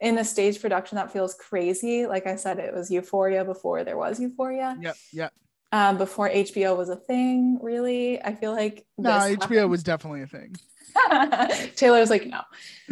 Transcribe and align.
in 0.00 0.18
a 0.18 0.24
stage 0.24 0.60
production 0.60 0.96
that 0.96 1.12
feels 1.12 1.34
crazy. 1.34 2.06
Like 2.06 2.26
I 2.26 2.36
said, 2.36 2.58
it 2.58 2.74
was 2.74 2.90
Euphoria 2.90 3.44
before 3.44 3.84
there 3.84 3.96
was 3.96 4.20
Euphoria. 4.20 4.76
Yep. 4.80 4.96
Yep. 5.12 5.32
Um, 5.72 5.98
before 5.98 6.30
HBO 6.30 6.76
was 6.76 6.88
a 6.88 6.96
thing, 6.96 7.58
really. 7.60 8.22
I 8.22 8.34
feel 8.34 8.52
like 8.52 8.86
No, 8.96 9.10
HBO 9.10 9.42
happened. 9.42 9.70
was 9.70 9.82
definitely 9.82 10.22
a 10.22 10.26
thing. 10.26 10.56
Taylor 11.76 12.00
was 12.00 12.10
like, 12.10 12.26
no. 12.26 12.40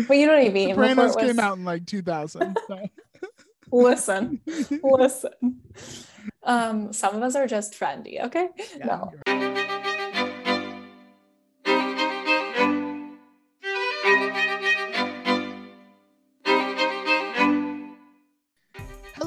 But 0.07 0.17
you 0.19 0.27
know 0.27 0.37
what 0.37 0.47
I 0.47 0.51
mean? 0.51 0.71
Sopranos 0.71 1.17
was- 1.17 1.25
came 1.25 1.39
out 1.41 1.57
in 1.57 1.65
like 1.65 1.87
2000. 1.87 2.57
So. 2.69 2.79
Listen, 3.73 4.41
listen. 4.83 5.33
Um, 6.45 6.93
some 6.93 7.17
of 7.17 7.23
us 7.23 7.35
are 7.35 7.49
just 7.49 7.73
trendy, 7.75 8.23
okay? 8.25 8.49
Yeah, 8.79 8.87
no. 8.87 9.13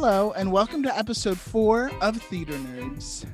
Hello, 0.02 0.32
and 0.32 0.50
welcome 0.50 0.82
to 0.84 0.98
episode 0.98 1.38
four 1.38 1.92
of 2.00 2.16
Theater 2.16 2.54
Nerds. 2.54 3.26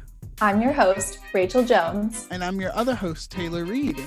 I'm 0.42 0.64
your 0.64 0.72
host, 0.72 1.20
Rachel 1.32 1.64
Jones. 1.64 2.28
And 2.32 2.44
I'm 2.44 2.60
your 2.60 2.74
other 2.74 2.96
host, 2.96 3.30
Taylor 3.30 3.66
Reed. 3.66 4.00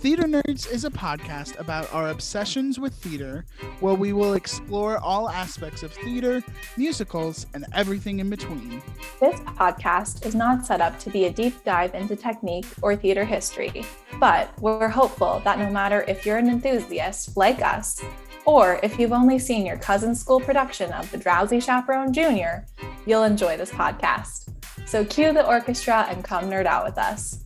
Theater 0.00 0.24
Nerds 0.24 0.68
is 0.68 0.84
a 0.84 0.90
podcast 0.90 1.56
about 1.60 1.94
our 1.94 2.08
obsessions 2.08 2.80
with 2.80 2.94
theater, 2.94 3.44
where 3.78 3.94
we 3.94 4.12
will 4.12 4.34
explore 4.34 4.98
all 4.98 5.30
aspects 5.30 5.84
of 5.84 5.92
theater, 5.92 6.42
musicals, 6.76 7.46
and 7.54 7.64
everything 7.74 8.18
in 8.18 8.28
between. 8.28 8.82
This 9.20 9.38
podcast 9.42 10.26
is 10.26 10.34
not 10.34 10.66
set 10.66 10.80
up 10.80 10.98
to 10.98 11.10
be 11.10 11.26
a 11.26 11.32
deep 11.32 11.62
dive 11.62 11.94
into 11.94 12.16
technique 12.16 12.66
or 12.82 12.96
theater 12.96 13.24
history, 13.24 13.84
but 14.18 14.50
we're 14.60 14.88
hopeful 14.88 15.40
that 15.44 15.60
no 15.60 15.70
matter 15.70 16.04
if 16.08 16.26
you're 16.26 16.38
an 16.38 16.48
enthusiast 16.48 17.36
like 17.36 17.62
us, 17.62 18.02
or 18.50 18.80
if 18.82 18.98
you've 18.98 19.12
only 19.12 19.38
seen 19.38 19.64
your 19.64 19.76
cousin's 19.76 20.20
school 20.20 20.40
production 20.40 20.92
of 20.92 21.08
The 21.10 21.18
Drowsy 21.18 21.60
Chaperone 21.60 22.12
Jr., 22.12 22.64
you'll 23.06 23.22
enjoy 23.22 23.56
this 23.56 23.70
podcast. 23.70 24.48
So 24.86 25.04
cue 25.04 25.32
the 25.32 25.46
orchestra 25.46 26.06
and 26.08 26.24
come 26.24 26.50
nerd 26.50 26.66
out 26.66 26.84
with 26.84 26.98
us. 26.98 27.44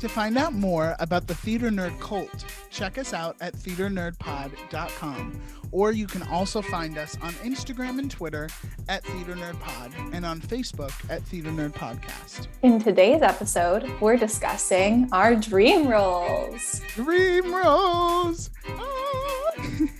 To 0.00 0.10
find 0.10 0.36
out 0.36 0.52
more 0.52 0.94
about 0.98 1.26
the 1.26 1.34
Theater 1.34 1.70
Nerd 1.70 1.98
cult, 2.00 2.44
check 2.68 2.98
us 2.98 3.14
out 3.14 3.34
at 3.40 3.54
theaternerdpod.com. 3.54 5.40
Or 5.72 5.90
you 5.92 6.06
can 6.06 6.22
also 6.24 6.60
find 6.60 6.98
us 6.98 7.16
on 7.22 7.32
Instagram 7.34 7.98
and 7.98 8.10
Twitter 8.10 8.50
at 8.90 9.02
Theater 9.04 9.34
Nerd 9.34 9.58
Pod 9.60 9.90
and 10.12 10.26
on 10.26 10.40
Facebook 10.40 10.92
at 11.10 11.22
Theater 11.22 11.50
Nerd 11.50 11.72
Podcast. 11.72 12.48
In 12.62 12.78
today's 12.78 13.22
episode, 13.22 13.90
we're 14.00 14.18
discussing 14.18 15.08
our 15.12 15.34
dream 15.34 15.88
roles. 15.88 16.82
Dream 16.94 17.54
roles! 17.54 18.50
Ah! 18.68 19.52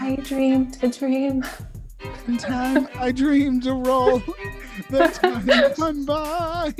I 0.00 0.16
dreamed 0.16 0.78
a 0.82 0.88
dream. 0.88 1.44
In 2.26 2.38
time 2.38 2.88
I 2.94 3.12
dreamed 3.12 3.66
a 3.66 3.72
role, 3.72 4.22
the 4.90 5.08
time 5.08 5.46
went 5.78 6.06
by. 6.06 6.74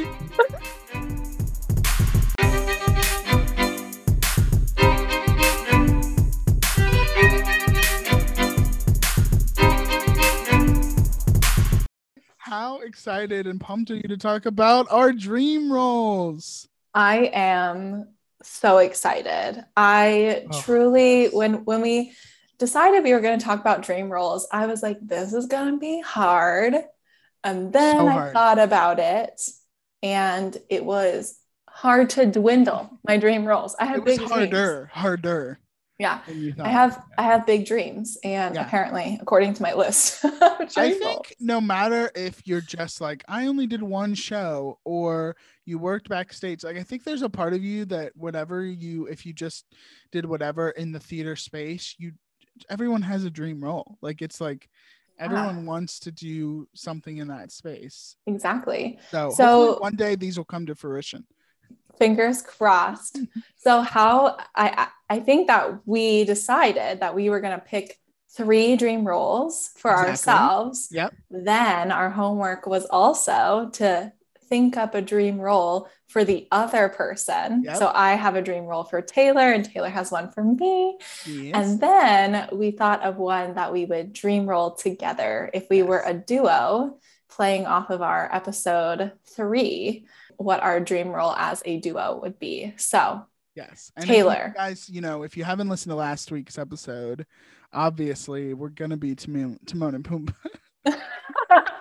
How 12.38 12.80
excited 12.80 13.46
and 13.46 13.60
pumped 13.60 13.90
are 13.90 13.96
you 13.96 14.02
to 14.02 14.16
talk 14.16 14.46
about 14.46 14.86
our 14.90 15.12
dream 15.12 15.72
roles? 15.72 16.68
I 16.94 17.30
am 17.32 18.08
so 18.42 18.78
excited. 18.78 19.64
I 19.76 20.46
Oh. 20.50 20.60
truly 20.60 21.28
when 21.28 21.64
when 21.64 21.80
we 21.80 22.12
decided 22.62 23.04
we 23.04 23.12
were 23.12 23.20
going 23.20 23.38
to 23.38 23.44
talk 23.44 23.60
about 23.60 23.82
dream 23.82 24.10
roles, 24.10 24.48
I 24.52 24.66
was 24.66 24.82
like 24.82 24.98
this 25.02 25.32
is 25.34 25.46
going 25.46 25.72
to 25.74 25.78
be 25.78 26.00
hard. 26.00 26.74
And 27.44 27.72
then 27.72 27.96
So 27.96 28.08
I 28.08 28.20
thought 28.32 28.58
about 28.58 28.98
it 29.00 29.40
and 30.02 30.56
it 30.70 30.84
was 30.84 31.38
hard 31.68 32.10
to 32.10 32.26
dwindle 32.26 32.98
my 33.06 33.16
dream 33.18 33.44
roles. 33.46 33.74
I 33.80 33.86
have 33.86 33.96
It 33.96 34.04
was 34.04 34.16
big 34.18 34.20
harder, 34.28 34.86
dreams. 34.86 34.92
harder 34.92 35.60
Yeah. 35.98 36.20
than 36.26 36.38
you 36.40 36.52
thought. 36.52 36.66
I 36.66 36.70
have 36.70 37.04
I 37.18 37.22
have 37.24 37.46
big 37.46 37.66
dreams 37.66 38.18
and 38.24 38.54
Yeah. 38.54 38.62
apparently 38.66 39.18
according 39.20 39.54
to 39.54 39.62
my 39.62 39.74
list. 39.74 40.24
I 40.76 40.90
dream 40.90 41.00
roles. 41.02 41.26
think 41.26 41.36
no 41.38 41.60
matter 41.60 42.10
if 42.14 42.40
you're 42.46 42.62
just 42.62 43.00
like 43.00 43.22
I 43.28 43.46
only 43.46 43.66
did 43.66 43.82
one 43.82 44.14
show 44.14 44.78
or 44.84 45.36
you 45.66 45.78
worked 45.78 46.08
backstage, 46.08 46.64
like 46.64 46.76
I 46.78 46.82
think 46.82 47.04
there's 47.04 47.22
a 47.22 47.28
part 47.28 47.52
of 47.52 47.62
you 47.62 47.84
that 47.86 48.12
whatever 48.16 48.64
you 48.64 49.06
if 49.06 49.26
you 49.26 49.32
just 49.34 49.66
did 50.12 50.24
whatever 50.24 50.70
in 50.70 50.92
the 50.92 51.00
theater 51.00 51.36
space, 51.36 51.94
you 51.98 52.12
everyone 52.70 53.02
has 53.02 53.24
a 53.24 53.30
dream 53.30 53.62
role. 53.62 53.98
Like 54.00 54.22
it's 54.22 54.40
like 54.40 54.68
Yeah. 55.18 55.24
everyone 55.26 55.66
wants 55.66 56.00
to 56.00 56.10
do 56.12 56.66
something 56.74 57.18
in 57.18 57.28
that 57.28 57.50
space. 57.52 58.16
exactly. 58.26 58.98
So, 59.10 59.30
So- 59.30 59.78
one 59.80 59.96
day 59.96 60.14
these 60.16 60.36
will 60.38 60.44
come 60.44 60.66
to 60.66 60.74
fruition. 60.74 61.26
fingers 61.98 62.40
crossed. 62.42 63.18
so 63.56 63.82
how 63.82 64.36
I 64.56 64.88
I 65.10 65.20
think 65.20 65.46
that 65.48 65.86
we 65.86 66.24
decided 66.24 67.00
that 67.00 67.14
we 67.14 67.28
were 67.30 67.40
going 67.40 67.58
to 67.58 67.64
pick 67.64 67.98
three 68.34 68.76
dream 68.76 69.06
roles 69.06 69.70
for 69.76 69.90
Exactly. 69.92 70.10
ourselves. 70.10 70.88
Yep. 70.90 71.14
Then 71.30 71.92
our 71.92 72.08
homework 72.10 72.66
was 72.66 72.86
also 72.86 73.68
to 73.74 74.12
think 74.48 74.76
up 74.78 74.94
a 74.94 75.02
dream 75.02 75.38
role 75.38 75.86
for 76.12 76.24
the 76.24 76.46
other 76.52 76.90
person. 76.90 77.62
Yep. 77.64 77.76
So 77.78 77.90
I 77.92 78.12
have 78.12 78.36
a 78.36 78.42
dream 78.42 78.64
role 78.64 78.84
for 78.84 79.00
Taylor 79.00 79.50
and 79.50 79.64
Taylor 79.64 79.88
has 79.88 80.10
one 80.12 80.30
for 80.30 80.44
me. 80.44 80.98
Yes. 81.26 81.54
And 81.54 81.80
then 81.80 82.48
we 82.52 82.70
thought 82.70 83.02
of 83.02 83.16
one 83.16 83.54
that 83.54 83.72
we 83.72 83.86
would 83.86 84.12
dream 84.12 84.46
role 84.46 84.74
together 84.74 85.50
if 85.54 85.68
we 85.70 85.82
were 85.82 86.02
a 86.04 86.12
duo 86.12 86.98
playing 87.30 87.64
off 87.64 87.88
of 87.88 88.02
our 88.02 88.28
episode 88.32 89.12
three, 89.34 90.06
what 90.36 90.62
our 90.62 90.80
dream 90.80 91.08
role 91.08 91.32
as 91.32 91.62
a 91.64 91.78
duo 91.80 92.20
would 92.22 92.38
be. 92.38 92.74
So, 92.76 93.24
Yes. 93.54 93.90
And 93.96 94.04
if 94.04 94.08
you 94.08 94.16
Taylor. 94.16 94.54
guys, 94.56 94.88
you 94.88 95.00
know, 95.00 95.22
if 95.24 95.36
you 95.36 95.44
haven't 95.44 95.68
listened 95.68 95.90
to 95.92 95.96
last 95.96 96.30
week's 96.30 96.58
episode, 96.58 97.26
obviously 97.72 98.54
we're 98.54 98.68
gonna 98.70 98.96
be 98.96 99.14
Timon, 99.14 99.58
Timon 99.66 99.94
and 99.94 100.04
Pumbaa. 100.04 100.34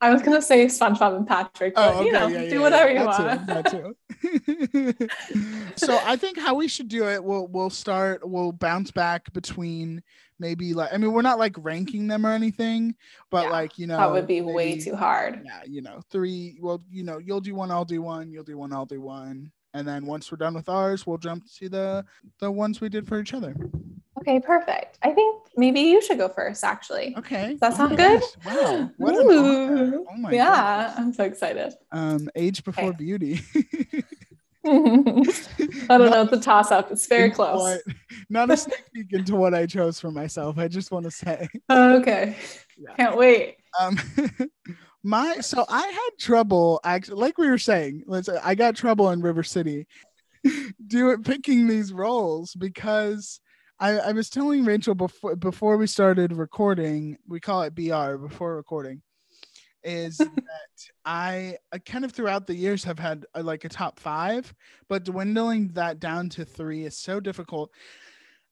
I 0.00 0.12
was 0.12 0.22
going 0.22 0.36
to 0.36 0.42
say 0.42 0.66
SpongeBob 0.66 1.16
and 1.16 1.26
Patrick, 1.26 1.72
oh, 1.76 1.98
but 1.98 2.06
you 2.06 2.12
know, 2.12 2.28
do 2.48 2.60
whatever 2.60 2.92
you 2.92 3.04
want. 3.04 3.68
Too. 3.68 3.96
Too. 4.22 5.08
so 5.76 5.98
I 6.04 6.16
think 6.16 6.38
how 6.38 6.54
we 6.54 6.68
should 6.68 6.88
do 6.88 7.08
it, 7.08 7.22
we'll 7.22 7.48
we'll 7.48 7.70
start, 7.70 8.20
we'll 8.28 8.52
bounce 8.52 8.90
back 8.90 9.32
between 9.32 10.02
maybe 10.38 10.72
like 10.74 10.92
I 10.92 10.98
mean, 10.98 11.12
we're 11.12 11.22
not 11.22 11.38
like 11.38 11.56
ranking 11.58 12.06
them 12.06 12.24
or 12.24 12.30
anything, 12.30 12.94
but 13.30 13.44
Yeah, 13.44 13.50
like 13.50 13.78
you 13.78 13.86
know 13.86 13.96
that 13.96 14.12
would 14.12 14.26
be 14.26 14.40
way 14.40 14.78
too 14.78 14.94
hard. 14.94 15.42
Yeah, 15.44 15.62
you 15.66 15.82
know, 15.82 16.00
three. 16.10 16.58
Well, 16.60 16.82
you 16.90 17.02
know, 17.02 17.18
you'll 17.18 17.40
do 17.40 17.54
one, 17.54 17.70
I'll 17.70 17.84
do 17.84 18.02
one, 18.02 18.30
you'll 18.30 18.44
do 18.44 18.58
one, 18.58 18.72
I'll 18.72 18.86
do 18.86 19.00
one. 19.00 19.50
And 19.74 19.86
then 19.86 20.06
once 20.06 20.30
we're 20.30 20.38
done 20.38 20.54
with 20.54 20.68
ours, 20.68 21.06
we'll 21.06 21.18
jump 21.18 21.44
to 21.58 21.68
the 21.68 22.04
the 22.40 22.50
ones 22.50 22.80
we 22.80 22.88
did 22.88 23.06
for 23.06 23.20
each 23.20 23.34
other. 23.34 23.56
Okay, 24.28 24.40
perfect. 24.40 24.98
I 25.02 25.12
think 25.12 25.42
maybe 25.56 25.80
you 25.80 26.02
should 26.02 26.18
go 26.18 26.28
first, 26.28 26.62
actually. 26.62 27.14
Okay. 27.16 27.52
Does 27.52 27.60
that 27.60 27.74
sound 27.76 27.96
good? 27.96 28.20
gosh, 28.20 28.54
Wow. 28.56 28.90
What. 28.98 29.14
Ooh. 29.24 30.06
Oh 30.06 30.16
my 30.18 30.32
yeah, 30.32 30.88
goodness. 30.88 30.98
I'm 30.98 31.12
so 31.14 31.24
excited. 31.24 31.72
Um, 31.92 32.28
age 32.36 32.62
before 32.62 32.90
Okay. 32.90 32.96
beauty. 32.98 33.40
I 34.66 34.70
don't 35.96 36.10
know. 36.10 36.22
It's 36.24 36.32
a 36.32 36.40
toss 36.40 36.70
up. 36.70 36.90
It's 36.92 37.06
very 37.06 37.30
close. 37.30 37.58
what- 37.58 37.80
not 38.28 38.50
a 38.50 38.56
sneak 38.58 38.82
peek 38.92 39.12
into 39.14 39.34
what 39.34 39.54
I 39.54 39.64
chose 39.64 39.98
for 39.98 40.10
myself. 40.10 40.58
I 40.58 40.68
just 40.68 40.90
want 40.90 41.04
to 41.06 41.10
say, 41.10 41.48
Okay. 41.70 42.36
Yeah. 42.76 42.94
Can't 42.96 43.16
wait. 43.16 43.56
um, 43.80 43.98
my 45.02 45.36
so 45.38 45.64
I 45.70 45.86
had 45.86 46.10
trouble 46.20 46.80
actually, 46.84 47.16
like 47.20 47.38
we 47.38 47.48
were 47.48 47.56
saying. 47.56 48.02
Let's 48.06 48.28
I 48.28 48.54
got 48.54 48.76
trouble 48.76 49.10
in 49.10 49.22
River 49.22 49.42
City, 49.42 49.86
doing 50.86 51.22
picking 51.22 51.66
these 51.66 51.94
roles 51.94 52.54
because 52.54 53.40
I, 53.80 53.98
I 53.98 54.12
was 54.12 54.28
telling 54.28 54.64
Rachel 54.64 54.94
before 54.94 55.36
before 55.36 55.76
we 55.76 55.86
started 55.86 56.32
recording. 56.32 57.16
We 57.28 57.40
call 57.40 57.62
it 57.62 57.74
BR 57.74 58.16
before 58.16 58.56
recording. 58.56 59.02
Is 59.84 60.18
that 60.18 60.32
I, 61.04 61.56
I 61.72 61.78
kind 61.78 62.04
of 62.04 62.12
throughout 62.12 62.46
the 62.46 62.54
years 62.54 62.82
have 62.84 62.98
had 62.98 63.24
uh 63.34 63.42
like 63.42 63.64
a 63.64 63.68
top 63.68 64.00
five, 64.00 64.52
but 64.88 65.04
dwindling 65.04 65.68
that 65.74 66.00
down 66.00 66.28
to 66.30 66.44
three 66.44 66.84
is 66.84 66.96
so 66.96 67.20
difficult. 67.20 67.70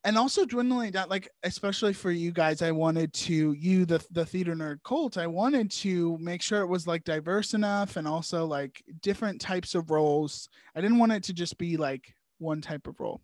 And 0.05 0.17
also 0.17 0.45
dwindling 0.45 0.93
down, 0.93 1.09
like 1.09 1.29
especially 1.43 1.93
for 1.93 2.13
you 2.13 2.31
guys, 2.31 2.63
I 2.63 2.71
wanted 2.71 3.13
to 3.15 3.53
you 3.55 3.85
the 3.85 4.05
the 4.13 4.25
theater 4.25 4.55
nerd 4.55 4.79
cult. 4.85 5.19
I 5.19 5.27
wanted 5.27 5.73
to 5.73 6.17
make 6.19 6.41
sure 6.41 6.61
it 6.61 6.69
was 6.69 6.87
like 6.87 7.03
diverse 7.03 7.55
enough 7.55 7.97
and 7.97 8.07
also 8.07 8.47
like 8.47 8.81
different 9.03 9.41
types 9.41 9.75
of 9.75 9.91
roles. 9.91 10.49
I 10.77 10.81
didn't 10.81 10.99
want 10.99 11.13
it 11.13 11.25
to 11.25 11.33
just 11.33 11.59
be 11.59 11.77
like 11.77 12.15
one 12.39 12.61
type 12.61 12.87
of 12.87 13.01
role. 13.01 13.21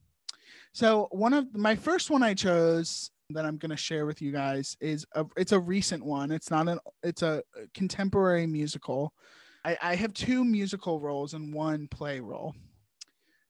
So 0.72 1.08
one 1.10 1.32
of 1.34 1.54
my 1.54 1.74
first 1.76 2.10
one 2.10 2.22
I 2.22 2.34
chose 2.34 3.10
that 3.30 3.44
I'm 3.44 3.56
going 3.58 3.70
to 3.70 3.76
share 3.76 4.06
with 4.06 4.22
you 4.22 4.32
guys 4.32 4.76
is 4.80 5.06
a, 5.14 5.24
it's 5.36 5.52
a 5.52 5.60
recent 5.60 6.04
one. 6.04 6.30
It's 6.30 6.50
not 6.50 6.68
an 6.68 6.78
it's 7.02 7.22
a 7.22 7.42
contemporary 7.74 8.46
musical. 8.46 9.12
I, 9.64 9.76
I 9.82 9.94
have 9.94 10.12
two 10.14 10.44
musical 10.44 11.00
roles 11.00 11.34
and 11.34 11.54
one 11.54 11.88
play 11.88 12.20
role. 12.20 12.54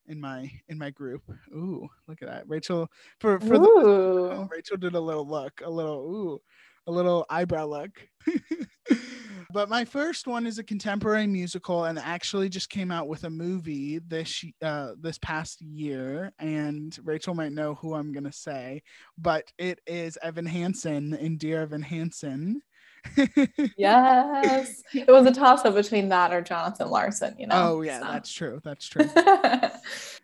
in 0.06 0.20
my 0.20 0.50
in 0.68 0.78
my 0.78 0.90
group. 0.90 1.22
Ooh, 1.52 1.88
look 2.08 2.22
at 2.22 2.28
that. 2.28 2.48
Rachel 2.48 2.88
for 3.20 3.38
for 3.40 3.58
the, 3.58 3.68
oh, 3.68 4.48
Rachel 4.50 4.76
did 4.76 4.94
a 4.94 5.00
little 5.00 5.26
look, 5.26 5.60
a 5.64 5.70
little 5.70 6.00
ooh, 6.00 6.40
a 6.86 6.92
little 6.92 7.24
eyebrow 7.30 7.66
look. 7.66 7.90
but 9.52 9.68
my 9.68 9.84
first 9.84 10.26
one 10.26 10.46
is 10.46 10.58
a 10.58 10.64
contemporary 10.64 11.26
musical 11.26 11.84
and 11.84 11.98
actually 11.98 12.48
just 12.48 12.70
came 12.70 12.90
out 12.90 13.08
with 13.08 13.24
a 13.24 13.30
movie 13.30 13.98
this 14.00 14.44
uh 14.62 14.92
this 15.00 15.18
past 15.18 15.60
year 15.60 16.32
and 16.38 16.98
Rachel 17.04 17.34
might 17.34 17.52
know 17.52 17.74
who 17.74 17.94
I'm 17.94 18.12
going 18.12 18.24
to 18.24 18.32
say, 18.32 18.82
but 19.18 19.52
it 19.58 19.80
is 19.86 20.18
Evan 20.22 20.46
Hansen 20.46 21.14
in 21.14 21.36
Dear 21.36 21.62
Evan 21.62 21.82
Hansen 21.82 22.62
yes. 23.76 24.82
It 24.94 25.08
was 25.08 25.26
a 25.26 25.32
toss 25.32 25.64
up 25.64 25.74
between 25.74 26.08
that 26.10 26.32
or 26.32 26.40
Jonathan 26.40 26.88
Larson, 26.88 27.34
you 27.38 27.46
know. 27.46 27.70
Oh 27.70 27.82
yeah, 27.82 28.00
so. 28.00 28.06
that's 28.06 28.32
true. 28.32 28.60
That's 28.64 28.88
true. 28.88 29.04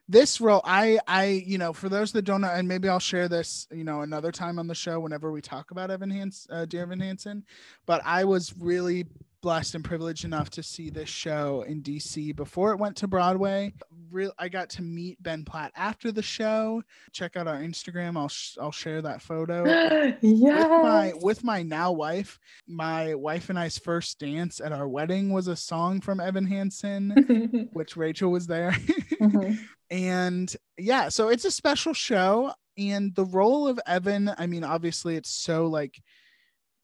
This 0.08 0.40
role, 0.40 0.62
I 0.64 0.98
I, 1.06 1.26
you 1.46 1.58
know, 1.58 1.72
for 1.72 1.88
those 1.88 2.12
that 2.12 2.22
don't 2.22 2.40
know, 2.40 2.48
and 2.48 2.66
maybe 2.66 2.88
I'll 2.88 2.98
share 2.98 3.28
this, 3.28 3.66
you 3.70 3.84
know, 3.84 4.00
another 4.00 4.32
time 4.32 4.58
on 4.58 4.66
the 4.66 4.74
show 4.74 5.00
whenever 5.00 5.30
we 5.30 5.42
talk 5.42 5.70
about 5.70 5.90
Evan 5.90 6.10
Hans 6.10 6.46
uh, 6.50 6.64
Dear 6.64 6.82
Evan 6.82 7.00
Hansen, 7.00 7.44
but 7.86 8.00
I 8.04 8.24
was 8.24 8.54
really 8.58 9.06
blessed 9.40 9.74
and 9.74 9.84
privileged 9.84 10.24
enough 10.24 10.50
to 10.50 10.62
see 10.62 10.90
this 10.90 11.08
show 11.08 11.62
in 11.62 11.82
DC 11.82 12.34
before 12.34 12.72
it 12.72 12.78
went 12.78 12.96
to 12.96 13.06
Broadway. 13.06 13.72
Real, 14.10 14.32
I 14.38 14.48
got 14.48 14.70
to 14.70 14.82
meet 14.82 15.22
Ben 15.22 15.44
Platt 15.44 15.72
after 15.76 16.12
the 16.12 16.22
show. 16.22 16.82
Check 17.12 17.36
out 17.36 17.46
our 17.46 17.58
Instagram. 17.58 18.16
I'll 18.16 18.28
sh- 18.28 18.56
I'll 18.60 18.72
share 18.72 19.02
that 19.02 19.22
photo. 19.22 19.64
yes. 19.64 20.18
With 20.22 20.82
my 20.82 21.12
with 21.20 21.44
my 21.44 21.62
now 21.62 21.92
wife. 21.92 22.38
My 22.66 23.14
wife 23.14 23.50
and 23.50 23.58
I's 23.58 23.78
first 23.78 24.18
dance 24.18 24.60
at 24.60 24.72
our 24.72 24.88
wedding 24.88 25.32
was 25.32 25.48
a 25.48 25.56
song 25.56 26.00
from 26.00 26.20
Evan 26.20 26.46
Hansen, 26.46 27.68
which 27.72 27.96
Rachel 27.96 28.30
was 28.30 28.46
there. 28.46 28.70
mm-hmm. 29.20 29.54
And 29.90 30.54
yeah, 30.76 31.08
so 31.08 31.28
it's 31.28 31.44
a 31.44 31.50
special 31.50 31.94
show. 31.94 32.52
And 32.76 33.14
the 33.14 33.24
role 33.24 33.66
of 33.66 33.80
Evan, 33.86 34.30
I 34.38 34.46
mean, 34.46 34.62
obviously 34.62 35.16
it's 35.16 35.30
so 35.30 35.66
like 35.66 36.00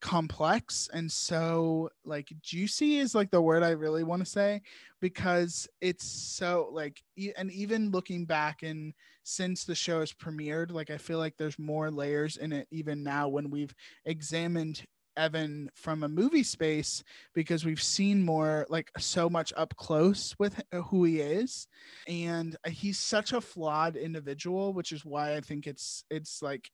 complex. 0.05 0.87
And 0.93 1.11
so 1.11 1.89
like 2.05 2.31
juicy 2.43 2.99
is 2.99 3.15
like 3.15 3.31
the 3.31 3.41
word 3.41 3.63
I 3.63 3.71
really 3.71 4.05
want 4.05 4.23
to 4.23 4.31
say 4.31 4.61
because 5.01 5.67
it's 5.81 6.05
so 6.05 6.69
like 6.71 7.03
and 7.39 7.51
even 7.51 7.91
looking 7.91 8.27
back 8.27 8.63
and 8.63 8.93
since 9.23 9.65
the 9.65 9.75
show 9.75 10.01
has 10.01 10.13
premiered 10.13 10.71
like 10.71 10.91
I 10.91 10.99
feel 10.99 11.17
like 11.19 11.39
there's 11.39 11.59
more 11.59 11.91
layers 11.91 12.37
in 12.37 12.53
it 12.53 12.69
even 12.71 13.03
now 13.03 13.29
when 13.29 13.49
we've 13.49 13.75
examined 14.05 14.83
Evan 15.17 15.71
from 15.75 16.03
a 16.03 16.09
movie 16.09 16.43
space 16.43 17.03
because 17.35 17.65
we've 17.65 17.83
seen 17.83 18.23
more 18.23 18.67
like 18.69 18.91
so 18.99 19.31
much 19.31 19.55
up 19.57 19.75
close 19.77 20.37
with 20.39 20.61
who 20.91 21.05
he 21.05 21.21
is. 21.21 21.67
And 22.07 22.57
he's 22.67 22.99
such 22.99 23.33
a 23.33 23.41
flawed 23.41 23.97
individual 23.97 24.75
which 24.75 24.93
is 24.93 25.03
why 25.03 25.35
I 25.35 25.41
think 25.41 25.67
it's 25.67 26.05
it's 26.11 26.43
like 26.43 26.71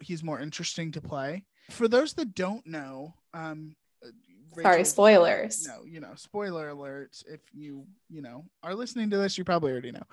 he's 0.00 0.22
more 0.22 0.38
interesting 0.38 0.92
to 0.92 1.00
play 1.00 1.42
for 1.70 1.88
those 1.88 2.14
that 2.14 2.34
don't 2.34 2.66
know, 2.66 3.14
um, 3.34 3.76
uh, 4.04 4.08
Rachel, 4.54 4.70
sorry, 4.70 4.84
spoilers. 4.84 5.66
No, 5.66 5.84
you 5.84 6.00
know, 6.00 6.12
spoiler 6.16 6.70
alerts. 6.70 7.22
If 7.26 7.40
you, 7.52 7.86
you 8.08 8.22
know, 8.22 8.44
are 8.62 8.74
listening 8.74 9.10
to 9.10 9.18
this, 9.18 9.36
you 9.36 9.44
probably 9.44 9.72
already 9.72 9.92
know. 9.92 10.04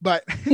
But 0.00 0.24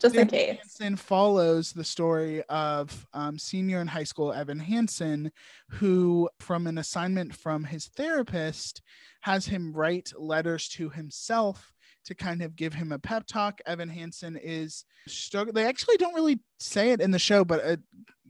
just 0.00 0.14
in 0.14 0.28
case. 0.28 0.56
Hansen 0.56 0.96
follows 0.96 1.72
the 1.72 1.84
story 1.84 2.42
of 2.44 3.06
um, 3.12 3.38
senior 3.38 3.80
in 3.80 3.86
high 3.86 4.04
school 4.04 4.32
Evan 4.32 4.58
Hansen, 4.58 5.30
who, 5.68 6.30
from 6.38 6.66
an 6.66 6.78
assignment 6.78 7.34
from 7.34 7.64
his 7.64 7.86
therapist, 7.88 8.80
has 9.20 9.46
him 9.46 9.72
write 9.72 10.12
letters 10.16 10.68
to 10.70 10.88
himself 10.88 11.74
to 12.04 12.14
kind 12.14 12.42
of 12.42 12.56
give 12.56 12.74
him 12.74 12.92
a 12.92 12.98
pep 12.98 13.26
talk. 13.26 13.60
Evan 13.66 13.88
Hansen 13.88 14.36
is 14.36 14.84
struggling. 15.06 15.54
They 15.54 15.66
actually 15.66 15.96
don't 15.96 16.14
really 16.14 16.40
say 16.58 16.90
it 16.90 17.00
in 17.00 17.10
the 17.10 17.18
show, 17.18 17.44
but 17.44 17.64
uh, 17.64 17.76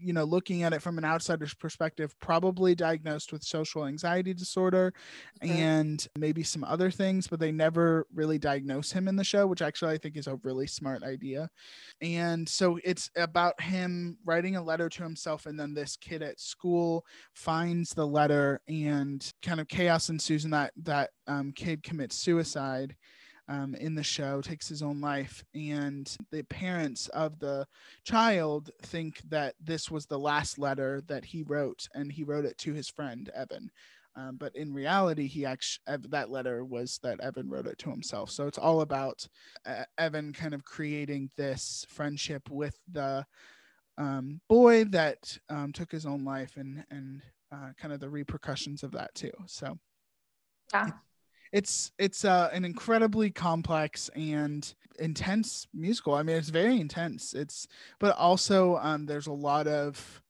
you 0.00 0.12
know, 0.12 0.24
looking 0.24 0.62
at 0.62 0.72
it 0.72 0.80
from 0.80 0.98
an 0.98 1.04
outsider's 1.04 1.54
perspective, 1.54 2.18
probably 2.20 2.74
diagnosed 2.74 3.32
with 3.32 3.42
social 3.42 3.86
anxiety 3.86 4.32
disorder 4.32 4.94
okay. 5.44 5.60
and 5.60 6.06
maybe 6.18 6.42
some 6.42 6.64
other 6.64 6.90
things, 6.90 7.26
but 7.26 7.38
they 7.38 7.52
never 7.52 8.06
really 8.14 8.38
diagnose 8.38 8.90
him 8.90 9.08
in 9.08 9.16
the 9.16 9.24
show, 9.24 9.46
which 9.46 9.62
actually 9.62 9.92
I 9.92 9.98
think 9.98 10.16
is 10.16 10.26
a 10.26 10.40
really 10.42 10.66
smart 10.66 11.02
idea. 11.02 11.50
And 12.00 12.48
so 12.48 12.78
it's 12.82 13.10
about 13.16 13.60
him 13.60 14.16
writing 14.24 14.56
a 14.56 14.62
letter 14.62 14.88
to 14.88 15.02
himself, 15.02 15.46
and 15.46 15.58
then 15.58 15.74
this 15.74 15.96
kid 15.96 16.22
at 16.22 16.40
school 16.40 17.04
finds 17.34 17.90
the 17.90 18.06
letter, 18.06 18.60
and 18.68 19.30
kind 19.42 19.60
of 19.60 19.68
chaos 19.68 20.08
ensues, 20.08 20.44
and 20.44 20.54
that 20.54 20.72
that 20.82 21.10
um, 21.26 21.52
kid 21.52 21.82
commits 21.82 22.16
suicide 22.16 22.96
um, 23.50 23.74
in 23.74 23.96
the 23.96 24.02
show 24.04 24.40
takes 24.40 24.68
his 24.68 24.80
own 24.80 25.00
life, 25.00 25.44
and 25.54 26.16
the 26.30 26.44
parents 26.44 27.08
of 27.08 27.40
the 27.40 27.66
child 28.04 28.70
think 28.82 29.20
that 29.28 29.56
this 29.60 29.90
was 29.90 30.06
the 30.06 30.18
last 30.18 30.56
letter 30.56 31.02
that 31.08 31.24
he 31.24 31.42
wrote, 31.42 31.88
and 31.92 32.12
he 32.12 32.22
wrote 32.22 32.44
it 32.44 32.56
to 32.58 32.72
his 32.72 32.88
friend 32.88 33.28
Evan. 33.34 33.70
Um, 34.14 34.36
but 34.36 34.54
in 34.54 34.72
reality, 34.72 35.26
he 35.26 35.44
actually 35.44 35.82
that 36.10 36.30
letter 36.30 36.64
was 36.64 37.00
that 37.02 37.20
Evan 37.20 37.50
wrote 37.50 37.66
it 37.66 37.78
to 37.78 37.90
himself. 37.90 38.30
So 38.30 38.46
it's 38.46 38.58
all 38.58 38.82
about 38.82 39.26
uh, 39.66 39.84
Evan 39.98 40.32
kind 40.32 40.54
of 40.54 40.64
creating 40.64 41.30
this 41.36 41.84
friendship 41.88 42.48
with 42.50 42.78
the 42.90 43.26
um, 43.98 44.40
boy 44.48 44.84
that 44.84 45.36
um, 45.48 45.72
took 45.72 45.90
his 45.90 46.06
own 46.06 46.24
life, 46.24 46.56
and 46.56 46.84
and 46.92 47.20
uh, 47.52 47.70
kind 47.76 47.92
of 47.92 47.98
the 47.98 48.10
repercussions 48.10 48.84
of 48.84 48.92
that 48.92 49.12
too. 49.16 49.32
So 49.46 49.76
yeah 50.72 50.90
it's 51.52 51.92
it's 51.98 52.24
uh, 52.24 52.50
an 52.52 52.64
incredibly 52.64 53.30
complex 53.30 54.10
and 54.14 54.72
intense 54.98 55.66
musical. 55.74 56.14
I 56.14 56.22
mean, 56.22 56.36
it's 56.36 56.50
very 56.50 56.80
intense. 56.80 57.34
It's 57.34 57.66
but 57.98 58.16
also 58.16 58.76
um, 58.76 59.06
there's 59.06 59.26
a 59.26 59.32
lot 59.32 59.66
of 59.66 60.22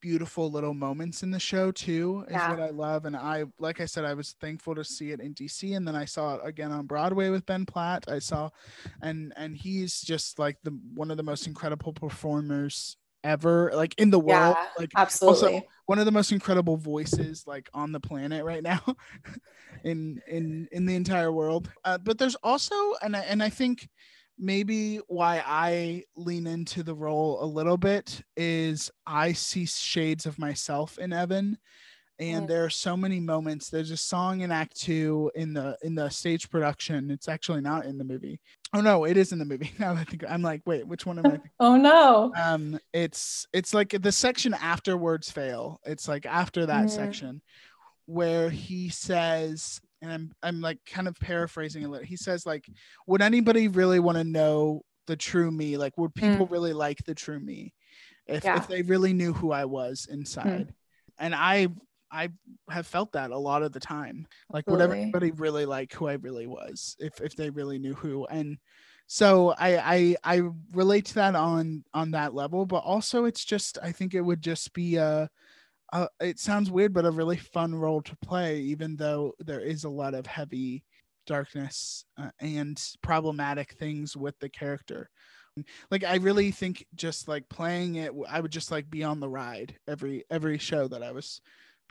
beautiful 0.00 0.50
little 0.50 0.74
moments 0.74 1.22
in 1.22 1.30
the 1.30 1.40
show 1.40 1.72
too 1.72 2.24
is 2.28 2.32
yeah. 2.32 2.50
what 2.50 2.60
i 2.60 2.70
love 2.70 3.04
and 3.04 3.16
i 3.16 3.44
like 3.58 3.80
i 3.80 3.84
said 3.84 4.04
i 4.04 4.14
was 4.14 4.36
thankful 4.40 4.76
to 4.76 4.84
see 4.84 5.10
it 5.10 5.18
in 5.18 5.34
dc 5.34 5.76
and 5.76 5.86
then 5.88 5.96
i 5.96 6.04
saw 6.04 6.36
it 6.36 6.40
again 6.44 6.70
on 6.70 6.86
broadway 6.86 7.30
with 7.30 7.44
ben 7.46 7.66
platt 7.66 8.04
i 8.08 8.18
saw 8.18 8.48
and 9.02 9.32
and 9.36 9.56
he's 9.56 10.00
just 10.00 10.38
like 10.38 10.56
the 10.62 10.70
one 10.94 11.10
of 11.10 11.16
the 11.16 11.22
most 11.22 11.48
incredible 11.48 11.92
performers 11.92 12.96
ever 13.24 13.70
like 13.74 13.94
in 13.98 14.10
the 14.10 14.18
world 14.18 14.56
yeah, 14.58 14.66
like 14.78 14.90
absolutely 14.96 15.54
also 15.54 15.66
one 15.86 15.98
of 15.98 16.04
the 16.04 16.12
most 16.12 16.32
incredible 16.32 16.76
voices 16.76 17.44
like 17.46 17.68
on 17.74 17.92
the 17.92 18.00
planet 18.00 18.44
right 18.44 18.62
now 18.62 18.80
in 19.84 20.20
in 20.26 20.68
in 20.72 20.86
the 20.86 20.94
entire 20.94 21.32
world. 21.32 21.70
Uh, 21.84 21.98
but 21.98 22.18
there's 22.18 22.36
also 22.36 22.74
and 23.02 23.16
I, 23.16 23.20
and 23.20 23.42
I 23.42 23.48
think 23.48 23.88
maybe 24.38 24.98
why 25.08 25.42
I 25.44 26.04
lean 26.16 26.46
into 26.46 26.82
the 26.82 26.94
role 26.94 27.42
a 27.42 27.46
little 27.46 27.76
bit 27.76 28.22
is 28.36 28.90
I 29.06 29.32
see 29.32 29.66
shades 29.66 30.26
of 30.26 30.38
myself 30.38 30.98
in 30.98 31.12
Evan 31.12 31.58
and 32.18 32.44
mm. 32.44 32.48
there 32.48 32.64
are 32.64 32.70
so 32.70 32.96
many 32.96 33.20
moments 33.20 33.68
there's 33.70 33.90
a 33.90 33.96
song 33.96 34.40
in 34.40 34.50
act 34.50 34.78
2 34.80 35.30
in 35.34 35.54
the 35.54 35.76
in 35.82 35.94
the 35.94 36.08
stage 36.08 36.50
production 36.50 37.10
it's 37.10 37.28
actually 37.28 37.60
not 37.60 37.86
in 37.86 37.98
the 37.98 38.04
movie 38.04 38.40
oh 38.74 38.80
no 38.80 39.04
it 39.04 39.16
is 39.16 39.32
in 39.32 39.38
the 39.38 39.44
movie 39.44 39.72
now 39.78 39.92
i 39.92 40.04
think 40.04 40.24
i'm 40.28 40.42
like 40.42 40.62
wait 40.66 40.86
which 40.86 41.06
one 41.06 41.18
am 41.18 41.26
i 41.26 41.40
oh 41.60 41.76
no 41.76 42.32
um 42.40 42.78
it's 42.92 43.46
it's 43.52 43.74
like 43.74 43.90
the 44.02 44.12
section 44.12 44.54
afterwards 44.54 45.30
fail 45.30 45.80
it's 45.84 46.08
like 46.08 46.26
after 46.26 46.66
that 46.66 46.86
mm. 46.86 46.90
section 46.90 47.42
where 48.06 48.50
he 48.50 48.88
says 48.88 49.80
and 50.02 50.10
I'm 50.10 50.32
I'm 50.42 50.60
like 50.60 50.78
kind 50.84 51.08
of 51.08 51.14
paraphrasing 51.18 51.84
a 51.84 51.88
little. 51.88 52.04
He 52.04 52.16
says 52.16 52.44
like, 52.44 52.66
would 53.06 53.22
anybody 53.22 53.68
really 53.68 54.00
want 54.00 54.18
to 54.18 54.24
know 54.24 54.82
the 55.06 55.16
true 55.16 55.50
me? 55.50 55.76
Like, 55.76 55.96
would 55.96 56.14
people 56.14 56.46
mm. 56.46 56.50
really 56.50 56.72
like 56.72 57.02
the 57.04 57.14
true 57.14 57.38
me 57.38 57.72
if 58.26 58.44
yeah. 58.44 58.56
if 58.56 58.66
they 58.66 58.82
really 58.82 59.12
knew 59.12 59.32
who 59.32 59.52
I 59.52 59.64
was 59.64 60.08
inside? 60.10 60.68
Mm. 60.68 60.74
And 61.18 61.34
I 61.34 61.68
I 62.12 62.28
have 62.70 62.86
felt 62.86 63.12
that 63.12 63.30
a 63.30 63.38
lot 63.38 63.62
of 63.62 63.72
the 63.72 63.80
time. 63.80 64.26
Like, 64.52 64.64
Absolutely. 64.68 64.86
would 64.86 64.98
everybody 65.12 65.30
really 65.32 65.66
like 65.66 65.92
who 65.92 66.06
I 66.06 66.14
really 66.14 66.46
was 66.46 66.96
if 67.00 67.20
if 67.20 67.34
they 67.34 67.50
really 67.50 67.78
knew 67.78 67.94
who? 67.94 68.26
And 68.26 68.58
so 69.06 69.54
I 69.58 69.78
I 69.78 70.16
I 70.24 70.42
relate 70.72 71.06
to 71.06 71.14
that 71.16 71.34
on 71.34 71.84
on 71.94 72.12
that 72.12 72.34
level, 72.34 72.66
but 72.66 72.84
also 72.84 73.24
it's 73.24 73.44
just 73.44 73.78
I 73.82 73.92
think 73.92 74.14
it 74.14 74.20
would 74.20 74.42
just 74.42 74.72
be 74.72 74.96
a 74.96 75.28
uh, 75.92 76.06
it 76.20 76.38
sounds 76.38 76.70
weird, 76.70 76.94
but 76.94 77.04
a 77.04 77.10
really 77.10 77.36
fun 77.36 77.74
role 77.74 78.00
to 78.02 78.16
play, 78.24 78.60
even 78.60 78.96
though 78.96 79.34
there 79.38 79.60
is 79.60 79.84
a 79.84 79.90
lot 79.90 80.14
of 80.14 80.26
heavy 80.26 80.84
darkness 81.26 82.04
uh, 82.18 82.30
and 82.40 82.82
problematic 83.02 83.72
things 83.74 84.16
with 84.16 84.38
the 84.38 84.48
character. 84.48 85.10
Like 85.90 86.02
I 86.02 86.16
really 86.16 86.50
think 86.50 86.86
just 86.94 87.28
like 87.28 87.46
playing 87.50 87.96
it, 87.96 88.12
I 88.28 88.40
would 88.40 88.50
just 88.50 88.70
like 88.70 88.88
be 88.88 89.04
on 89.04 89.20
the 89.20 89.28
ride 89.28 89.76
every 89.86 90.24
every 90.30 90.56
show 90.56 90.88
that 90.88 91.02
I 91.02 91.12
was 91.12 91.42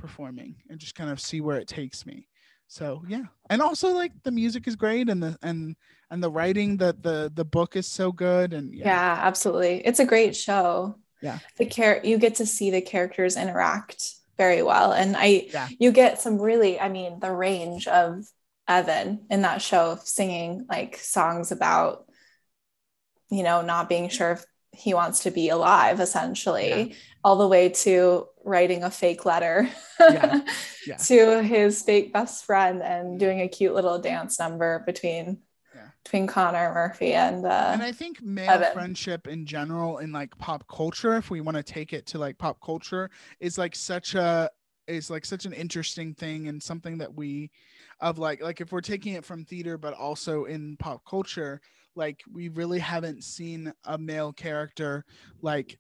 performing 0.02 0.56
and 0.70 0.80
just 0.80 0.96
kind 0.96 1.10
of 1.10 1.20
see 1.22 1.42
where 1.42 1.58
it 1.58 1.68
takes 1.68 2.06
me. 2.06 2.28
So 2.68 3.04
yeah, 3.08 3.24
and 3.50 3.62
also 3.62 3.90
like 3.94 4.12
the 4.24 4.32
music 4.32 4.68
is 4.68 4.76
great 4.76 5.10
and 5.10 5.22
the 5.22 5.38
and 5.42 5.76
and 6.10 6.24
the 6.24 6.32
writing 6.32 6.78
that 6.78 7.04
the 7.04 7.32
the 7.34 7.46
book 7.46 7.76
is 7.76 7.88
so 7.88 8.12
good 8.12 8.54
and 8.54 8.74
yeah. 8.74 8.86
yeah, 8.86 9.20
absolutely, 9.22 9.86
it's 9.86 10.00
a 10.00 10.06
great 10.06 10.36
show 10.36 10.96
yeah 11.22 11.38
the 11.58 11.66
care 11.68 12.02
you 12.04 12.18
get 12.18 12.34
to 12.34 12.48
see 12.48 12.72
the 12.72 12.82
characters 12.82 13.38
interact 13.38 14.16
very 14.40 14.64
well 14.64 14.92
and 14.92 15.16
i 15.16 15.46
yeah. 15.54 15.68
you 15.78 15.92
get 15.92 16.20
some 16.20 16.42
really 16.42 16.80
i 16.80 16.90
mean 16.90 17.20
the 17.20 17.32
range 17.32 17.86
of 17.86 18.26
Evan 18.72 19.26
in 19.30 19.42
that 19.42 19.62
show 19.62 20.00
singing 20.04 20.66
like 20.70 20.96
songs 20.98 21.52
about, 21.52 22.06
you 23.30 23.44
know, 23.44 23.62
not 23.62 23.90
being 23.90 24.10
sure 24.10 24.32
if 24.32 24.46
he 24.74 24.94
wants 24.94 25.24
to 25.24 25.32
be 25.32 25.50
alive, 25.50 26.00
essentially, 26.00 26.70
yeah. 26.70 26.96
all 27.24 27.38
the 27.38 27.48
way 27.48 27.70
to 27.70 28.28
writing 28.44 28.84
a 28.84 28.92
fake 28.92 29.26
letter 29.26 29.70
yeah. 30.00 30.42
Yeah. 30.88 30.98
to 30.98 31.44
his 31.44 31.84
fake 31.84 32.12
best 32.12 32.44
friend 32.44 32.82
and 32.82 33.20
doing 33.20 33.42
a 33.42 33.48
cute 33.48 33.76
little 33.76 34.00
dance 34.00 34.40
number 34.40 34.84
between 34.86 35.38
between 36.04 36.28
Connor 36.28 36.74
Murphy 36.74 37.14
and 37.14 37.46
uh, 37.46 37.70
and 37.74 37.84
I 37.84 37.92
think 37.92 38.22
male 38.22 38.50
Evan. 38.50 38.74
friendship 38.74 39.28
in 39.28 39.46
general 39.46 40.00
in 40.00 40.12
like 40.12 40.36
pop 40.38 40.68
culture, 40.68 41.16
if 41.16 41.30
we 41.30 41.42
want 41.42 41.58
to 41.58 41.64
take 41.64 41.94
it 41.94 42.06
to 42.08 42.18
like 42.18 42.38
pop 42.38 42.60
culture, 42.64 43.10
is 43.40 43.58
like 43.58 43.76
such 43.76 44.16
a 44.16 44.50
is 44.88 45.10
like 45.10 45.26
such 45.26 45.46
an 45.46 45.54
interesting 45.54 46.14
thing 46.14 46.48
and 46.48 46.62
something 46.62 46.98
that 46.98 47.14
we 47.14 47.52
of 48.00 48.18
like 48.18 48.42
like 48.42 48.62
if 48.62 48.72
we're 48.72 48.82
taking 48.82 49.14
it 49.14 49.24
from 49.24 49.46
theater 49.46 49.78
but 49.78 49.94
also 49.94 50.46
in 50.46 50.76
pop 50.78 51.06
culture 51.06 51.62
like 51.96 52.22
we 52.32 52.50
really 52.50 52.80
haven't 52.80 53.24
seen 53.24 53.74
a 53.86 53.98
male 53.98 54.34
character 54.34 55.06
like 55.42 55.80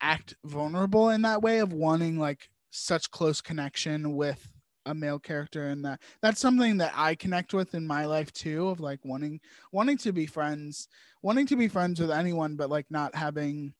act 0.00 0.34
vulnerable 0.44 1.10
in 1.10 1.22
that 1.22 1.42
way 1.42 1.58
of 1.58 1.72
wanting 1.72 2.18
like 2.18 2.50
such 2.70 3.10
close 3.10 3.40
connection 3.40 4.14
with 4.14 4.46
a 4.84 4.94
male 4.94 5.18
character 5.18 5.68
and 5.68 5.84
that 5.84 6.00
that's 6.22 6.40
something 6.40 6.76
that 6.76 6.92
I 6.94 7.14
connect 7.14 7.52
with 7.52 7.74
in 7.74 7.86
my 7.86 8.04
life 8.04 8.32
too 8.32 8.68
of 8.68 8.78
like 8.78 9.00
wanting 9.04 9.40
wanting 9.72 9.96
to 9.98 10.12
be 10.12 10.26
friends 10.26 10.88
wanting 11.22 11.46
to 11.46 11.56
be 11.56 11.66
friends 11.66 11.98
with 11.98 12.10
anyone 12.10 12.54
but 12.56 12.70
like 12.70 12.86
not 12.90 13.14
having 13.14 13.74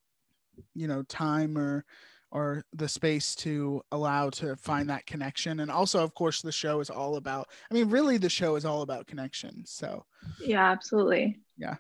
you 0.75 0.89
know 0.89 1.03
time 1.05 1.57
or 1.57 1.85
or 2.33 2.65
the 2.73 2.89
space 2.89 3.35
to 3.37 3.81
allow 3.93 4.29
to 4.29 4.57
find 4.57 4.91
that 4.91 5.07
connection. 5.07 5.61
And 5.61 5.71
also 5.71 6.03
of 6.03 6.13
course 6.15 6.43
the 6.43 6.53
show 6.53 6.81
is 6.81 6.91
all 6.91 7.17
about 7.17 7.49
i 7.71 7.75
mean 7.75 7.89
really 7.89 8.19
the 8.19 8.29
show 8.29 8.57
is 8.57 8.65
all 8.65 8.83
about 8.83 9.07
connection 9.07 9.65
so. 9.65 10.05
Yeah 10.41 10.71
absolutely 10.71 11.39
yeah 11.57 11.77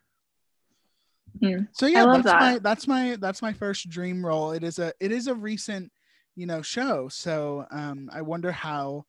mm. 1.42 1.66
so 1.72 1.86
yeah 1.86 2.04
that's 2.06 2.24
that. 2.24 2.40
my 2.40 2.58
that's 2.58 2.86
my 2.86 3.16
that's 3.20 3.42
my 3.42 3.52
first 3.52 3.88
dream 3.88 4.24
role 4.24 4.52
it 4.52 4.62
is 4.62 4.78
a 4.78 4.92
it 5.00 5.12
is 5.12 5.26
a 5.26 5.34
recent 5.34 5.90
you 6.34 6.46
know 6.46 6.62
show 6.62 7.08
so 7.08 7.66
um 7.70 8.08
i 8.12 8.20
wonder 8.20 8.52
how 8.52 9.04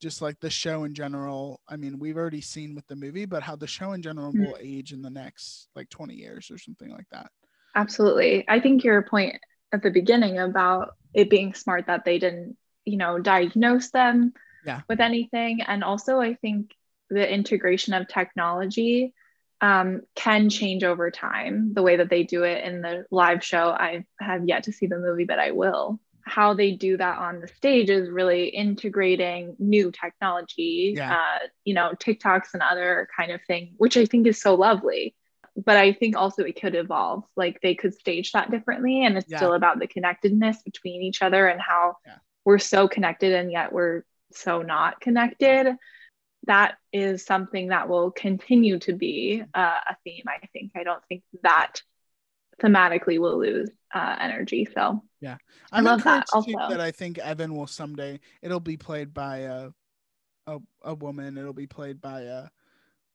just 0.00 0.22
like 0.22 0.38
the 0.40 0.50
show 0.50 0.84
in 0.84 0.94
general 0.94 1.60
i 1.68 1.76
mean 1.76 1.98
we've 1.98 2.16
already 2.16 2.40
seen 2.40 2.74
with 2.74 2.86
the 2.86 2.96
movie 2.96 3.26
but 3.26 3.42
how 3.42 3.54
the 3.54 3.66
show 3.66 3.92
in 3.92 4.02
general 4.02 4.32
mm. 4.32 4.46
will 4.46 4.56
age 4.60 4.92
in 4.92 5.02
the 5.02 5.10
next 5.10 5.68
like 5.76 5.88
20 5.90 6.14
years 6.14 6.50
or 6.50 6.58
something 6.58 6.90
like 6.90 7.08
that 7.10 7.30
absolutely 7.74 8.44
i 8.48 8.58
think 8.58 8.82
your 8.82 9.02
point 9.02 9.36
at 9.72 9.82
the 9.82 9.90
beginning 9.90 10.38
about 10.38 10.96
it 11.14 11.30
being 11.30 11.54
smart 11.54 11.86
that 11.86 12.04
they 12.04 12.18
didn't, 12.18 12.56
you 12.84 12.96
know, 12.96 13.18
diagnose 13.18 13.90
them 13.90 14.32
yeah. 14.64 14.80
with 14.88 15.00
anything. 15.00 15.60
And 15.66 15.84
also, 15.84 16.20
I 16.20 16.34
think 16.34 16.72
the 17.08 17.28
integration 17.32 17.94
of 17.94 18.08
technology 18.08 19.14
um, 19.60 20.02
can 20.14 20.48
change 20.48 20.84
over 20.84 21.10
time. 21.10 21.72
The 21.74 21.82
way 21.82 21.96
that 21.96 22.10
they 22.10 22.22
do 22.22 22.44
it 22.44 22.64
in 22.64 22.80
the 22.80 23.04
live 23.10 23.44
show, 23.44 23.70
I 23.70 24.04
have 24.20 24.46
yet 24.46 24.64
to 24.64 24.72
see 24.72 24.86
the 24.86 24.98
movie, 24.98 25.24
but 25.24 25.38
I 25.38 25.50
will. 25.50 26.00
How 26.22 26.54
they 26.54 26.72
do 26.72 26.96
that 26.96 27.18
on 27.18 27.40
the 27.40 27.48
stage 27.48 27.90
is 27.90 28.08
really 28.08 28.48
integrating 28.48 29.56
new 29.58 29.90
technology, 29.90 30.94
yeah. 30.96 31.14
uh, 31.14 31.46
you 31.64 31.74
know, 31.74 31.92
TikToks 31.94 32.54
and 32.54 32.62
other 32.62 33.08
kind 33.16 33.32
of 33.32 33.40
thing, 33.46 33.74
which 33.78 33.96
I 33.96 34.06
think 34.06 34.26
is 34.26 34.40
so 34.40 34.54
lovely 34.54 35.14
but 35.56 35.76
I 35.76 35.92
think 35.92 36.16
also 36.16 36.42
it 36.42 36.60
could 36.60 36.74
evolve. 36.74 37.24
Like 37.36 37.60
they 37.60 37.74
could 37.74 37.94
stage 37.94 38.32
that 38.32 38.50
differently. 38.50 39.04
And 39.04 39.16
it's 39.16 39.30
yeah. 39.30 39.38
still 39.38 39.54
about 39.54 39.78
the 39.78 39.86
connectedness 39.86 40.62
between 40.62 41.02
each 41.02 41.22
other 41.22 41.46
and 41.46 41.60
how 41.60 41.96
yeah. 42.06 42.16
we're 42.44 42.58
so 42.58 42.88
connected 42.88 43.34
and 43.34 43.50
yet 43.50 43.72
we're 43.72 44.02
so 44.32 44.62
not 44.62 45.00
connected. 45.00 45.74
That 46.46 46.76
is 46.92 47.24
something 47.24 47.68
that 47.68 47.88
will 47.88 48.10
continue 48.10 48.78
to 48.80 48.94
be 48.94 49.42
uh, 49.54 49.78
a 49.88 49.96
theme. 50.04 50.24
I 50.26 50.46
think. 50.52 50.72
I 50.74 50.82
don't 50.82 51.02
think 51.08 51.22
that 51.42 51.82
thematically 52.62 53.18
will 53.18 53.38
lose 53.38 53.70
uh, 53.94 54.16
energy. 54.20 54.66
So 54.74 55.02
yeah, 55.20 55.36
I'm 55.72 55.86
I 55.86 55.90
love 55.90 56.04
that. 56.04 56.26
Also, 56.32 56.52
that 56.52 56.80
I 56.80 56.90
think 56.90 57.18
Evan 57.18 57.54
will 57.54 57.66
someday. 57.66 58.20
It'll 58.42 58.60
be 58.60 58.76
played 58.76 59.12
by 59.12 59.38
a 59.38 59.70
a, 60.46 60.58
a 60.82 60.94
woman. 60.94 61.36
It'll 61.36 61.52
be 61.52 61.66
played 61.66 62.00
by 62.00 62.22
a 62.22 62.48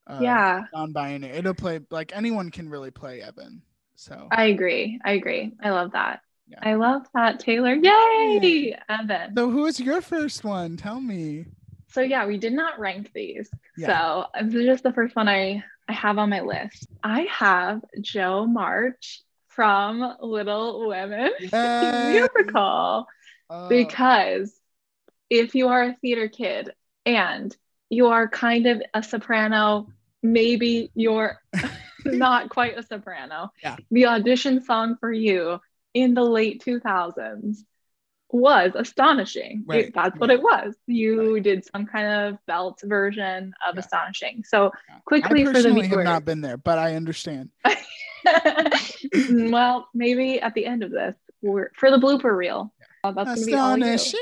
uh, 0.08 0.20
yeah 0.22 0.62
non-binary 0.74 1.34
it'll 1.34 1.53
play 1.53 1.79
like 1.89 2.15
anyone 2.15 2.51
can 2.51 2.70
really 2.70 2.91
play 2.91 3.22
evan 3.22 3.62
so 3.96 4.27
i 4.32 4.46
agree 4.46 5.00
i 5.03 5.13
agree 5.13 5.51
i 5.63 5.72
love 5.72 5.91
that 5.91 6.22
yeah. 6.48 6.60
i 6.62 6.75
love 6.75 7.01
that 7.13 7.39
taylor 7.39 7.74
yay 7.74 8.70
yeah. 8.70 8.79
evan 8.89 9.36
so 9.36 9.50
who 9.50 9.65
is 9.65 9.79
your 9.79 10.01
first 10.01 10.44
one 10.44 10.77
tell 10.77 11.01
me 11.01 11.46
so 11.95 12.01
yeah 12.01 12.25
we 12.25 12.37
did 12.37 12.53
not 12.53 12.79
rank 12.79 13.11
these 13.13 13.49
yeah. 13.77 14.25
so 14.33 14.45
this 14.45 14.53
is 14.55 14.65
just 14.65 14.83
the 14.83 14.93
first 14.93 15.15
one 15.15 15.27
i 15.27 15.63
i 15.87 15.93
have 15.93 16.17
on 16.17 16.29
my 16.29 16.41
list 16.41 16.87
i 17.03 17.21
have 17.21 17.81
Jo 18.01 18.45
march 18.45 19.21
from 19.47 20.15
little 20.21 20.87
women 20.87 21.31
musical 21.39 22.61
oh. 22.61 23.05
Uh, 23.47 23.69
because 23.69 24.59
if 25.29 25.53
you 25.53 25.67
are 25.67 25.83
a 25.83 25.97
theater 26.01 26.27
kid 26.27 26.71
and 27.05 27.55
you 27.89 28.07
are 28.07 28.27
kind 28.27 28.65
of 28.65 28.81
a 28.93 29.03
soprano 29.03 29.87
maybe 30.25 30.91
you're 30.95 31.39
not 32.05 32.49
quite 32.49 32.77
a 32.77 32.83
soprano. 32.83 33.51
Yeah. 33.63 33.77
The 33.91 34.07
audition 34.07 34.63
song 34.63 34.97
for 34.99 35.11
you 35.11 35.59
in 35.93 36.13
the 36.13 36.23
late 36.23 36.63
2000s 36.65 37.63
was 38.29 38.72
astonishing. 38.75 39.63
Right. 39.65 39.86
It, 39.86 39.94
that's 39.94 40.17
what 40.20 40.29
it 40.29 40.41
was. 40.41 40.75
You 40.88 41.36
right. 41.36 41.44
did 41.44 41.65
some 41.65 41.86
kind 41.86 42.08
of 42.08 42.46
belt 42.46 42.79
version 42.84 43.53
of 43.67 43.75
yeah. 43.75 43.79
astonishing. 43.79 44.44
So 44.44 44.72
yeah. 44.89 44.98
quickly 45.05 45.44
I 45.44 45.46
for 45.46 45.62
the 45.62 45.72
viewers. 45.72 45.88
have 45.88 46.03
not 46.03 46.25
been 46.25 46.41
there, 46.41 46.58
but 46.58 46.77
I 46.77 46.96
understand. 46.96 47.50
well, 49.32 49.88
maybe 49.94 50.41
at 50.41 50.53
the 50.53 50.65
end 50.65 50.84
of 50.84 50.91
this, 50.91 51.15
we're 51.41 51.72
for 51.75 51.91
the 51.91 51.98
blooper 51.98 52.36
reel. 52.36 52.74
Uh, 53.03 53.12
that's 53.12 53.41
astonishing. 53.41 54.20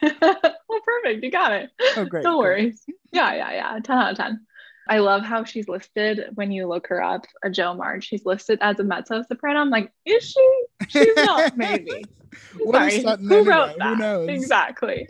well, 0.02 0.80
perfect. 0.84 1.22
You 1.22 1.30
got 1.30 1.52
it. 1.52 1.70
Oh, 1.96 2.04
great. 2.04 2.24
No 2.24 2.38
worries. 2.38 2.84
Yeah, 3.12 3.34
yeah, 3.34 3.52
yeah. 3.52 3.78
10 3.82 3.98
out 3.98 4.12
of 4.12 4.16
10. 4.16 4.46
I 4.88 4.98
love 4.98 5.22
how 5.22 5.44
she's 5.44 5.68
listed 5.68 6.30
when 6.34 6.50
you 6.50 6.66
look 6.66 6.86
her 6.88 7.02
up, 7.02 7.26
a 7.42 7.50
Jo 7.50 7.74
March. 7.74 8.04
She's 8.04 8.24
listed 8.24 8.58
as 8.62 8.78
a 8.80 8.84
mezzo 8.84 9.22
soprano. 9.22 9.60
I'm 9.60 9.70
like, 9.70 9.92
is 10.04 10.24
she? 10.24 10.64
She's 10.88 11.16
not, 11.16 11.56
maybe. 11.56 12.04
Sorry. 12.70 13.02
Who 13.02 13.08
anyway? 13.08 13.42
wrote 13.42 13.78
that? 13.78 13.96
Who 13.96 13.96
knows? 13.96 14.28
Exactly. 14.28 15.06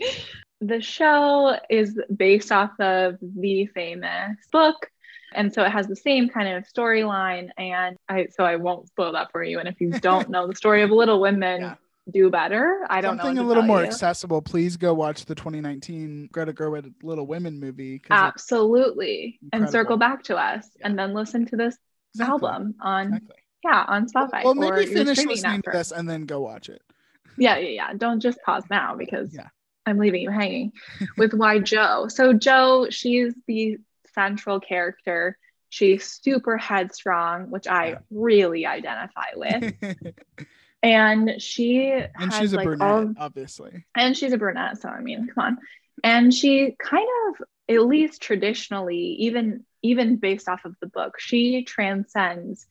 The 0.60 0.80
show 0.80 1.56
is 1.70 1.98
based 2.14 2.50
off 2.50 2.72
of 2.80 3.18
the 3.20 3.66
famous 3.66 4.36
book. 4.50 4.90
And 5.34 5.52
so 5.52 5.62
it 5.62 5.70
has 5.70 5.86
the 5.86 5.96
same 5.96 6.28
kind 6.28 6.48
of 6.56 6.64
storyline. 6.64 7.50
And 7.56 7.96
I 8.08 8.28
so 8.34 8.44
I 8.44 8.56
won't 8.56 8.88
spoil 8.88 9.12
that 9.12 9.30
for 9.30 9.44
you. 9.44 9.58
And 9.58 9.68
if 9.68 9.80
you 9.80 9.90
don't 9.90 10.30
know 10.30 10.46
the 10.46 10.56
story 10.56 10.82
of 10.82 10.90
Little 10.90 11.20
Women, 11.20 11.60
yeah 11.60 11.74
do 12.10 12.30
better. 12.30 12.86
I 12.88 13.00
don't 13.00 13.18
Something 13.18 13.34
know. 13.36 13.40
Something 13.40 13.44
a 13.44 13.48
little 13.48 13.62
more 13.62 13.80
you. 13.80 13.86
accessible. 13.86 14.42
Please 14.42 14.76
go 14.76 14.94
watch 14.94 15.24
the 15.24 15.34
2019 15.34 16.30
Greta 16.32 16.52
Gerwig 16.52 16.92
Little 17.02 17.26
Women 17.26 17.60
movie. 17.60 18.02
Absolutely. 18.10 19.38
And 19.52 19.68
circle 19.68 19.96
back 19.96 20.24
to 20.24 20.36
us 20.36 20.66
yeah. 20.78 20.86
and 20.86 20.98
then 20.98 21.14
listen 21.14 21.46
to 21.46 21.56
this 21.56 21.76
exactly. 22.14 22.48
album 22.48 22.74
on 22.80 23.06
exactly. 23.08 23.36
yeah, 23.64 23.84
on 23.86 24.06
Spotify. 24.06 24.44
Well, 24.44 24.54
maybe 24.54 24.86
finish 24.86 25.24
listening 25.24 25.62
to 25.62 25.70
this 25.70 25.90
and 25.92 26.08
then 26.08 26.24
go 26.24 26.40
watch 26.40 26.68
it. 26.68 26.82
Yeah, 27.36 27.56
yeah, 27.58 27.68
yeah. 27.68 27.92
Don't 27.94 28.20
just 28.20 28.42
pause 28.42 28.64
now 28.70 28.96
because 28.96 29.34
yeah. 29.34 29.48
I'm 29.86 29.98
leaving 29.98 30.22
you 30.22 30.30
hanging 30.30 30.72
with 31.16 31.34
why 31.34 31.58
Jo. 31.58 32.08
So 32.08 32.32
Jo, 32.32 32.88
she's 32.90 33.34
the 33.46 33.78
central 34.14 34.60
character. 34.60 35.38
She's 35.70 36.18
super 36.22 36.56
headstrong, 36.56 37.50
which 37.50 37.66
I 37.66 37.88
yeah. 37.88 37.98
really 38.10 38.64
identify 38.66 39.26
with. 39.36 39.74
and 40.82 41.40
she 41.40 41.90
and 41.90 42.32
she's 42.32 42.52
a 42.52 42.56
like 42.56 42.66
brunette, 42.66 42.88
all, 42.88 43.14
obviously, 43.18 43.84
and 43.96 44.16
she's 44.16 44.32
a 44.32 44.38
brunette. 44.38 44.80
So 44.80 44.88
I 44.88 45.00
mean, 45.00 45.28
come 45.34 45.44
on, 45.44 45.58
and 46.04 46.32
she 46.32 46.76
kind 46.78 47.08
of, 47.28 47.44
at 47.68 47.82
least 47.82 48.22
traditionally, 48.22 49.16
even 49.20 49.64
even 49.82 50.16
based 50.16 50.48
off 50.48 50.64
of 50.64 50.74
the 50.80 50.86
book, 50.86 51.18
she 51.20 51.64
transcends 51.64 52.66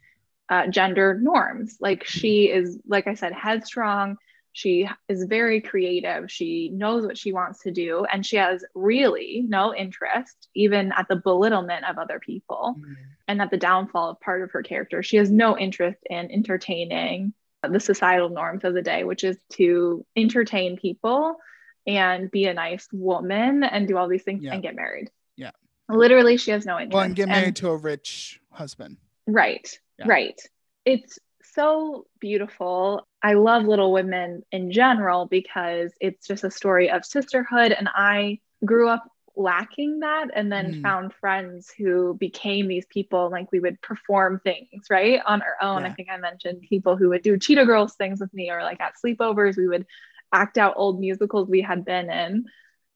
uh, 0.49 0.67
gender 0.67 1.19
norms. 1.21 1.77
Like 1.79 2.05
she 2.05 2.45
is, 2.45 2.79
like 2.87 3.07
I 3.07 3.15
said, 3.15 3.33
headstrong. 3.33 4.17
She 4.53 4.89
is 5.07 5.23
very 5.25 5.61
creative. 5.61 6.31
She 6.31 6.69
knows 6.73 7.05
what 7.05 7.17
she 7.17 7.31
wants 7.31 7.59
to 7.63 7.71
do, 7.71 8.05
and 8.11 8.25
she 8.25 8.37
has 8.37 8.65
really 8.73 9.45
no 9.47 9.75
interest, 9.75 10.47
even 10.55 10.91
at 10.93 11.07
the 11.07 11.17
belittlement 11.17 11.85
of 11.85 11.99
other 11.99 12.19
people, 12.19 12.75
mm-hmm. 12.75 12.93
and 13.27 13.39
at 13.39 13.51
the 13.51 13.57
downfall 13.57 14.09
of 14.11 14.19
part 14.19 14.41
of 14.41 14.51
her 14.51 14.63
character. 14.63 15.03
She 15.03 15.17
has 15.17 15.29
no 15.29 15.55
interest 15.57 15.99
in 16.09 16.31
entertaining 16.31 17.33
the 17.67 17.79
societal 17.79 18.29
norms 18.29 18.63
of 18.63 18.73
the 18.73 18.81
day, 18.81 19.03
which 19.03 19.23
is 19.23 19.37
to 19.53 20.05
entertain 20.15 20.77
people 20.77 21.37
and 21.85 22.29
be 22.29 22.45
a 22.45 22.53
nice 22.53 22.87
woman 22.91 23.63
and 23.63 23.87
do 23.87 23.97
all 23.97 24.07
these 24.07 24.23
things 24.23 24.43
yeah. 24.43 24.53
and 24.53 24.61
get 24.61 24.75
married. 24.75 25.09
Yeah. 25.35 25.51
Literally, 25.89 26.37
she 26.37 26.51
has 26.51 26.65
no 26.65 26.77
interest. 26.77 26.93
Well, 26.93 27.03
and 27.03 27.15
get 27.15 27.29
married 27.29 27.47
and, 27.47 27.55
to 27.57 27.69
a 27.69 27.77
rich 27.77 28.41
husband. 28.51 28.97
Right. 29.25 29.79
Yeah. 29.97 30.05
Right. 30.07 30.39
It's 30.85 31.17
so 31.53 32.05
beautiful. 32.19 33.07
I 33.23 33.33
love 33.33 33.63
Little 33.63 33.91
Women 33.91 34.43
in 34.51 34.71
general 34.71 35.25
because 35.25 35.91
it's 35.99 36.27
just 36.27 36.43
a 36.43 36.51
story 36.51 36.91
of 36.91 37.05
sisterhood. 37.05 37.71
And 37.71 37.89
I 37.93 38.39
grew 38.65 38.89
up 38.89 39.09
lacking 39.37 39.99
that 39.99 40.29
and 40.33 40.51
then 40.51 40.73
Mm. 40.73 40.81
found 40.81 41.13
friends 41.13 41.71
who 41.77 42.15
became 42.15 42.67
these 42.67 42.85
people 42.87 43.29
like 43.29 43.51
we 43.51 43.59
would 43.59 43.79
perform 43.81 44.41
things 44.43 44.85
right 44.89 45.21
on 45.25 45.41
our 45.43 45.55
own 45.61 45.83
i 45.85 45.93
think 45.93 46.09
i 46.11 46.17
mentioned 46.17 46.61
people 46.67 46.97
who 46.97 47.09
would 47.09 47.21
do 47.21 47.37
cheetah 47.37 47.65
girls 47.65 47.95
things 47.95 48.19
with 48.19 48.33
me 48.33 48.49
or 48.49 48.63
like 48.63 48.81
at 48.81 48.93
sleepovers 49.03 49.55
we 49.55 49.67
would 49.67 49.85
act 50.33 50.57
out 50.57 50.73
old 50.75 50.99
musicals 50.99 51.47
we 51.49 51.61
had 51.61 51.85
been 51.85 52.09
in 52.09 52.45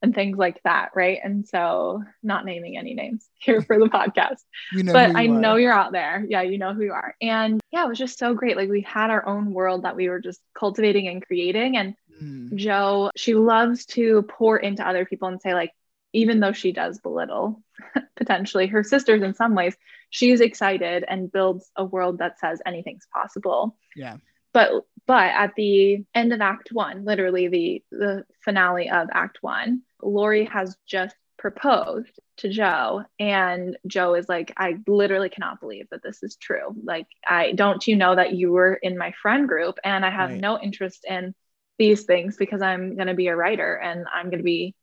and 0.02 0.16
things 0.16 0.36
like 0.38 0.60
that 0.64 0.90
right 0.96 1.20
and 1.24 1.48
so 1.48 2.02
not 2.24 2.44
naming 2.44 2.76
any 2.76 2.96
names 2.96 3.30
here 3.40 3.62
for 3.62 3.78
the 3.78 3.86
podcast 3.86 4.40
You 4.74 4.84
know, 4.84 4.94
but 4.94 5.16
I 5.16 5.24
you 5.24 5.30
know 5.30 5.56
you're 5.58 5.72
out 5.72 5.92
there. 5.92 6.26
Yeah, 6.28 6.42
you 6.42 6.58
know 6.58 6.74
who 6.74 6.84
you 6.84 6.94
are. 6.94 7.14
And 7.22 7.60
yeah, 7.72 7.84
it 7.86 7.90
was 7.90 8.00
just 8.00 8.18
so 8.18 8.34
great. 8.34 8.58
Like 8.58 8.70
we 8.70 8.82
had 8.82 9.10
our 9.12 9.26
own 9.28 9.54
world 9.54 9.84
that 9.84 9.96
we 9.96 10.10
were 10.10 10.20
just 10.20 10.42
cultivating 10.58 11.08
and 11.08 11.26
creating. 11.26 11.78
And 11.78 11.96
Mm, 12.24 12.56
Jo, 12.56 13.10
she 13.16 13.34
loves 13.34 13.86
to 13.88 14.22
pour 14.24 14.58
into 14.58 14.88
other 14.88 15.06
people 15.06 15.28
and 15.28 15.42
say, 15.42 15.54
like, 15.54 15.72
even 16.14 16.40
though 16.40 16.54
she 16.54 16.72
does 16.72 17.00
belittle 17.00 17.62
potentially 18.16 18.68
her 18.68 18.84
sisters 18.84 19.22
in 19.22 19.34
some 19.34 19.56
ways, 19.56 19.76
she's 20.10 20.42
excited 20.42 21.04
and 21.08 21.32
builds 21.32 21.70
a 21.76 21.86
world 21.86 22.20
that 22.20 22.40
says 22.40 22.62
anything's 22.66 23.08
possible. 23.14 23.76
yeah. 23.96 24.18
But 24.54 24.72
but 25.08 25.30
at 25.32 25.56
the 25.56 26.04
end 26.14 26.34
of 26.34 26.42
Act 26.42 26.70
One, 26.72 27.06
literally 27.06 27.48
the 27.48 27.84
the 27.92 28.26
finale 28.44 28.90
of 28.90 29.08
Act 29.14 29.38
One, 29.42 29.82
Laurie 30.02 30.46
has 30.46 30.76
just 30.86 31.16
proposed 31.38 32.20
to 32.38 32.50
Jo, 32.50 33.04
and 33.20 33.78
Jo 33.88 34.14
is 34.16 34.28
like, 34.30 34.54
I 34.58 34.78
literally 34.88 35.30
cannot 35.30 35.60
believe 35.60 35.88
that 35.92 36.04
this 36.04 36.22
is 36.22 36.36
true. 36.36 36.76
Like, 36.84 37.08
I 37.28 37.54
don't 37.54 37.86
you 37.88 37.96
know 37.96 38.16
that 38.16 38.34
you 38.34 38.52
were 38.52 38.74
in 38.74 38.98
my 38.98 39.14
friend 39.22 39.48
group, 39.48 39.80
and 39.84 40.06
I 40.06 40.10
have 40.12 40.32
Right. 40.32 40.40
no 40.40 40.60
interest 40.60 41.06
in 41.10 41.34
these 41.80 42.04
things 42.04 42.38
because 42.38 42.62
I'm 42.62 42.96
going 42.96 43.08
to 43.08 43.14
be 43.16 43.28
a 43.28 43.36
writer 43.36 43.76
and 43.76 44.06
I'm 44.14 44.26
going 44.30 44.38
to 44.40 44.44
be 44.44 44.76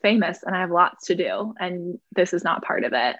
famous 0.00 0.42
and 0.42 0.54
I 0.56 0.60
have 0.60 0.70
lots 0.70 1.06
to 1.06 1.14
do, 1.14 1.54
and 1.58 1.98
this 2.14 2.32
is 2.32 2.44
not 2.44 2.62
part 2.64 2.84
of 2.84 2.92
it 2.92 3.16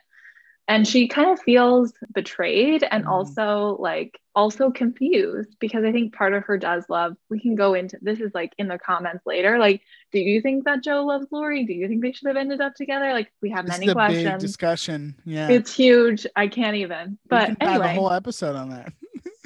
and 0.69 0.87
she 0.87 1.09
kind 1.09 1.29
of 1.29 1.41
feels 1.41 1.93
betrayed 2.15 2.85
and 2.89 3.05
Mhm. 3.05 3.09
also 3.11 3.77
like 3.81 4.17
also 4.33 4.71
confused 4.71 5.57
because 5.59 5.83
i 5.85 5.91
think 5.91 6.15
part 6.15 6.35
of 6.35 6.45
her 6.45 6.57
does 6.57 6.85
love 6.89 7.17
we 7.29 7.41
can 7.41 7.57
go 7.57 7.75
into 7.75 7.99
this 8.01 8.21
is 8.21 8.31
like 8.33 8.53
in 8.59 8.69
the 8.69 8.79
comments 8.79 9.27
later 9.27 9.59
like 9.59 9.83
do 10.13 10.21
you 10.21 10.41
think 10.41 10.65
that 10.65 10.81
jo 10.85 11.05
loves 11.05 11.27
laurie 11.33 11.65
do 11.65 11.73
you 11.73 11.89
think 11.89 12.01
they 12.01 12.13
should 12.13 12.29
have 12.29 12.37
ended 12.37 12.61
up 12.61 12.75
together 12.77 13.13
like 13.13 13.31
we 13.43 13.51
have 13.51 13.67
This 13.67 13.75
many 13.81 13.87
is 13.87 13.91
a 13.93 13.95
big 13.97 14.07
questions 14.07 14.43
discussion. 14.43 15.17
Yeah. 15.25 15.49
it's 15.51 15.75
huge 15.75 16.27
i 16.37 16.47
can't 16.47 16.77
even 16.77 17.11
we 17.11 17.17
but 17.29 17.47
can 17.47 17.57
have 17.61 17.81
a 17.81 17.85
anyway 17.85 17.95
whole 17.97 18.13
episode 18.13 18.55
on 18.55 18.71
that. 18.71 18.93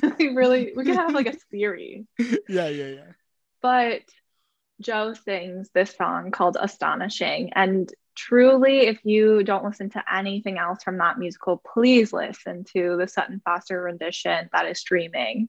we 0.19 0.29
really 0.37 0.75
we 0.77 0.85
could 0.85 0.97
have 0.97 1.15
like 1.15 1.27
a 1.29 1.33
theory. 1.51 2.07
yeah, 2.19 2.69
yeah, 2.69 2.69
yeah. 2.69 3.13
but 3.63 4.03
Jo 4.81 5.15
sings 5.15 5.71
this 5.75 5.95
song 5.97 6.31
called 6.31 6.57
Astonishing. 6.61 7.53
And 7.55 7.93
truly, 8.15 8.81
if 8.87 9.05
you 9.05 9.43
don't 9.43 9.65
listen 9.65 9.91
to 9.91 10.05
anything 10.13 10.59
else 10.59 10.83
from 10.83 10.99
that 10.99 11.19
musical, 11.19 11.57
please 11.75 12.13
listen 12.13 12.65
to 12.75 12.97
the 12.99 13.09
Sutton 13.09 13.41
Foster 13.45 13.81
rendition 13.83 14.49
that 14.53 14.67
is 14.67 14.79
streaming 14.79 15.49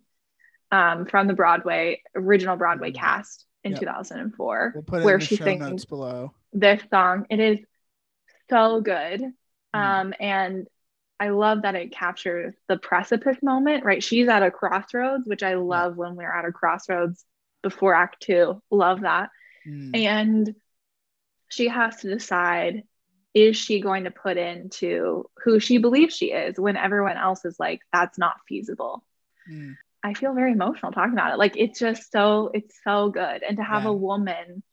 um, 0.71 1.05
from 1.05 1.27
the 1.27 1.33
Broadway, 1.33 2.01
original 2.15 2.57
Broadway 2.57 2.91
Mhm. 2.91 2.95
cast 2.95 3.45
in 3.63 3.71
Yep. 3.71 3.79
2004, 3.81 4.71
We'll 4.75 4.83
put 4.83 5.01
it 5.01 5.05
where 5.05 5.13
in 5.15 5.19
the 5.21 5.25
she 5.25 5.35
sings 5.37 5.85
below. 5.85 6.33
this 6.53 6.81
song. 6.89 7.25
It 7.29 7.39
is 7.39 7.59
so 8.49 8.81
good. 8.81 9.21
Mm. 9.21 9.79
Um, 9.79 10.13
and 10.19 10.67
I 11.19 11.29
love 11.29 11.63
that 11.63 11.75
it 11.75 11.91
captures 11.91 12.53
the 12.67 12.77
precipice 12.77 13.41
moment, 13.41 13.83
right? 13.83 14.03
She's 14.03 14.27
at 14.27 14.43
a 14.43 14.51
crossroads, 14.51 15.25
which 15.25 15.41
I 15.43 15.55
love 15.55 15.97
when 15.97 16.15
we're 16.15 16.31
at 16.31 16.45
a 16.45 16.51
crossroads 16.51 17.25
before 17.67 17.93
act 17.95 18.21
two. 18.21 18.61
Love 18.71 19.01
that. 19.01 19.29
Mm, 19.65 20.01
And 20.01 20.53
she 21.49 21.67
has 21.67 21.97
to 21.97 22.09
decide 22.09 22.83
is 23.33 23.55
she 23.57 23.81
going 23.81 24.05
to 24.05 24.11
put 24.11 24.37
into 24.37 25.25
who 25.43 25.59
she 25.59 25.77
believes 25.77 26.15
she 26.15 26.27
is 26.31 26.59
when 26.59 26.77
everyone 26.77 27.17
else 27.17 27.45
is 27.45 27.59
like, 27.59 27.81
that's 27.93 28.17
not 28.17 28.35
feasible. 28.47 29.03
mm, 29.47 29.77
I 30.03 30.13
feel 30.13 30.33
very 30.33 30.51
emotional 30.53 30.91
talking 30.91 31.13
about 31.13 31.33
it. 31.33 31.39
Like 31.39 31.55
it's 31.57 31.79
just 31.79 32.11
so 32.11 32.51
it's 32.53 32.75
so 32.83 33.09
good. 33.09 33.43
And 33.43 33.57
to 33.57 33.63
have 33.63 33.85
Yeah. 33.85 33.91
a 33.91 33.93
woman 33.93 34.63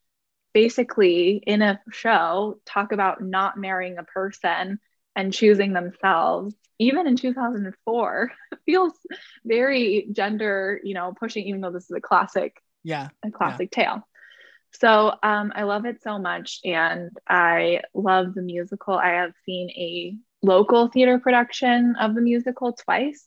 basically 0.54 1.42
in 1.46 1.62
a 1.62 1.80
show 1.92 2.58
talk 2.66 2.92
about 2.92 3.22
not 3.22 3.58
marrying 3.58 3.98
a 3.98 4.04
person 4.04 4.78
and 5.16 5.32
choosing 5.32 5.72
themselves, 5.74 6.54
even 6.78 7.06
in 7.06 7.16
2004, 7.16 8.32
feels 8.66 8.94
very 9.44 10.08
gender, 10.12 10.80
you 10.84 10.94
know, 10.94 11.14
pushing, 11.18 11.46
even 11.46 11.60
though 11.62 11.72
this 11.72 11.84
is 11.90 11.96
a 11.96 12.00
classic, 12.00 12.56
yeah. 12.84 13.08
a 13.24 13.30
classic 13.30 13.70
tale. 13.70 14.06
So 14.72 15.12
um, 15.22 15.52
I 15.54 15.62
love 15.62 15.84
it 15.84 16.02
so 16.02 16.18
much, 16.18 16.60
and 16.64 17.10
I 17.28 17.80
love 17.94 18.34
the 18.34 18.42
musical. 18.42 18.94
I 18.94 19.10
have 19.10 19.32
seen 19.46 19.70
a 19.70 20.16
local 20.44 20.88
theater 20.88 21.18
production 21.18 21.96
of 22.00 22.14
the 22.14 22.20
musical 22.20 22.72
twice, 22.72 23.26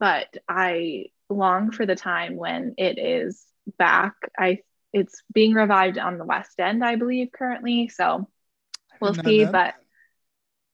but 0.00 0.26
I 0.48 1.06
long 1.28 1.70
for 1.70 1.86
the 1.86 1.96
time 1.96 2.36
when 2.36 2.74
it 2.78 2.98
is 2.98 3.44
back. 3.78 4.14
I 4.38 4.60
it's 4.92 5.22
being 5.32 5.52
revived 5.52 5.98
on 5.98 6.16
the 6.16 6.24
West 6.24 6.58
End, 6.58 6.82
I 6.84 6.96
believe, 6.96 7.28
currently. 7.30 7.88
So 7.88 8.28
we'll 9.00 9.14
see. 9.14 9.44
know 9.44 9.52
But 9.52 9.74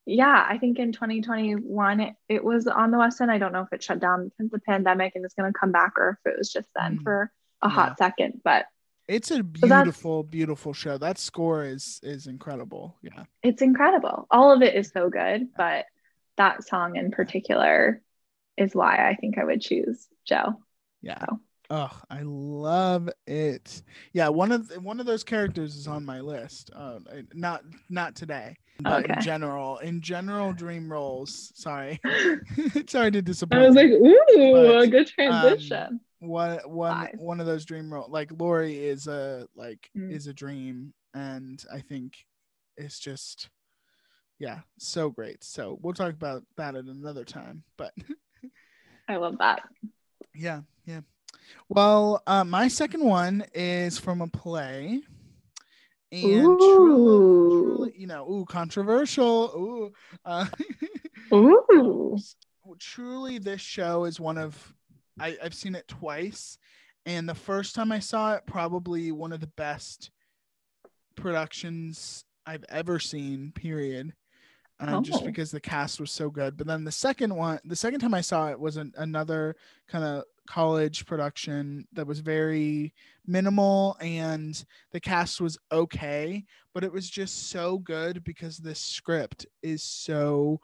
yeah, 0.05 0.45
I 0.47 0.57
think 0.57 0.79
in 0.79 0.91
2021 0.93 1.99
it, 1.99 2.15
it 2.29 2.43
was 2.43 2.67
on 2.67 2.91
the 2.91 2.97
West 2.97 3.19
End. 3.19 3.31
I 3.31 3.37
don't 3.37 3.51
know 3.53 3.61
if 3.61 3.73
it 3.73 3.83
shut 3.83 3.99
down 3.99 4.25
because 4.25 4.45
of 4.45 4.51
the 4.51 4.59
pandemic 4.59 5.13
and 5.15 5.25
it's 5.25 5.33
going 5.33 5.51
to 5.51 5.57
come 5.57 5.71
back, 5.71 5.93
or 5.97 6.17
if 6.25 6.31
it 6.31 6.37
was 6.37 6.51
just 6.51 6.69
then 6.75 6.99
Mm. 6.99 7.03
for 7.03 7.31
a 7.63 7.69
hot 7.69 7.97
second. 7.97 8.41
But 8.43 8.65
it's 9.07 9.31
a 9.31 9.41
beautiful, 9.43 10.23
beautiful 10.23 10.73
show. 10.73 10.97
That 10.97 11.17
score 11.17 11.63
is 11.65 11.99
is 12.03 12.27
incredible. 12.27 12.95
Yeah. 13.01 13.23
it's 13.41 13.61
incredible. 13.61 14.27
All 14.31 14.51
of 14.51 14.61
it 14.61 14.75
is 14.75 14.89
so 14.93 15.09
good, 15.09 15.49
but 15.57 15.85
that 16.37 16.63
song 16.67 16.95
in 16.95 17.11
particular 17.11 18.01
is 18.57 18.73
why 18.75 19.09
I 19.09 19.15
think 19.15 19.37
I 19.37 19.43
would 19.43 19.61
choose 19.61 20.07
Jo. 20.25 20.61
Yeah. 21.01 21.19
So. 21.19 21.39
Oh, 21.69 22.01
I 22.09 22.19
love 22.23 23.09
it. 23.25 23.81
Yeah, 24.11 24.27
one 24.29 24.51
of 24.51 24.67
the, 24.67 24.79
one 24.81 24.99
of 24.99 25.05
those 25.05 25.23
characters 25.23 25.75
is 25.75 25.87
on 25.87 26.05
my 26.05 26.19
list. 26.19 26.69
Uh, 26.75 26.99
not 27.33 27.63
not 27.89 28.15
today, 28.15 28.55
but 28.81 29.05
in 29.05 29.11
Okay. 29.11 29.21
general, 29.21 29.77
in 29.79 30.01
general, 30.01 30.53
dream 30.53 30.91
roles. 30.91 31.51
Sorry, 31.55 31.99
sorry 32.87 33.11
to 33.11 33.21
disappoint. 33.21 33.63
I 33.63 33.65
was 33.65 33.75
like, 33.75 33.89
ooh, 33.89 34.51
But, 34.53 34.81
a 34.83 34.87
good 34.87 35.07
transition. 35.07 35.99
One 36.23 36.57
one 36.65 36.91
Five. 36.91 37.15
one 37.17 37.39
of 37.39 37.45
those 37.45 37.65
dream 37.65 37.93
roles. 37.93 38.09
Like 38.09 38.31
Laurie 38.37 38.77
is 38.85 39.07
a 39.07 39.47
like 39.55 39.89
Mm. 39.95 40.11
is 40.11 40.27
a 40.27 40.33
dream, 40.33 40.93
and 41.13 41.63
I 41.71 41.81
think 41.81 42.25
it's 42.77 42.99
just 42.99 43.49
yeah, 44.39 44.61
so 44.77 45.09
great. 45.09 45.43
So 45.43 45.77
we'll 45.81 45.93
talk 45.93 46.13
about 46.13 46.43
that 46.57 46.75
at 46.75 46.85
another 46.85 47.25
time. 47.25 47.63
But 47.77 47.93
I 49.07 49.17
love 49.17 49.37
that. 49.39 49.63
Yeah, 50.33 50.61
yeah. 50.85 51.01
Well, 51.69 52.23
uh, 52.25 52.43
my 52.43 52.67
second 52.67 53.03
one 53.03 53.43
is 53.53 53.97
from 53.99 54.21
a 54.21 54.27
play, 54.27 55.01
and 56.11 56.59
truly, 56.59 57.59
truly, 57.59 57.93
you 57.97 58.07
know, 58.07 58.29
ooh, 58.31 58.45
controversial. 58.45 59.51
Ooh, 59.55 59.91
uh, 60.25 60.45
Ooh. 61.33 62.17
truly, 62.79 63.39
this 63.39 63.61
show 63.61 64.05
is 64.05 64.19
one 64.19 64.37
of 64.37 64.73
I, 65.19 65.37
I've 65.43 65.53
seen 65.53 65.75
it 65.75 65.87
twice, 65.87 66.57
and 67.05 67.27
the 67.29 67.35
first 67.35 67.75
time 67.75 67.91
I 67.91 67.99
saw 67.99 68.33
it, 68.35 68.43
probably 68.47 69.11
one 69.11 69.31
of 69.31 69.39
the 69.41 69.47
best 69.47 70.09
productions 71.15 72.25
I've 72.45 72.65
ever 72.69 72.99
seen. 72.99 73.51
Period. 73.53 74.13
Uh, 74.79 74.99
just 75.01 75.21
Oh. 75.21 75.25
because 75.25 75.51
the 75.51 75.61
cast 75.61 75.99
was 76.01 76.11
so 76.11 76.29
good, 76.29 76.57
but 76.57 76.67
then 76.67 76.83
the 76.83 76.91
second 76.91 77.33
one, 77.33 77.59
the 77.63 77.75
second 77.75 77.99
time 78.01 78.13
I 78.13 78.21
saw 78.21 78.49
it 78.49 78.59
was 78.59 78.75
an, 78.75 78.91
another 78.97 79.55
kind 79.87 80.03
of 80.03 80.23
college 80.47 81.05
production 81.05 81.87
that 81.93 82.05
was 82.07 82.19
very 82.19 82.93
minimal 83.25 83.95
and 84.01 84.65
the 84.91 84.99
cast 84.99 85.39
was 85.39 85.57
okay, 85.71 86.43
but 86.73 86.83
it 86.83 86.91
was 86.91 87.09
just 87.09 87.49
so 87.49 87.77
good 87.77 88.25
because 88.25 88.57
the 88.57 88.75
script 88.75 89.45
is 89.61 89.83
so 89.83 90.59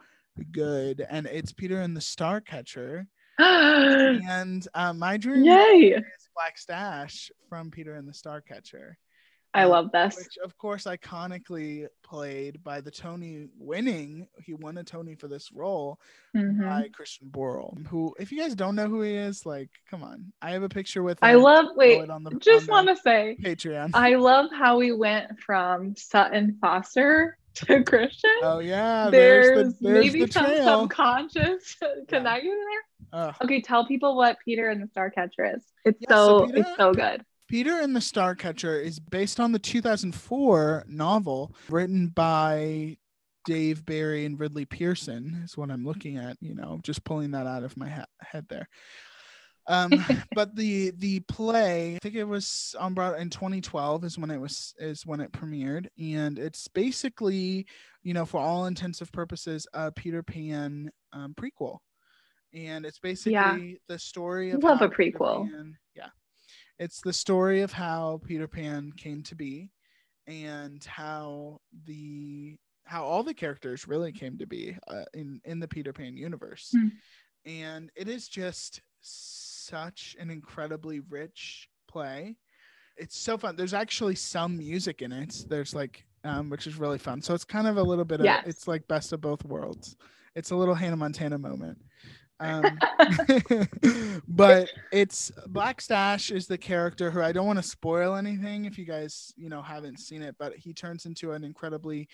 good 0.52 1.06
and 1.10 1.26
it's 1.28 1.54
Peter 1.54 1.80
and 1.80 1.96
the 1.96 2.02
Starcatcher. 2.02 3.06
and 4.30 4.68
uh, 4.74 4.94
my 4.94 5.18
dream 5.18 5.48
I 5.50 5.94
is 5.98 6.30
Black 6.36 6.58
Stache 6.58 7.32
from 7.48 7.72
Peter 7.72 7.96
and 7.96 8.08
the 8.08 8.12
Starcatcher, 8.14 8.94
I 9.54 9.64
love 9.64 9.92
this. 9.92 10.16
which 10.16 10.38
of 10.44 10.56
course 10.58 10.84
iconically 10.86 11.88
played 12.04 12.64
by 12.64 12.82
the 12.82 12.92
Tony 12.92 13.48
winning. 13.58 14.28
He 14.46 14.54
won 14.54 14.78
a 14.78 14.84
Tony 14.84 15.16
for 15.16 15.28
this 15.28 15.52
role 15.52 16.00
Mhm. 16.36 16.62
by 16.64 16.90
Christian 16.90 17.30
Borle, 17.32 17.86
who, 17.88 18.14
if 18.20 18.32
you 18.32 18.40
guys 18.40 18.54
don't 18.56 18.76
know 18.76 18.88
who 18.88 19.02
he 19.02 19.16
is, 19.16 19.46
like, 19.48 19.70
come 19.90 20.04
on, 20.04 20.32
I 20.42 20.52
have 20.52 20.62
a 20.64 20.70
picture 20.70 21.02
with. 21.02 21.18
I 21.24 21.34
love, 21.34 21.66
wait, 21.76 22.10
on 22.10 22.24
the- 22.24 22.32
just 22.40 22.68
want 22.70 22.90
to 22.90 22.96
say, 22.96 23.38
Patreon. 23.42 23.92
I 23.96 24.16
love 24.16 24.52
how 24.52 24.78
we 24.78 24.92
went 24.92 25.40
from 25.40 25.96
Sutton 25.96 26.58
Foster 26.62 27.36
to 27.56 27.84
Christian. 27.84 28.30
oh 28.44 28.60
yeah, 28.60 29.10
there's 29.10 29.48
there's 29.48 29.74
the 29.80 29.88
there's 29.90 30.06
maybe 30.14 30.26
the 30.26 30.32
some 30.32 30.46
trail. 30.46 30.82
subconscious 30.82 31.76
connection 32.08 32.50
there. 32.52 32.84
Ugh. 33.14 33.36
Okay, 33.44 33.62
tell 33.62 33.86
people 33.86 34.16
what 34.16 34.38
Peter 34.44 34.70
and 34.70 34.82
the 34.82 34.88
Starcatcher 34.88 35.56
is. 35.56 35.64
It's 35.86 36.00
Yeah, 36.02 36.10
so 36.10 36.28
so, 36.28 36.46
Peter- 36.46 36.58
it's 36.60 36.78
so 36.78 36.94
good. 36.94 37.26
Peter 37.48 37.80
and 37.80 37.96
the 37.96 38.00
Starcatcher 38.00 38.82
is 38.84 39.00
based 39.00 39.40
on 39.40 39.52
the 39.52 39.60
2004 39.60 40.86
novel 40.88 41.56
written 41.68 42.08
by 42.08 42.98
Dave 43.46 43.84
Barry 43.86 44.26
and 44.26 44.40
Ridley 44.40 44.66
Pearson, 44.66 45.42
is 45.44 45.58
what 45.58 45.72
I'm 45.72 45.84
looking 45.84 46.18
at, 46.18 46.38
you 46.42 46.54
know, 46.54 46.80
just 46.84 47.04
pulling 47.04 47.32
that 47.32 47.48
out 47.48 47.64
of 47.64 47.76
my 47.76 47.90
ha- 47.90 48.06
head 48.22 48.46
there. 48.50 48.70
Um, 49.68 49.92
but 50.36 50.56
the 50.56 50.92
the 50.98 51.22
play, 51.22 51.96
I 51.96 52.00
think 52.00 52.16
it 52.16 52.24
was 52.24 52.76
on 52.80 52.94
Broadway 52.94 53.22
in 53.22 53.30
2012 53.30 54.04
is 54.04 54.18
when 54.18 54.30
it 54.30 54.40
was 54.40 54.74
is 54.78 55.06
when 55.06 55.20
it 55.20 55.32
premiered, 55.32 55.88
and 56.00 56.38
it's 56.38 56.68
basically, 56.68 57.66
you 58.04 58.14
know, 58.14 58.26
for 58.26 58.40
all 58.40 58.66
intensive 58.66 59.12
purposes, 59.12 59.66
a 59.74 59.92
Peter 59.92 60.22
Pan 60.22 60.92
um, 61.14 61.34
prequel, 61.34 61.78
and 62.54 62.86
it's 62.86 63.00
basically 63.00 63.34
Yeah. 63.34 63.58
the 63.88 64.00
story 64.00 64.52
of 64.52 64.64
Love 64.64 64.82
a 64.82 64.90
prequel. 64.90 65.50
Pan- 65.50 65.78
yeah, 65.96 66.10
it's 66.78 67.02
the 67.02 67.14
story 67.14 67.62
of 67.62 67.72
how 67.72 68.22
Peter 68.26 68.48
Pan 68.48 68.92
came 68.94 69.24
to 69.24 69.36
be, 69.36 69.70
and 70.28 70.84
how 70.86 71.62
the 71.86 72.58
how 72.86 73.04
all 73.04 73.22
the 73.24 73.34
characters 73.36 73.88
really 73.88 74.12
came 74.12 74.38
to 74.40 74.48
be 74.48 74.76
uh, 74.88 75.04
in 75.14 75.40
in 75.46 75.60
the 75.60 75.68
Peter 75.68 75.94
Pan 75.94 76.18
universe, 76.18 76.70
Hmm. 76.74 76.88
and 77.46 77.92
it 77.96 78.08
is 78.08 78.28
just 78.28 78.82
such 79.02 80.16
an 80.20 80.30
incredibly 80.30 81.00
rich 81.02 81.70
play. 81.88 82.36
It's 82.98 83.18
so 83.18 83.38
fun. 83.38 83.56
There's 83.56 83.74
actually 83.74 84.16
some 84.16 84.58
music 84.58 85.02
in 85.02 85.12
it. 85.12 85.46
There's 85.48 85.74
like 85.74 86.06
um, 86.26 86.50
which 86.50 86.68
is 86.68 86.76
really 86.76 86.98
fun. 86.98 87.22
So 87.22 87.34
it's 87.34 87.46
kind 87.46 87.66
of 87.66 87.78
a 87.78 87.84
little 87.84 88.04
bit 88.04 88.20
of 88.20 88.26
Yes. 88.26 88.44
it's 88.46 88.68
like 88.68 88.86
best 88.90 89.14
of 89.14 89.22
both 89.22 89.46
worlds. 89.46 89.96
It's 90.36 90.52
a 90.52 90.56
little 90.56 90.76
Hannah 90.76 90.98
Montana 90.98 91.38
moment. 91.38 91.78
Um, 92.40 92.84
but 94.28 94.70
it's 94.92 95.32
Black 95.48 95.82
Stache 95.82 96.32
is 96.32 96.48
the 96.48 96.58
character 96.58 97.12
who 97.12 97.22
I 97.22 97.32
don't 97.32 97.48
want 97.48 97.60
to 97.60 97.64
spoil 97.64 98.16
anything 98.16 98.66
if 98.66 98.78
you 98.78 98.86
guys 98.86 99.34
you 99.38 99.50
know 99.50 99.62
haven't 99.62 100.00
seen 100.00 100.22
it, 100.22 100.36
but 100.40 100.56
he 100.56 100.74
turns 100.74 101.06
into 101.06 101.32
an 101.32 101.44
incredibly 101.44 102.08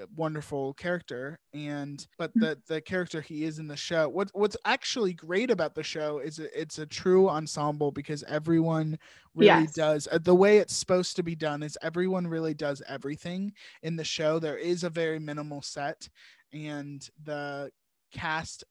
uh, 0.00 0.06
wonderful 0.16 0.74
character 0.74 1.38
and 1.52 2.06
but 2.18 2.32
the 2.38 2.58
the 2.68 2.80
character 2.80 3.20
he 3.20 3.44
is 3.44 3.58
in 3.58 3.66
the 3.66 3.76
show 3.76 4.08
what 4.08 4.30
what's 4.34 4.56
actually 4.64 5.12
great 5.14 5.50
about 5.50 5.74
the 5.74 5.82
show 5.82 6.18
is 6.18 6.38
it, 6.38 6.50
it's 6.54 6.78
a 6.78 6.86
true 6.86 7.28
ensemble 7.28 7.90
because 7.90 8.22
everyone 8.24 8.98
really 9.34 9.66
Yes. 9.66 9.68
does 9.68 10.06
uh, 10.12 10.18
the 10.22 10.34
way 10.34 10.58
it's 10.58 10.76
supposed 10.76 11.16
to 11.16 11.22
be 11.22 11.34
done 11.34 11.62
is 11.62 11.76
everyone 11.82 12.26
really 12.26 12.54
does 12.54 12.82
everything 12.88 13.52
in 13.82 13.96
the 13.96 14.04
show 14.04 14.38
there 14.38 14.58
is 14.58 14.84
a 14.84 14.90
very 14.90 15.18
minimal 15.18 15.62
set 15.62 16.08
and 16.52 17.08
the 17.24 17.70
cast 18.12 18.64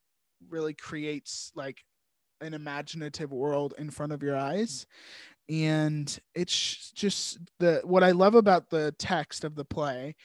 really 0.49 0.73
creates 0.73 1.52
like 1.56 1.84
an 2.41 2.54
imaginative 2.54 3.32
world 3.32 3.73
in 3.78 3.89
front 3.89 4.12
of 4.12 4.23
your 4.23 4.36
eyes. 4.36 4.86
And 5.49 6.17
it's 6.36 6.91
just 6.91 7.39
the 7.60 7.82
what 7.84 8.04
i 8.04 8.12
love 8.12 8.36
about 8.36 8.69
the 8.69 8.93
text 8.99 9.43
of 9.43 9.56
the 9.56 9.65
play 9.65 10.15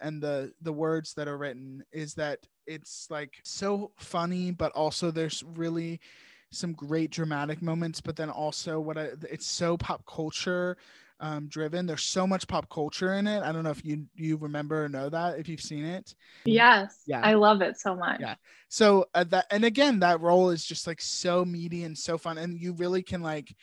and 0.00 0.22
the 0.22 0.52
the 0.60 0.72
words 0.72 1.14
that 1.14 1.28
are 1.28 1.38
written 1.38 1.82
is 1.92 2.14
that 2.14 2.40
it's 2.66 3.06
like 3.10 3.34
so 3.44 3.92
funny 3.96 4.50
but 4.50 4.72
also 4.72 5.10
there's 5.10 5.42
really 5.54 6.00
some 6.50 6.72
great 6.72 7.10
dramatic 7.10 7.62
moments 7.62 8.00
but 8.00 8.16
then 8.16 8.30
also 8.30 8.78
what 8.78 8.98
I, 8.98 9.10
it's 9.30 9.46
so 9.46 9.76
pop 9.76 10.04
culture 10.06 10.76
um, 11.20 11.48
driven 11.48 11.86
there's 11.86 12.04
so 12.04 12.26
much 12.26 12.46
pop 12.46 12.68
culture 12.68 13.14
in 13.14 13.26
it 13.26 13.42
i 13.42 13.52
don't 13.52 13.64
know 13.64 13.70
if 13.70 13.84
you 13.84 14.04
you 14.14 14.36
remember 14.36 14.84
or 14.84 14.88
know 14.88 15.08
that 15.08 15.38
if 15.38 15.48
you've 15.48 15.60
seen 15.60 15.84
it 15.84 16.14
yes. 16.44 17.02
Yeah. 17.06 17.20
I 17.22 17.34
love 17.34 17.62
it 17.62 17.78
so 17.78 17.94
much. 17.94 18.20
Yeah. 18.20 18.34
so 18.68 19.06
uh, 19.14 19.24
that 19.24 19.46
and 19.50 19.64
again 19.64 20.00
that 20.00 20.20
role 20.20 20.50
is 20.50 20.64
just 20.64 20.86
like 20.86 21.00
so 21.00 21.44
meaty 21.44 21.84
and 21.84 21.96
so 21.96 22.18
fun 22.18 22.38
and 22.38 22.60
you 22.60 22.72
really 22.74 23.02
can 23.02 23.22
like 23.22 23.54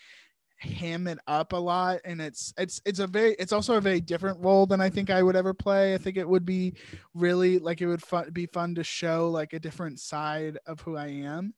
ham 0.63 1.07
it 1.07 1.19
up 1.27 1.51
a 1.53 1.57
lot 1.57 1.99
and 2.05 2.21
it's 2.21 2.53
it's 2.57 2.81
it's 2.85 2.99
a 2.99 3.07
very 3.07 3.35
it's 3.37 3.51
also 3.51 3.75
a 3.75 3.81
very 3.81 3.99
different 3.99 4.39
role 4.39 4.65
than 4.65 4.79
i 4.79 4.89
think 4.89 5.09
i 5.09 5.21
would 5.21 5.35
ever 5.35 5.53
play 5.53 5.93
i 5.93 5.97
think 5.97 6.15
it 6.15 6.27
would 6.27 6.45
be 6.45 6.73
really 7.13 7.59
like 7.59 7.81
it 7.81 7.87
would 7.87 8.01
fun, 8.01 8.29
be 8.31 8.45
fun 8.45 8.73
to 8.73 8.83
show 8.83 9.29
like 9.29 9.51
a 9.53 9.59
different 9.59 9.99
side 9.99 10.57
of 10.65 10.79
who 10.81 10.95
i 10.95 11.07
am 11.07 11.53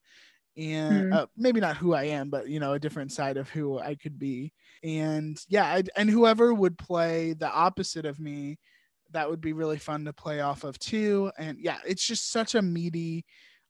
and 0.57 1.05
Mhm. 1.11 1.13
uh, 1.13 1.25
maybe 1.35 1.59
not 1.59 1.77
who 1.77 1.93
i 1.93 2.03
am 2.05 2.29
but 2.29 2.47
you 2.47 2.59
know 2.59 2.73
a 2.73 2.79
different 2.79 3.11
side 3.11 3.37
of 3.37 3.49
who 3.49 3.77
i 3.79 3.95
could 3.95 4.17
be 4.19 4.53
and 4.83 5.37
yeah 5.49 5.73
I'd, 5.73 5.89
and 5.97 6.09
whoever 6.09 6.53
would 6.53 6.77
play 6.77 7.33
the 7.33 7.49
opposite 7.51 8.05
of 8.05 8.19
me 8.19 8.57
that 9.11 9.29
would 9.29 9.41
be 9.41 9.53
really 9.53 9.77
fun 9.77 10.05
to 10.05 10.13
play 10.13 10.41
off 10.41 10.63
of 10.63 10.79
too 10.79 11.31
and 11.37 11.59
yeah 11.59 11.79
it's 11.85 12.05
just 12.05 12.31
such 12.31 12.55
a 12.55 12.61
meaty 12.61 13.25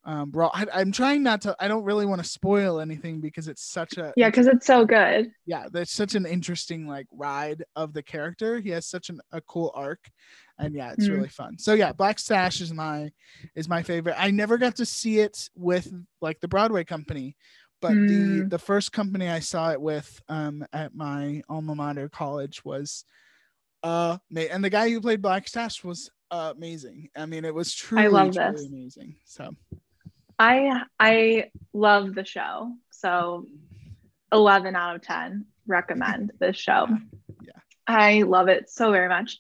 um 0.06 0.30
bro 0.30 0.50
I, 0.54 0.66
i'm 0.74 0.92
trying 0.92 1.24
not 1.24 1.42
to 1.42 1.56
i 1.60 1.68
don't 1.68 1.84
really 1.84 2.06
want 2.06 2.22
to 2.24 2.28
spoil 2.30 2.80
anything 2.80 3.20
because 3.22 3.48
it's 3.48 3.64
such 3.64 3.98
a 3.98 4.14
Yeah, 4.16 4.30
because 4.30 4.48
it's 4.48 4.66
so 4.68 4.86
good. 4.86 5.32
yeah 5.46 5.68
there's 5.72 5.92
such 5.92 6.16
an 6.16 6.26
interesting 6.26 6.88
like 6.88 7.08
ride 7.12 7.64
of 7.76 7.94
the 7.94 8.04
character 8.04 8.60
he 8.60 8.70
has 8.70 8.86
such 8.86 9.10
an, 9.10 9.20
a 9.32 9.42
cool 9.42 9.72
arc 9.76 10.10
and 10.60 10.76
yeah 10.76 10.92
it's 10.92 11.08
Mm. 11.08 11.16
really 11.18 11.28
fun 11.30 11.58
so 11.58 11.74
yeah 11.74 11.92
black 11.92 12.20
stache 12.20 12.62
is 12.62 12.74
my 12.74 13.12
is 13.56 13.68
my 13.68 13.82
favorite 13.82 14.16
i 14.18 14.32
never 14.32 14.58
got 14.58 14.76
to 14.76 14.86
see 14.86 15.20
it 15.20 15.50
with 15.56 15.92
like 16.22 16.40
the 16.40 16.48
broadway 16.48 16.84
company 16.84 17.36
but 17.82 17.94
the 18.08 18.42
Mm. 18.42 18.50
the 18.50 18.60
first 18.60 18.92
company 18.92 19.28
i 19.30 19.40
saw 19.40 19.72
it 19.72 19.82
with 19.82 20.22
um 20.30 20.66
at 20.72 20.96
my 20.96 21.42
alma 21.50 21.76
mater 21.76 22.10
college 22.10 22.64
was 22.64 23.06
uh 23.84 24.18
and 24.36 24.64
the 24.64 24.70
guy 24.70 24.90
who 24.90 25.02
played 25.02 25.22
black 25.22 25.48
stache 25.48 25.84
was 25.84 26.10
uh, 26.32 26.54
amazing 26.56 27.08
i 27.16 27.26
mean 27.26 27.46
it 27.46 27.54
was 27.54 27.74
truly, 27.74 28.06
I 28.06 28.08
love 28.08 28.34
truly 28.34 28.54
this. 28.54 28.66
amazing 28.66 29.16
so 29.26 29.52
I 30.40 30.84
I 31.00 31.52
love 31.74 32.14
the 32.16 32.26
show. 32.26 32.74
So 32.92 33.46
11 34.32 34.76
out 34.76 34.96
of 34.96 35.02
10 35.02 35.46
recommend 35.68 36.32
this 36.40 36.58
show. 36.58 36.88
Yeah. 37.42 37.54
I 37.88 38.24
love 38.24 38.48
it 38.48 38.70
so 38.70 38.92
very 38.92 39.10
much. 39.10 39.38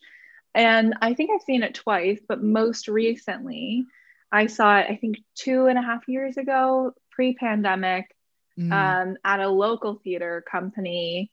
And 0.53 0.95
I 1.01 1.13
think 1.13 1.31
I've 1.31 1.41
seen 1.41 1.63
it 1.63 1.73
twice, 1.75 2.19
but 2.27 2.41
most 2.41 2.87
recently 2.87 3.85
I 4.31 4.47
saw 4.47 4.79
it, 4.79 4.87
I 4.89 4.95
think 4.95 5.17
two 5.35 5.67
and 5.67 5.77
a 5.77 5.81
half 5.81 6.07
years 6.07 6.37
ago, 6.37 6.93
pre-pandemic, 7.11 8.13
mm, 8.57 8.71
um, 8.71 9.17
at 9.23 9.39
a 9.39 9.49
local 9.49 9.95
theater 9.95 10.43
company 10.49 11.31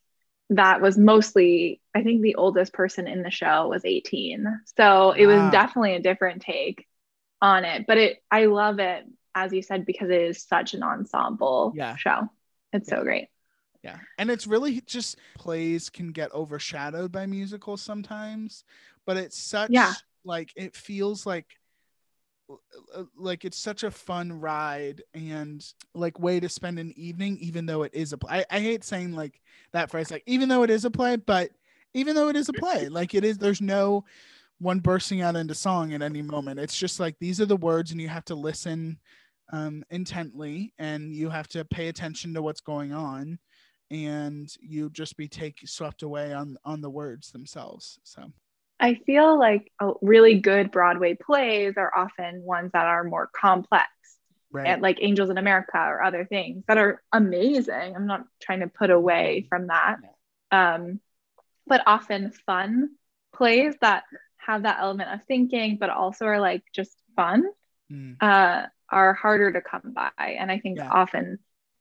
that 0.49 0.81
was 0.81 0.97
mostly, 0.97 1.81
I 1.95 2.03
think 2.03 2.21
the 2.21 2.35
oldest 2.35 2.73
person 2.73 3.07
in 3.07 3.23
the 3.23 3.31
show 3.31 3.67
was 3.69 3.85
18. 3.85 4.45
So 4.77 5.11
it 5.11 5.25
Wow. 5.25 5.45
was 5.45 5.51
definitely 5.51 5.95
a 5.95 6.01
different 6.01 6.41
take 6.41 6.87
on 7.41 7.65
it. 7.65 7.85
But 7.87 7.97
it 7.97 8.23
I 8.31 8.45
love 8.45 8.79
it, 8.79 9.05
as 9.35 9.51
you 9.53 9.61
said, 9.61 9.85
because 9.85 10.09
it 10.09 10.21
is 10.21 10.43
such 10.43 10.73
an 10.73 10.83
ensemble 10.83 11.73
Yeah. 11.75 11.95
show. 11.95 12.29
It's 12.71 12.89
so 12.89 13.03
great. 13.03 13.29
Yeah. 13.83 13.97
And 14.17 14.31
it's 14.31 14.47
really 14.47 14.81
just 14.81 15.17
plays 15.35 15.89
can 15.89 16.11
get 16.11 16.33
overshadowed 16.33 17.11
by 17.11 17.25
musicals 17.25 17.81
sometimes, 17.81 18.63
but 19.05 19.17
it's 19.17 19.37
such 19.37 19.71
Yeah. 19.71 19.93
like 20.23 20.51
it 20.55 20.75
feels 20.75 21.25
like 21.25 21.57
like 23.17 23.45
it's 23.45 23.57
such 23.57 23.83
a 23.83 23.91
fun 23.91 24.39
ride 24.39 25.01
and 25.13 25.65
like 25.95 26.19
way 26.19 26.39
to 26.39 26.49
spend 26.49 26.77
an 26.77 26.93
evening 26.97 27.37
even 27.39 27.65
though 27.65 27.83
it 27.83 27.93
is 27.93 28.13
a 28.13 28.17
play. 28.17 28.45
I, 28.49 28.57
I 28.57 28.59
hate 28.59 28.83
saying 28.83 29.13
like 29.13 29.41
that 29.71 29.89
phrase 29.89 30.11
like 30.11 30.23
even 30.25 30.49
though 30.49 30.63
it 30.63 30.69
is 30.69 30.85
a 30.85 30.91
play, 30.91 31.15
but 31.15 31.51
even 31.93 32.15
though 32.15 32.29
it 32.29 32.35
is 32.35 32.49
a 32.49 32.53
play, 32.53 32.87
like 32.89 33.13
it 33.15 33.23
is 33.23 33.37
there's 33.37 33.61
no 33.61 34.05
one 34.59 34.79
bursting 34.79 35.21
out 35.21 35.35
into 35.35 35.55
song 35.55 35.93
at 35.93 36.01
any 36.01 36.21
moment. 36.21 36.59
It's 36.59 36.77
just 36.77 36.99
like 36.99 37.17
these 37.19 37.41
are 37.41 37.45
the 37.45 37.57
words 37.57 37.91
and 37.91 37.99
you 37.99 38.07
have 38.09 38.25
to 38.25 38.35
listen 38.35 38.99
um 39.53 39.83
intently 39.91 40.73
and 40.79 41.13
you 41.13 41.29
have 41.29 41.47
to 41.47 41.63
pay 41.63 41.87
attention 41.87 42.33
to 42.33 42.41
what's 42.41 42.59
going 42.59 42.91
on 42.91 43.39
and 43.91 44.49
you 44.59 44.89
just 44.89 45.15
be 45.15 45.27
take 45.27 45.59
swept 45.65 46.01
away 46.01 46.33
on 46.33 46.57
on 46.65 46.81
the 46.81 46.89
words 46.89 47.31
themselves 47.31 47.99
so. 48.03 48.23
I 48.79 48.95
feel 49.05 49.39
like 49.39 49.71
really 50.01 50.39
good 50.39 50.69
Broadway 50.69 51.15
plays 51.15 51.75
are 51.77 51.91
often 51.95 52.41
ones 52.41 52.71
that 52.73 52.85
are 52.85 53.05
more 53.05 53.29
complex, 53.33 53.87
right. 54.51 54.81
like 54.81 54.97
Angels 54.99 55.29
in 55.29 55.37
America 55.37 55.77
or 55.77 56.03
other 56.03 56.25
things 56.25 56.65
that 56.67 56.77
are 56.77 57.01
amazing. 57.13 57.95
I'm 57.95 58.07
not 58.07 58.25
trying 58.41 58.59
to 58.59 58.67
put 58.67 58.89
away 58.89 59.45
from 59.47 59.67
that. 59.67 59.99
Um, 60.51 60.99
but 61.65 61.83
often 61.85 62.33
fun 62.45 62.89
plays 63.33 63.75
that 63.79 64.03
have 64.35 64.63
that 64.63 64.79
element 64.81 65.11
of 65.13 65.23
thinking, 65.27 65.77
but 65.79 65.89
also 65.89 66.25
are 66.25 66.41
like 66.41 66.63
just 66.73 66.93
fun, 67.15 67.45
Mm, 67.91 68.15
uh, 68.21 68.65
are 68.93 69.13
harder 69.13 69.51
to 69.53 69.61
come 69.61 69.93
by. 69.93 70.11
And 70.39 70.51
I 70.51 70.59
think 70.59 70.77
Yeah. 70.77 70.89
often 70.91 71.39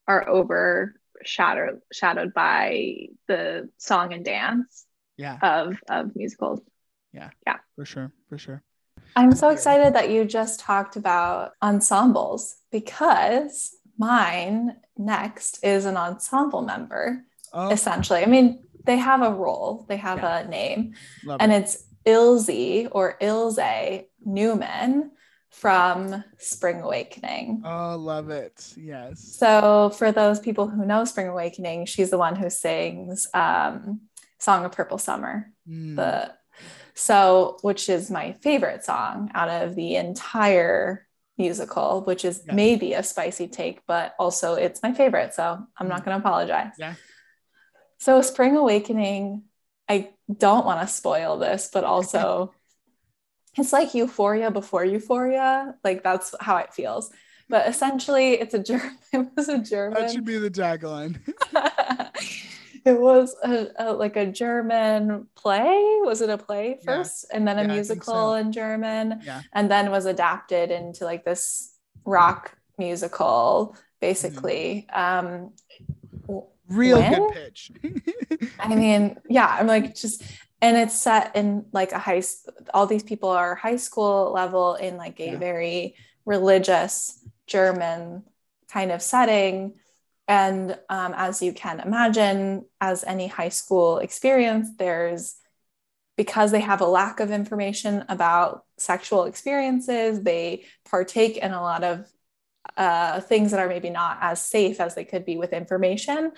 are 0.09 0.29
overshadowed 0.29 1.81
shadowed 1.93 2.35
by 2.35 3.09
the 3.29 3.69
song 3.79 4.13
and 4.13 4.25
dance 4.25 4.87
yeah 5.17 5.39
of 5.43 5.77
of 5.89 6.17
musicals. 6.17 6.61
Yeah 7.13 7.31
yeah 7.47 7.59
for 7.77 7.85
sure 7.85 8.11
for 8.29 8.39
sure 8.39 8.63
I'm 9.15 9.35
so 9.35 9.51
excited 9.51 9.95
that 9.95 10.11
you 10.11 10.25
just 10.25 10.61
talked 10.61 10.97
about 10.97 11.53
ensembles 11.63 12.57
because 12.71 13.77
mine 13.99 14.77
next 14.97 15.63
is 15.63 15.85
an 15.85 15.97
ensemble 15.97 16.63
member, 16.63 17.25
oh 17.53 17.71
essentially. 17.71 18.23
I 18.23 18.27
mean, 18.27 18.65
they 18.85 18.97
have 18.97 19.23
a 19.23 19.31
role, 19.31 19.85
they 19.89 19.99
have 19.99 20.25
a 20.25 20.49
name, 20.49 20.95
love 21.25 21.39
and 21.41 21.53
it. 21.53 21.57
it's 21.63 21.85
Ilse 22.07 22.89
or 22.91 23.17
Ilse 23.21 24.05
Neumann, 24.25 25.11
from 25.53 26.25
Spring 26.39 26.81
Awakening. 26.81 27.63
Oh, 27.65 27.97
love 27.97 28.31
it. 28.31 28.73
Yes. 28.77 29.37
So, 29.39 29.91
for 29.91 30.11
those 30.11 30.41
people 30.41 30.67
who 30.67 30.85
know 30.85 31.05
Spring 31.05 31.29
Awakening, 31.29 31.87
she's 31.87 32.11
the 32.11 32.19
one 32.19 32.35
who 32.37 32.49
sings 32.51 33.29
um, 33.35 34.01
Song 34.39 34.65
of 34.65 34.73
Purple 34.73 34.99
Summer. 34.99 35.53
Mm. 35.69 35.97
The 35.97 36.33
so, 36.95 37.59
which 37.63 37.89
is 37.89 38.11
my 38.11 38.33
favorite 38.43 38.85
song 38.85 39.31
out 39.35 39.49
of 39.49 39.75
the 39.75 39.97
entire 39.97 41.07
musical, 41.39 42.03
which 42.03 42.25
is 42.25 42.43
Yeah. 42.47 42.55
maybe 42.55 42.93
a 42.95 43.03
spicy 43.03 43.49
take, 43.49 43.81
but 43.87 44.15
also 44.19 44.55
it's 44.55 44.83
my 44.83 44.93
favorite. 44.93 45.35
So, 45.35 45.59
I'm 45.77 45.89
not 45.89 46.05
going 46.05 46.19
to 46.19 46.27
apologize. 46.27 46.73
Yeah. 46.79 46.95
So, 47.99 48.21
Spring 48.23 48.57
Awakening, 48.57 49.43
I 49.89 50.11
don't 50.35 50.65
want 50.65 50.81
to 50.81 50.93
spoil 50.93 51.39
this, 51.39 51.69
but 51.73 51.85
also 51.85 52.53
it's 53.57 53.73
like 53.73 53.95
Euphoria 53.95 54.51
before 54.51 54.85
Euphoria. 54.85 55.75
Like, 55.85 56.03
that's 56.03 56.35
how 56.41 56.57
it 56.59 56.73
feels. 56.73 57.11
But 57.49 57.69
essentially, 57.69 58.35
it's 58.35 58.55
a 58.55 58.59
German. 58.63 58.97
It 59.13 59.29
was 59.37 59.49
a 59.49 59.59
German. 59.59 60.01
That 60.01 60.11
should 60.11 60.25
be 60.25 60.39
the 60.39 60.51
tagline. 60.51 61.21
it 62.85 62.99
was 62.99 63.37
a, 63.45 63.69
a- 63.79 63.93
like 63.93 64.17
a 64.17 64.27
German 64.27 65.27
play. 65.35 65.99
Was 66.03 66.21
it 66.21 66.31
a 66.31 66.39
play 66.39 66.79
Yeah. 66.81 66.85
first, 66.85 67.27
and 67.33 67.47
then 67.47 67.59
a 67.59 67.63
Yeah, 67.63 67.69
musical 67.75 68.15
so. 68.33 68.35
in 68.35 68.53
German, 68.53 69.21
Yeah. 69.25 69.43
and 69.53 69.71
then 69.71 69.91
was 69.91 70.07
adapted 70.07 70.71
into 70.71 71.05
like 71.05 71.25
this 71.25 71.75
rock 72.05 72.57
musical, 72.79 73.77
basically. 74.01 74.89
Um, 74.93 75.53
Real 76.69 77.01
When? 77.01 77.13
good 77.29 77.33
pitch. 77.35 77.71
I 78.59 78.75
mean, 78.75 79.19
yeah, 79.29 79.57
I'm 79.61 79.67
like 79.67 79.95
just, 79.95 80.23
and 80.63 80.77
it's 80.77 80.95
set 80.95 81.35
in 81.37 81.67
like 81.73 81.93
a 81.93 81.99
high. 81.99 82.23
All 82.73 82.87
these 82.87 83.03
people 83.03 83.29
are 83.29 83.57
high 83.57 83.77
school 83.77 84.33
level 84.33 84.77
in 84.77 84.97
like 84.97 85.21
a 85.21 85.33
Yeah. 85.33 85.39
very 85.39 85.97
religious 86.25 87.19
German 87.47 88.23
kind 88.71 88.93
of 88.93 89.03
setting, 89.03 89.75
and 90.29 90.79
um, 90.89 91.13
as 91.17 91.43
you 91.43 91.53
can 91.53 91.81
imagine, 91.81 92.65
as 92.81 93.05
any 93.05 93.27
high 93.27 93.51
school 93.51 93.99
experience, 93.99 94.69
there's 94.79 95.37
because 96.17 96.53
they 96.53 96.61
have 96.61 96.81
a 96.81 96.87
lack 96.87 97.21
of 97.21 97.31
information 97.31 98.05
about 98.09 98.65
sexual 98.79 99.25
experiences, 99.25 100.23
they 100.23 100.65
partake 100.89 101.39
in 101.39 101.53
a 101.53 101.61
lot 101.61 101.83
of 101.83 102.07
uh, 102.77 103.21
things 103.21 103.51
that 103.51 103.61
are 103.61 103.69
maybe 103.69 103.91
not 103.91 104.19
as 104.21 104.41
safe 104.41 104.79
as 104.79 104.95
they 104.95 105.05
could 105.05 105.25
be 105.25 105.37
with 105.37 105.53
information. 105.53 106.33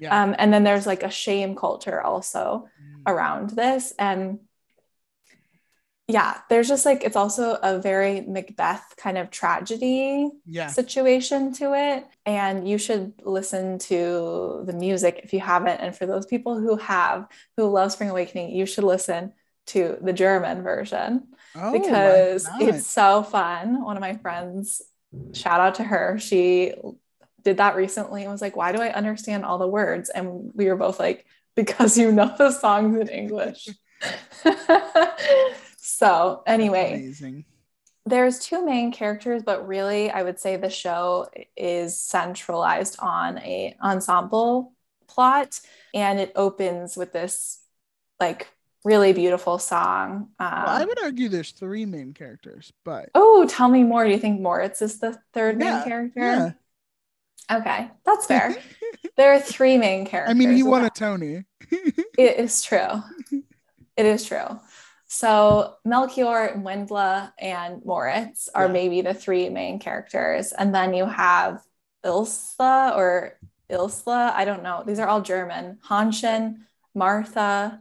Yeah. 0.00 0.22
Um, 0.22 0.34
and 0.38 0.52
then 0.52 0.64
there's 0.64 0.86
like 0.86 1.02
a 1.02 1.10
shame 1.10 1.54
culture 1.54 2.00
also 2.02 2.68
Mm. 2.82 2.89
Mm. 3.06 3.12
around 3.12 3.50
this. 3.50 3.92
And 3.98 4.40
yeah, 6.08 6.38
there's 6.48 6.68
just 6.68 6.84
like, 6.84 7.04
it's 7.04 7.16
also 7.16 7.56
a 7.62 7.78
very 7.78 8.20
Macbeth 8.22 8.94
kind 8.96 9.16
of 9.16 9.30
tragedy 9.30 10.28
yeah. 10.44 10.66
situation 10.66 11.52
to 11.54 11.74
it. 11.74 12.06
And 12.26 12.68
you 12.68 12.78
should 12.78 13.14
listen 13.22 13.78
to 13.80 14.62
the 14.66 14.72
music 14.72 15.20
if 15.22 15.32
you 15.32 15.40
haven't. 15.40 15.80
And 15.80 15.94
for 15.94 16.06
those 16.06 16.26
people 16.26 16.58
who 16.58 16.76
have, 16.76 17.28
who 17.56 17.68
love 17.68 17.92
Spring 17.92 18.10
Awakening, 18.10 18.56
you 18.56 18.66
should 18.66 18.84
listen 18.84 19.32
to 19.66 19.98
the 20.02 20.12
German 20.12 20.62
version 20.62 21.28
Oh, 21.54 21.72
because 21.72 22.48
it's 22.60 22.86
so 22.86 23.22
fun. 23.22 23.84
One 23.84 23.96
of 23.96 24.00
my 24.00 24.16
friends, 24.16 24.82
shout 25.32 25.60
out 25.60 25.76
to 25.76 25.84
her, 25.84 26.18
she 26.18 26.74
did 27.42 27.56
that 27.56 27.76
recently 27.76 28.22
and 28.22 28.30
was 28.30 28.42
like, 28.42 28.56
Why 28.56 28.72
do 28.72 28.80
I 28.80 28.90
understand 28.90 29.44
all 29.44 29.58
the 29.58 29.66
words? 29.66 30.10
And 30.10 30.52
we 30.54 30.66
were 30.66 30.76
both 30.76 30.98
like, 30.98 31.26
Because 31.56 31.98
you 31.98 32.12
know 32.12 32.34
the 32.38 32.50
songs 32.52 32.96
in 32.98 33.08
English. 33.08 33.68
so, 35.76 36.42
anyway, 36.46 36.94
amazing. 36.94 37.44
there's 38.06 38.38
two 38.38 38.64
main 38.64 38.92
characters, 38.92 39.42
but 39.42 39.66
really, 39.66 40.10
I 40.10 40.22
would 40.22 40.38
say 40.40 40.56
the 40.56 40.70
show 40.70 41.28
is 41.56 42.00
centralized 42.00 42.96
on 43.00 43.38
a 43.38 43.76
ensemble 43.82 44.72
plot, 45.06 45.60
and 45.94 46.18
it 46.20 46.32
opens 46.36 46.96
with 46.96 47.12
this 47.12 47.60
like 48.18 48.48
really 48.84 49.12
beautiful 49.12 49.58
song. 49.58 50.30
Um, 50.38 50.62
Well, 50.64 50.76
I 50.82 50.84
would 50.84 51.02
argue 51.02 51.28
there's 51.28 51.52
three 51.52 51.84
main 51.86 52.14
characters, 52.14 52.72
but 52.84 53.10
oh, 53.14 53.46
tell 53.48 53.68
me 53.68 53.82
more. 53.84 54.04
Do 54.04 54.10
you 54.10 54.18
think 54.18 54.40
Moritz 54.40 54.82
is 54.82 54.98
the 55.00 55.18
third 55.32 55.58
Yeah, 55.60 55.76
main 55.76 55.84
character? 55.84 56.20
yeah. 56.20 56.52
Okay, 57.50 57.90
that's 58.04 58.26
fair. 58.26 58.56
there 59.16 59.32
are 59.34 59.40
three 59.40 59.76
main 59.78 60.06
characters. 60.06 60.34
I 60.34 60.38
mean, 60.38 60.54
he 60.54 60.62
won 60.62 60.84
a 60.84 60.90
Tony. 60.90 61.44
It 62.18 62.36
is 62.38 62.62
true. 62.62 63.02
It 63.96 64.06
is 64.06 64.24
true. 64.24 64.60
So 65.06 65.74
Melchior, 65.84 66.46
and 66.46 66.64
Wendla, 66.64 67.32
and 67.38 67.84
Moritz 67.84 68.48
are 68.54 68.66
Yeah. 68.66 68.72
maybe 68.72 69.00
the 69.02 69.14
three 69.14 69.48
main 69.48 69.78
characters. 69.78 70.52
And 70.52 70.74
then 70.74 70.94
you 70.94 71.06
have 71.06 71.62
Ilsa 72.04 72.96
or 72.96 73.38
Ilsla. 73.70 74.32
I 74.32 74.44
don't 74.44 74.62
know. 74.62 74.84
These 74.86 74.98
are 74.98 75.08
all 75.08 75.22
German. 75.22 75.78
Hanschen, 75.88 76.56
Martha, 76.94 77.80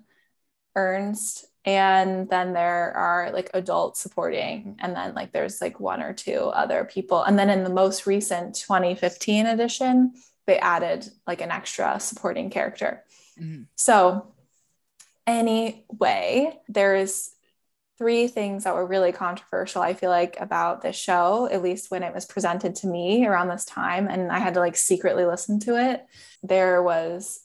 Ernst. 0.76 1.46
And 1.66 2.30
then 2.30 2.54
there 2.54 2.96
are 2.96 3.32
like 3.32 3.50
adult 3.54 3.98
supporting. 3.98 4.78
And 4.80 4.96
then 4.96 5.14
like 5.14 5.32
there's 5.32 5.62
like 5.62 5.80
one 5.80 6.02
or 6.02 6.14
two 6.14 6.40
other 6.40 6.86
people. 6.86 7.24
And 7.24 7.38
then 7.38 7.50
in 7.50 7.64
the 7.64 7.70
most 7.70 8.06
recent 8.08 8.56
2015 8.56 9.46
edition, 9.46 10.14
they 10.48 10.58
added 10.58 11.08
like 11.28 11.42
an 11.42 11.52
extra 11.52 12.00
supporting 12.00 12.50
character. 12.50 13.04
Mhm. 13.40 13.68
So, 13.76 14.34
anyway, 15.28 16.60
there's 16.68 17.32
three 18.00 18.28
things 18.28 18.64
that 18.64 18.74
were 18.74 18.86
really 18.86 19.12
controversial, 19.12 19.82
I 19.82 19.94
feel 19.94 20.10
like, 20.10 20.38
about 20.40 20.82
this 20.82 20.96
show, 20.96 21.50
at 21.52 21.62
least 21.62 21.92
when 21.92 22.02
it 22.02 22.14
was 22.14 22.26
presented 22.26 22.76
to 22.76 22.88
me 22.88 23.28
around 23.28 23.50
this 23.50 23.66
time. 23.66 24.08
And 24.08 24.32
I 24.32 24.40
had 24.40 24.54
to 24.54 24.62
like 24.62 24.78
secretly 24.78 25.26
listen 25.26 25.60
to 25.62 25.78
it. 25.78 26.06
There 26.42 26.82
was 26.82 27.42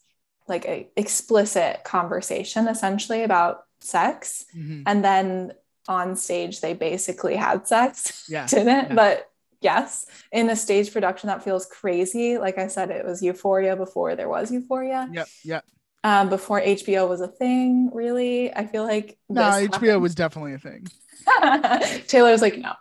like 0.46 0.64
a 0.66 0.88
explicit 0.96 1.83
conversation 1.85 2.68
essentially 2.68 3.22
about 3.24 3.63
sex. 3.85 4.44
Mhm. 4.57 4.83
And 4.87 5.05
then 5.05 5.53
on 5.88 6.16
stage, 6.16 6.61
they 6.61 6.75
basically 6.75 7.37
had 7.37 7.66
sex, 7.68 8.25
Yeah, 8.29 8.47
didn't? 8.47 8.66
yeah. 8.88 8.94
But 8.94 9.31
yes, 9.61 10.07
in 10.33 10.49
a 10.51 10.57
stage 10.57 10.92
production, 10.92 11.27
that 11.29 11.42
feels 11.44 11.66
crazy. 11.66 12.38
Like 12.38 12.59
I 12.59 12.68
said, 12.68 12.90
it 12.90 13.05
was 13.05 13.23
Euphoria 13.23 13.77
before 13.77 14.16
there 14.16 14.29
was 14.29 14.51
Euphoria 14.51 15.09
Yep. 15.12 15.29
Yep. 15.44 15.64
um, 16.05 16.29
before 16.31 16.61
HBO 16.61 17.09
was 17.09 17.20
a 17.20 17.29
thing, 17.29 17.90
really. 17.92 18.53
I 18.55 18.66
feel 18.66 18.85
like 18.85 19.18
No, 19.29 19.42
HBO 19.42 20.01
was 20.01 20.14
definitely 20.14 20.55
a 20.55 20.59
thing. 20.59 20.87
Taylor 22.07 22.31
was 22.33 22.42
like, 22.42 22.59
no, 22.59 22.73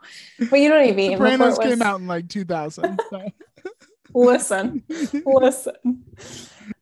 but 0.49 0.59
you 0.59 0.67
know 0.69 0.75
what 0.79 0.89
I 0.89 0.91
mean. 0.91 1.13
Sopranos 1.17 1.57
was- 1.57 1.67
came 1.67 1.81
out 1.81 1.99
in 2.01 2.07
like 2.07 2.27
2000. 2.29 2.99
So. 3.09 4.19
Listen, 4.19 4.83
listen. 5.25 6.03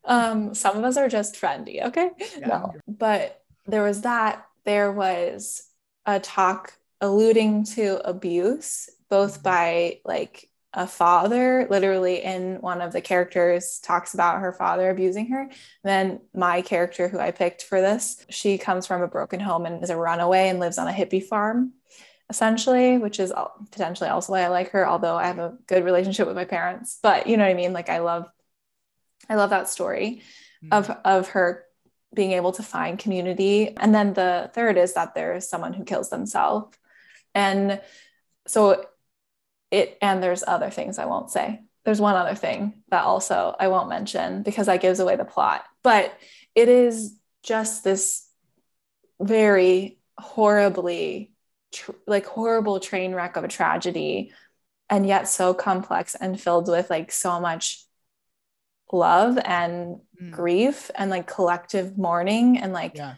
Um, 0.04 0.54
some 0.54 0.76
of 0.76 0.84
us 0.84 0.98
are 0.98 1.08
just 1.08 1.34
trendy, 1.34 1.82
okay? 1.86 2.10
Yeah. 2.38 2.46
No, 2.46 2.74
but 2.86 3.41
there 3.72 3.82
was 3.82 4.02
that. 4.02 4.46
There 4.64 4.92
was 4.92 5.62
a 6.06 6.20
talk 6.20 6.74
alluding 7.00 7.64
to 7.64 8.06
abuse, 8.08 8.88
both 9.08 9.40
Mhm. 9.40 9.42
by 9.42 10.00
like 10.04 10.48
a 10.74 10.86
father, 10.86 11.66
literally 11.68 12.22
in 12.22 12.60
one 12.60 12.80
of 12.82 12.92
the 12.92 13.00
characters 13.00 13.78
talks 13.80 14.14
about 14.14 14.40
her 14.40 14.52
father 14.52 14.88
abusing 14.90 15.26
her. 15.28 15.48
Then 15.82 16.20
my 16.34 16.62
character, 16.62 17.08
who 17.08 17.18
I 17.18 17.30
picked 17.30 17.62
for 17.62 17.80
this, 17.80 18.24
she 18.28 18.56
comes 18.58 18.86
from 18.86 19.02
a 19.02 19.08
broken 19.08 19.40
home 19.40 19.66
and 19.66 19.82
is 19.82 19.90
a 19.90 19.96
runaway 19.96 20.48
and 20.48 20.60
lives 20.60 20.78
on 20.78 20.88
a 20.88 20.92
hippie 20.92 21.24
farm, 21.24 21.72
essentially, 22.30 22.98
which 22.98 23.18
is 23.20 23.32
al- 23.32 23.54
potentially 23.70 24.08
also 24.10 24.32
why 24.32 24.42
I 24.42 24.48
like 24.48 24.70
her. 24.70 24.86
Although 24.86 25.16
I 25.16 25.26
have 25.26 25.38
a 25.38 25.56
good 25.66 25.84
relationship 25.84 26.26
with 26.26 26.36
my 26.36 26.44
parents, 26.46 26.98
but 27.02 27.26
you 27.26 27.36
know 27.36 27.44
what 27.44 27.50
I 27.50 27.54
mean. 27.54 27.72
Like 27.72 27.88
I 27.88 27.98
love, 27.98 28.26
I 29.28 29.34
love 29.36 29.50
that 29.50 29.68
story 29.68 30.22
of 30.70 30.90
of 31.04 31.28
her 31.30 31.64
being 32.14 32.32
able 32.32 32.52
to 32.52 32.62
find 32.62 32.98
community. 32.98 33.76
And 33.76 33.94
then 33.94 34.12
the 34.12 34.50
third 34.54 34.76
is 34.76 34.94
that 34.94 35.14
there's 35.14 35.48
someone 35.48 35.72
who 35.72 35.84
kills 35.84 36.10
themselves. 36.10 36.76
And 37.34 37.80
so 38.46 38.84
it 39.70 39.96
and 40.02 40.22
there's 40.22 40.44
other 40.46 40.70
things 40.70 40.98
i 40.98 41.06
won't 41.06 41.30
say. 41.30 41.60
There's 41.84 42.00
one 42.00 42.14
other 42.14 42.34
thing 42.34 42.82
that 42.90 43.04
also 43.04 43.56
i 43.58 43.68
won't 43.68 43.88
mention 43.88 44.42
because 44.42 44.66
that 44.66 44.82
gives 44.82 45.00
away 45.00 45.16
the 45.16 45.24
plot. 45.24 45.64
But 45.82 46.12
it 46.54 46.68
is 46.68 47.16
just 47.42 47.82
this 47.82 48.28
very 49.20 49.98
horribly 50.18 51.32
tr- 51.72 51.92
like 52.06 52.26
horrible 52.26 52.80
train 52.80 53.14
wreck 53.14 53.36
of 53.36 53.44
a 53.44 53.48
tragedy 53.48 54.32
and 54.90 55.06
yet 55.06 55.28
so 55.28 55.54
complex 55.54 56.14
and 56.14 56.40
filled 56.40 56.68
with 56.68 56.90
like 56.90 57.10
so 57.10 57.40
much 57.40 57.84
love 58.92 59.38
and 59.44 60.00
Mm. 60.20 60.30
grief 60.30 60.90
and 60.94 61.10
like 61.10 61.26
collective 61.26 61.96
mourning 61.98 62.58
and 62.58 62.72
like 62.72 62.96
Yeah. 62.96 63.14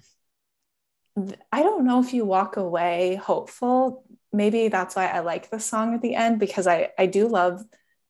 I 1.52 1.62
don't 1.62 1.84
know 1.84 2.00
if 2.00 2.12
you 2.12 2.24
walk 2.24 2.56
away 2.56 3.16
hopeful. 3.16 4.04
Maybe 4.32 4.68
that's 4.68 4.96
why 4.96 5.06
I 5.06 5.20
like 5.20 5.48
the 5.50 5.60
song 5.60 5.94
at 5.94 6.02
the 6.02 6.14
end 6.14 6.40
because 6.40 6.66
I 6.66 6.90
I 6.98 7.06
do 7.06 7.28
love 7.28 7.62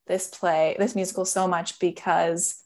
this 0.07 0.29
play, 0.29 0.77
this 0.79 0.95
musical 0.95 1.25
so 1.25 1.47
much 1.49 1.79
because 1.79 2.63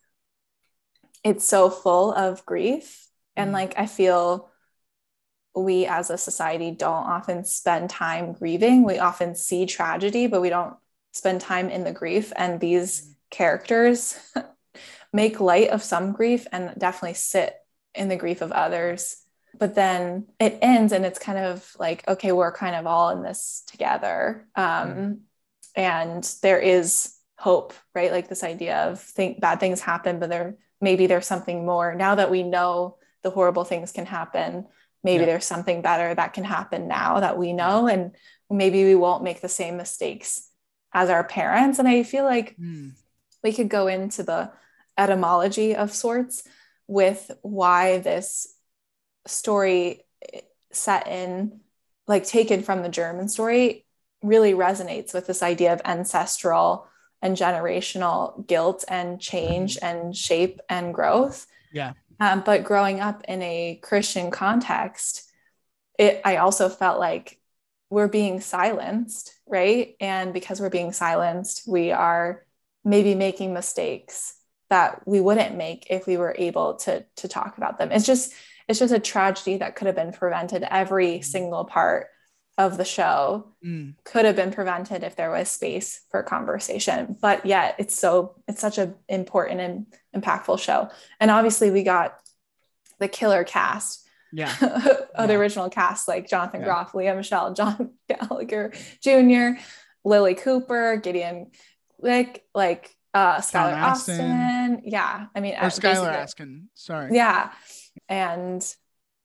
it's 1.25 1.45
so 1.45 1.71
full 1.71 2.13
of 2.13 2.45
grief 2.47 3.09
and 3.37 3.51
Mhm. 3.51 3.55
like 3.55 3.79
I 3.79 3.87
feel 3.87 4.51
we 5.55 5.87
as 5.87 6.11
a 6.11 6.19
society 6.19 6.71
don't 6.71 7.07
often 7.07 7.45
spend 7.45 7.91
time 7.91 8.33
grieving. 8.33 8.85
We 8.85 8.99
often 8.99 9.35
see 9.35 9.67
tragedy, 9.67 10.29
but 10.29 10.41
we 10.41 10.51
don't 10.51 10.77
spend 11.13 11.41
time 11.41 11.69
in 11.69 11.83
the 11.83 11.93
grief. 11.93 12.33
And 12.37 12.61
these 12.61 13.13
characters 13.31 14.17
make 15.12 15.40
light 15.40 15.71
of 15.71 15.83
some 15.83 16.12
grief 16.12 16.47
and 16.53 16.75
definitely 16.79 17.14
sit 17.14 17.55
in 17.94 18.09
the 18.09 18.16
grief 18.16 18.42
of 18.42 18.53
others. 18.53 19.16
But 19.59 19.75
then 19.75 20.27
it 20.38 20.59
ends 20.62 20.92
and 20.92 21.05
it's 21.05 21.18
kind 21.18 21.38
of 21.38 21.75
like, 21.79 22.07
okay, 22.07 22.33
we're 22.33 22.53
kind 22.53 22.77
of 22.77 22.87
all 22.87 23.11
in 23.11 23.23
this 23.23 23.62
together. 23.66 24.47
Um. 24.55 25.21
And 25.77 26.25
there 26.42 26.59
is 26.59 27.14
hope, 27.38 27.73
right? 27.94 28.11
Like 28.11 28.29
this 28.29 28.42
idea 28.42 28.88
of 28.88 29.01
think 29.01 29.40
bad 29.40 29.61
things 29.61 29.81
happen, 29.81 30.18
but 30.18 30.29
there 30.29 30.57
maybe 30.81 31.07
there's 31.07 31.27
something 31.27 31.64
more. 31.64 31.94
Now 31.94 32.16
that 32.16 32.31
we 32.31 32.42
know 32.42 32.97
the 33.23 33.31
horrible 33.31 33.64
things 33.64 33.92
can 33.92 34.07
happen, 34.07 34.66
maybe 35.05 35.21
yeah. 35.21 35.27
there's 35.27 35.44
something 35.44 35.83
better 35.83 36.14
that 36.14 36.33
can 36.33 36.44
happen 36.44 36.88
now 36.88 37.21
that 37.21 37.38
we 37.38 37.53
know. 37.53 37.87
And 37.87 38.12
maybe 38.51 38.85
we 38.85 38.94
won't 38.94 39.25
make 39.25 39.40
the 39.40 39.49
same 39.49 39.77
mistakes 39.77 40.51
as 40.92 41.11
our 41.11 41.25
parents. 41.25 41.79
And 41.79 41.88
I 41.88 42.03
feel 42.03 42.25
like 42.25 42.57
mm. 42.57 42.92
we 43.42 43.53
could 43.53 43.68
go 43.68 43.87
into 43.87 44.23
the 44.23 44.51
etymology 44.99 45.75
of 45.77 45.95
sorts 45.95 46.43
with 46.87 47.31
why 47.43 47.99
this 47.99 48.47
story 49.27 50.03
set 50.73 51.07
in 51.07 51.61
like 52.07 52.27
taken 52.27 52.63
from 52.63 52.83
the 52.83 52.89
german 52.89 53.29
story 53.29 53.87
really 54.23 54.53
resonates 54.53 55.15
with 55.15 55.27
this 55.27 55.43
idea 55.43 55.73
of 55.73 55.81
ancestral 55.85 56.87
and 57.23 57.37
generational 57.37 58.47
guilt 58.47 58.85
and 58.89 59.21
change 59.21 59.77
mm-hmm. 59.77 59.87
and 59.87 60.17
shape 60.17 60.61
and 60.69 60.95
growth. 60.95 61.47
Yeah. 61.73 61.93
Um, 62.21 62.43
but 62.45 62.65
growing 62.65 63.01
up 63.01 63.23
in 63.29 63.43
a 63.43 63.79
christian 63.81 64.33
context 64.33 65.31
it 65.99 66.21
i 66.25 66.37
also 66.39 66.69
felt 66.69 66.99
like 66.99 67.39
we're 67.91 68.09
being 68.09 68.41
silenced 68.41 69.35
right? 69.51 69.95
And 69.99 70.35
because 70.35 70.61
we're 70.61 70.69
being 70.69 70.93
silenced 70.93 71.63
we 71.67 71.93
are 71.93 72.45
maybe 72.85 73.15
making 73.15 73.55
mistakes 73.55 74.35
that 74.70 75.07
we 75.07 75.20
wouldn't 75.20 75.57
make 75.57 75.87
if 75.90 76.07
we 76.07 76.16
were 76.16 76.35
able 76.38 76.74
to 76.74 77.04
to 77.16 77.28
talk 77.28 77.57
about 77.57 77.78
them 77.78 77.90
it's 77.92 78.07
just 78.07 78.33
it's 78.68 78.78
just 78.78 78.92
a 78.92 78.98
tragedy 78.98 79.59
that 79.59 79.76
could 79.76 79.87
have 79.87 79.96
been 79.96 80.12
prevented 80.12 80.62
every 80.70 81.18
mm. 81.18 81.24
single 81.24 81.64
part 81.64 82.09
of 82.57 82.76
the 82.76 82.85
show 82.85 83.54
mm. 83.64 83.94
could 84.04 84.24
have 84.24 84.37
been 84.37 84.50
prevented 84.50 85.02
if 85.04 85.16
there 85.16 85.31
was 85.31 85.48
space 85.48 86.00
for 86.11 86.22
conversation 86.22 87.16
but 87.20 87.46
yet 87.46 87.76
it's 87.78 87.98
so 87.98 88.37
it's 88.46 88.61
such 88.61 88.78
an 88.78 88.94
important 89.09 89.61
and 89.61 89.87
impactful 90.14 90.59
show 90.59 90.88
and 91.20 91.31
obviously 91.31 91.70
we 91.70 91.83
got 91.83 92.18
the 92.98 93.09
killer 93.09 93.44
cast 93.44 94.07
yeah 94.33 94.54
of 95.14 95.31
yeah. 95.31 95.37
original 95.37 95.70
cast 95.70 96.09
like 96.09 96.28
jonathan 96.28 96.61
yeah. 96.61 96.66
groff 96.66 96.94
lea 96.94 97.12
michele 97.12 97.54
john 97.54 97.92
gallagher 98.09 98.72
jr 99.00 99.59
lilli 100.04 100.37
cooper 100.37 100.96
gideon 100.96 101.50
Glick, 102.02 102.40
like 102.54 102.94
uh 103.18 103.40
Skylar 103.40 103.72
Astin. 103.72 104.83
Yeah. 104.85 105.26
I 105.35 105.40
mean, 105.40 105.54
or 105.54 105.64
uh, 105.64 105.70
Skylar 105.70 106.12
Astin. 106.12 106.68
Sorry. 106.74 107.14
Yeah. 107.14 107.50
And 108.09 108.64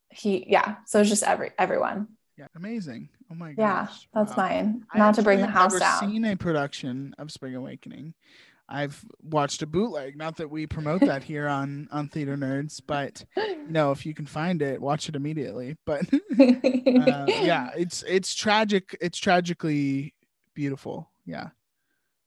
he, 0.10 0.46
yeah. 0.50 0.78
So 0.86 1.02
it's 1.02 1.10
just 1.10 1.24
every 1.24 1.52
everyone. 1.58 2.08
Yeah. 2.38 2.48
Amazing. 2.56 3.10
Oh 3.32 3.36
my 3.36 3.54
gosh. 3.54 3.58
Yeah. 3.58 3.96
That's 4.14 4.36
wow. 4.36 4.48
mine. 4.48 4.86
Not 4.96 5.16
to 5.16 5.22
bring 5.22 5.40
the 5.40 5.48
house 5.48 5.78
down. 5.78 6.04
I've 6.04 6.10
seen 6.10 6.26
a 6.26 6.36
production 6.36 7.14
of 7.18 7.32
Spring 7.32 7.56
Awakening. 7.56 8.14
I've 8.68 9.04
watched 9.22 9.62
a 9.62 9.68
bootleg. 9.68 10.18
Not 10.18 10.38
that 10.38 10.50
we 10.50 10.66
promote 10.66 11.02
that 11.02 11.24
here 11.32 11.48
on 11.48 11.88
on 11.92 12.08
Theater 12.08 12.36
Nerds, 12.36 12.82
but 12.86 13.24
you 13.38 13.70
know, 13.70 13.92
if 13.92 14.06
you 14.06 14.16
can 14.16 14.26
find 14.26 14.62
it, 14.62 14.82
watch 14.82 15.08
it 15.10 15.16
immediately. 15.16 15.78
But 15.86 16.06
uh, 16.40 17.26
yeah, 17.28 17.70
it's 17.78 18.04
it's 18.08 18.34
tragic. 18.34 18.98
It's 19.00 19.20
tragically 19.20 20.16
beautiful. 20.56 21.12
Yeah. 21.26 21.50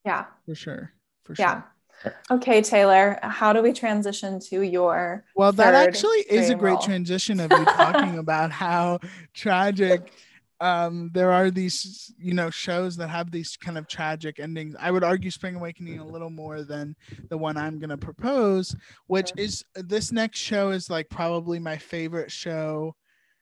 Yeah. 0.05 0.27
For 0.45 0.55
sure 0.55 0.93
for 1.27 1.35
yeah. 1.39 1.63
sure. 2.03 2.15
Okay, 2.31 2.63
Taylor, 2.63 3.19
how 3.23 3.53
do 3.53 3.63
we 3.63 3.73
transition 3.73 4.39
to 4.41 4.63
your 4.63 5.25
Well, 5.35 5.53
that 5.53 5.75
actually 5.75 6.19
is 6.31 6.51
a 6.51 6.55
great 6.55 6.73
role? 6.73 6.83
transition 6.83 7.41
of 7.41 7.51
you 7.51 7.65
talking 7.65 8.19
about 8.19 8.53
how 8.53 9.01
tragic 9.35 10.13
um 10.61 11.11
there 11.13 11.33
are 11.33 11.51
these 11.51 12.15
you 12.19 12.33
know 12.33 12.49
shows 12.49 12.97
that 12.97 13.09
have 13.09 13.31
these 13.31 13.57
kind 13.59 13.77
of 13.77 13.87
tragic 13.87 14.41
endings 14.41 14.75
i 14.81 14.91
would 14.91 15.05
argue 15.05 15.31
spring 15.31 15.55
awakening 15.55 15.99
a 15.99 16.07
little 16.07 16.31
more 16.31 16.63
than 16.63 16.97
the 17.29 17.37
one 17.37 17.59
i'm 17.59 17.79
going 17.79 17.91
to 17.91 17.97
propose 17.99 18.75
which 19.07 19.33
is 19.37 19.63
this 19.75 20.13
next 20.13 20.39
show 20.39 20.71
is 20.71 20.89
like 20.89 21.11
probably 21.11 21.59
my 21.59 21.77
favorite 21.77 22.31
show 22.31 22.95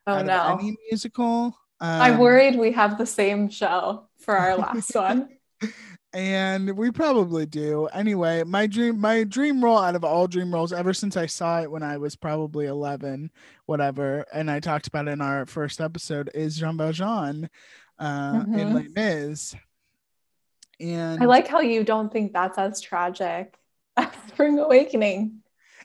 oh 0.07 0.21
no 0.21 0.57
any 0.59 0.75
musical 0.89 1.57
um, 1.79 2.01
i 2.01 2.19
worried 2.19 2.57
we 2.57 2.71
have 2.71 2.97
the 2.97 3.05
same 3.05 3.49
show 3.49 4.05
for 4.19 4.35
our 4.35 4.57
last 4.57 4.93
one 4.93 5.29
and 6.15 6.77
we 6.77 6.91
probably 6.91 7.45
do. 7.45 7.87
Anyway 7.87 8.43
my 8.43 8.67
dream 8.67 8.99
my 8.99 9.23
dream 9.23 9.63
role 9.63 9.77
out 9.77 9.95
of 9.95 10.03
all 10.03 10.27
dream 10.27 10.53
roles 10.53 10.71
ever 10.71 10.93
since 10.93 11.17
i 11.17 11.25
saw 11.25 11.61
it 11.61 11.69
when 11.69 11.83
i 11.83 11.97
was 11.97 12.15
probably 12.15 12.65
11 12.65 13.29
whatever 13.65 14.25
and 14.33 14.49
i 14.49 14.59
talked 14.59 14.87
about 14.87 15.07
it 15.07 15.11
in 15.11 15.21
our 15.21 15.45
first 15.45 15.81
episode 15.81 16.29
is 16.33 16.57
jean 16.57 16.77
valjean 16.77 17.49
uh, 17.99 18.33
mm-hmm. 18.33 18.59
in 18.59 18.73
les 18.73 18.87
mis. 18.95 19.55
And 20.79 21.21
i 21.21 21.25
like 21.25 21.47
how 21.47 21.59
you 21.59 21.83
don't 21.83 22.11
think 22.11 22.33
that's 22.33 22.57
as 22.57 22.81
tragic 22.81 23.55
as 23.97 24.09
spring 24.27 24.59
awakening. 24.59 25.41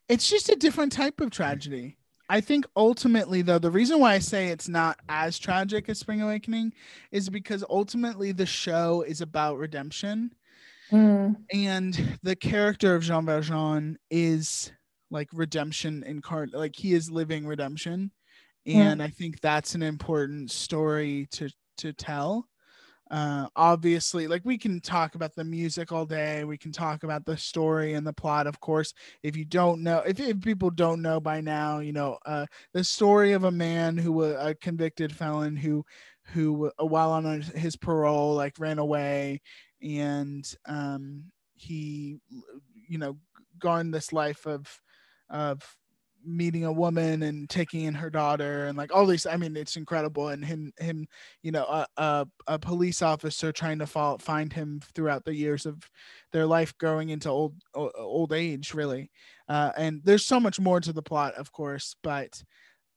It's 0.08 0.28
just 0.28 0.48
a 0.48 0.56
different 0.56 0.92
type 0.92 1.20
of 1.20 1.30
tragedy 1.30 1.96
I 2.30 2.40
think 2.40 2.64
ultimately, 2.76 3.42
though, 3.42 3.58
the 3.58 3.72
reason 3.72 3.98
why 3.98 4.14
I 4.14 4.20
say 4.20 4.48
it's 4.48 4.68
not 4.68 5.00
as 5.08 5.36
tragic 5.36 5.88
as 5.88 5.98
Spring 5.98 6.22
Awakening 6.22 6.72
is 7.10 7.28
because 7.28 7.64
ultimately 7.68 8.30
the 8.30 8.46
show 8.46 9.02
is 9.02 9.20
about 9.20 9.58
redemption. 9.58 10.30
Mm. 10.92 11.34
And 11.52 12.18
the 12.22 12.36
character 12.36 12.94
of 12.94 13.02
Jean 13.02 13.26
Valjean 13.26 13.98
is 14.10 14.70
like 15.10 15.28
redemption 15.32 16.04
incarnate, 16.04 16.54
like 16.54 16.76
he 16.76 16.92
is 16.92 17.10
living 17.10 17.48
redemption. 17.48 18.12
And 18.64 19.00
mm. 19.00 19.04
I 19.04 19.08
think 19.08 19.40
that's 19.40 19.74
an 19.74 19.82
important 19.82 20.52
story 20.52 21.26
to 21.32 21.50
to 21.78 21.92
tell 21.92 22.46
uh, 23.10 23.48
obviously 23.56 24.28
like 24.28 24.42
we 24.44 24.56
can 24.56 24.80
talk 24.80 25.14
about 25.16 25.34
the 25.34 25.44
music 25.44 25.90
all 25.90 26.06
day 26.06 26.44
we 26.44 26.56
can 26.56 26.70
talk 26.70 27.02
about 27.02 27.24
the 27.24 27.36
story 27.36 27.94
and 27.94 28.06
the 28.06 28.12
plot 28.12 28.46
of 28.46 28.60
course. 28.60 28.94
If 29.22 29.36
you 29.36 29.44
don't 29.44 29.82
know 29.82 29.98
if, 30.06 30.20
if 30.20 30.40
people 30.40 30.70
don't 30.70 31.02
know 31.02 31.20
by 31.20 31.40
now 31.40 31.80
you 31.80 31.92
know 31.92 32.18
uh, 32.24 32.46
the 32.72 32.84
story 32.84 33.32
of 33.32 33.44
a 33.44 33.50
man 33.50 33.96
who 33.96 34.12
was 34.12 34.36
a 34.38 34.54
convicted 34.54 35.14
felon 35.14 35.56
who 35.56 35.84
who 36.32 36.70
uh, 36.80 36.86
while 36.86 37.10
on 37.12 37.40
his 37.40 37.76
parole 37.76 38.34
like 38.34 38.58
ran 38.58 38.78
away 38.78 39.40
and 39.82 40.54
um, 40.66 41.24
he 41.54 42.18
you 42.88 42.98
know 42.98 43.16
gone 43.58 43.90
this 43.90 44.12
life 44.12 44.46
of 44.46 44.80
of 45.28 45.76
meeting 46.24 46.64
a 46.64 46.72
woman 46.72 47.22
and 47.22 47.48
taking 47.48 47.82
in 47.82 47.94
her 47.94 48.10
daughter 48.10 48.66
and 48.66 48.76
like 48.76 48.94
all 48.94 49.06
these 49.06 49.26
i 49.26 49.36
mean 49.36 49.56
it's 49.56 49.76
incredible. 49.76 50.28
And 50.28 50.44
him 50.44 50.72
him 50.78 51.06
you 51.42 51.52
know 51.52 51.64
a, 51.64 51.86
a, 51.96 52.26
a 52.46 52.58
police 52.58 53.02
officer 53.02 53.52
trying 53.52 53.78
to 53.78 53.86
follow, 53.86 54.18
find 54.18 54.52
him 54.52 54.80
throughout 54.94 55.24
the 55.24 55.34
years 55.34 55.66
of 55.66 55.78
their 56.32 56.46
life 56.46 56.76
growing 56.78 57.10
into 57.10 57.28
old 57.28 57.54
old 57.74 58.32
age 58.32 58.74
really. 58.74 59.10
Uh, 59.48 59.72
and 59.76 60.00
there's 60.04 60.24
so 60.24 60.38
much 60.38 60.60
more 60.60 60.80
to 60.80 60.92
the 60.92 61.02
plot 61.02 61.34
of 61.34 61.52
course 61.52 61.96
but 62.02 62.42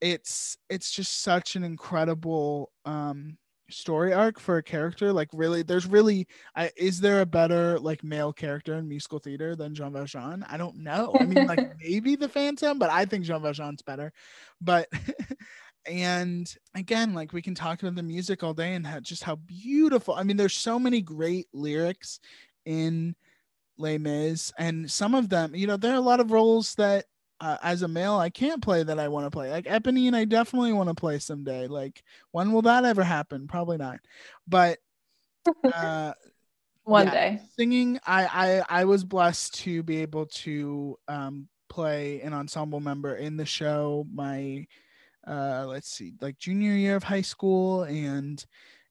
it's 0.01 0.57
it's 0.69 0.91
just 0.91 1.21
such 1.21 1.55
an 1.55 1.63
incredible 1.63 2.71
um 2.85 3.37
story 3.69 4.13
arc 4.13 4.39
for 4.39 4.57
a 4.57 4.63
character 4.63 5.13
like 5.13 5.29
really 5.33 5.63
there's 5.63 5.87
really 5.87 6.27
I, 6.55 6.71
is 6.75 6.99
there 6.99 7.21
a 7.21 7.25
better 7.25 7.79
like 7.79 8.03
male 8.03 8.33
character 8.33 8.75
in 8.75 8.87
musical 8.87 9.19
theater 9.19 9.55
than 9.55 9.73
jean 9.73 9.93
valjean? 9.93 10.45
I 10.49 10.57
don't 10.57 10.77
know. 10.77 11.15
I 11.19 11.25
mean 11.25 11.47
like 11.47 11.73
maybe 11.79 12.15
the 12.15 12.29
phantom 12.29 12.77
but 12.77 12.89
i 12.89 13.05
think 13.05 13.25
jean 13.25 13.41
valjean's 13.41 13.81
better. 13.81 14.11
But 14.61 14.87
and 15.85 16.53
again 16.75 17.13
like 17.13 17.33
we 17.33 17.41
can 17.41 17.55
talk 17.55 17.81
about 17.81 17.95
the 17.95 18.03
music 18.03 18.43
all 18.43 18.53
day 18.53 18.73
and 18.73 18.87
how, 18.87 19.01
just 19.01 19.21
how 19.21 19.35
beautiful 19.35 20.13
i 20.13 20.23
mean 20.23 20.37
there's 20.37 20.53
so 20.53 20.79
many 20.79 21.01
great 21.01 21.47
lyrics 21.51 22.21
in 22.65 23.13
Les 23.77 23.97
Mis, 23.97 24.53
and 24.57 24.89
some 24.89 25.15
of 25.15 25.29
them, 25.29 25.55
you 25.55 25.67
know, 25.67 25.77
there 25.77 25.93
are 25.93 25.97
a 25.97 26.01
lot 26.01 26.19
of 26.19 26.31
roles 26.31 26.75
that 26.75 27.05
uh, 27.43 27.57
as 27.61 27.81
a 27.81 27.87
male 27.89 28.15
I 28.15 28.29
can't 28.29 28.63
play 28.63 28.83
that 28.83 28.99
I 28.99 29.09
want 29.09 29.25
to 29.25 29.31
play. 29.31 29.51
Like 29.51 29.65
Eponine, 29.65 30.13
I 30.13 30.23
definitely 30.23 30.71
want 30.71 30.87
to 30.87 30.95
play 30.95 31.19
someday. 31.19 31.67
Like 31.67 32.01
when 32.31 32.53
will 32.53 32.61
that 32.61 32.85
ever 32.85 33.03
happen? 33.03 33.47
Probably 33.47 33.77
not. 33.77 33.99
But 34.47 34.79
uh, 35.73 36.13
one 36.85 37.07
yeah, 37.07 37.11
day 37.11 37.41
singing, 37.57 37.99
I, 38.07 38.61
I 38.69 38.81
I 38.81 38.85
was 38.85 39.03
blessed 39.03 39.55
to 39.55 39.83
be 39.83 39.97
able 39.97 40.27
to 40.27 40.97
um, 41.09 41.49
play 41.67 42.21
an 42.21 42.33
ensemble 42.33 42.79
member 42.79 43.15
in 43.15 43.35
the 43.35 43.45
show. 43.45 44.07
My 44.13 44.65
uh, 45.27 45.65
let's 45.67 45.89
see, 45.89 46.13
like 46.21 46.37
junior 46.37 46.73
year 46.73 46.95
of 46.95 47.03
high 47.03 47.21
school, 47.21 47.83
and 47.83 48.43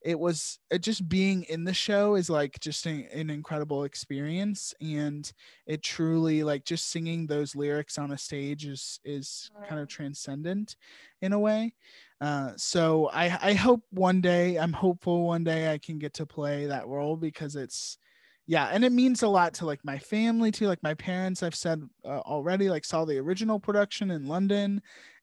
it 0.05 0.19
was 0.19 0.59
it 0.71 0.83
just 0.83 1.09
being 1.09 1.45
in 1.45 1.65
the 1.65 1.75
show 1.75 2.15
is 2.17 2.29
like 2.31 2.59
just 2.61 2.87
an, 2.87 3.07
an 3.13 3.31
incredible 3.31 3.85
experience 3.85 4.75
and 4.81 5.33
it 5.67 5.83
truly 5.83 6.43
like 6.43 6.65
just 6.65 6.91
singing 6.91 7.27
those 7.27 7.55
lyrics 7.55 7.99
on 7.99 8.13
a 8.13 8.19
stage 8.19 8.67
is 8.67 9.01
is 9.05 9.51
kind 9.65 9.81
of 9.81 9.89
transcendent 9.89 10.77
in 11.21 11.33
a 11.33 11.39
way. 11.39 11.75
Uh, 12.21 12.53
so 12.57 13.09
I, 13.13 13.37
I 13.43 13.55
hope 13.55 13.83
one 13.91 14.21
day 14.21 14.57
i'm 14.57 14.73
hopeful 14.73 15.27
one 15.27 15.43
day 15.43 15.73
i 15.73 15.79
can 15.79 15.99
get 15.99 16.15
to 16.15 16.27
play 16.27 16.67
that 16.67 16.87
role 16.87 17.17
because 17.17 17.57
it's 17.57 17.99
yeah 18.47 18.67
and 18.73 18.85
it 18.85 18.93
means 18.93 19.23
a 19.23 19.29
lot 19.29 19.55
to 19.55 19.67
like 19.67 19.81
my 19.85 19.99
family 19.99 20.51
too 20.53 20.67
like 20.69 20.83
my 20.83 20.95
parents 20.95 21.43
i've 21.43 21.55
said 21.55 21.83
uh, 22.05 22.21
already 22.21 22.69
like 22.69 22.85
saw 22.85 23.05
the 23.05 23.19
original 23.19 23.59
production 23.59 24.11
in 24.13 24.27
london 24.27 24.81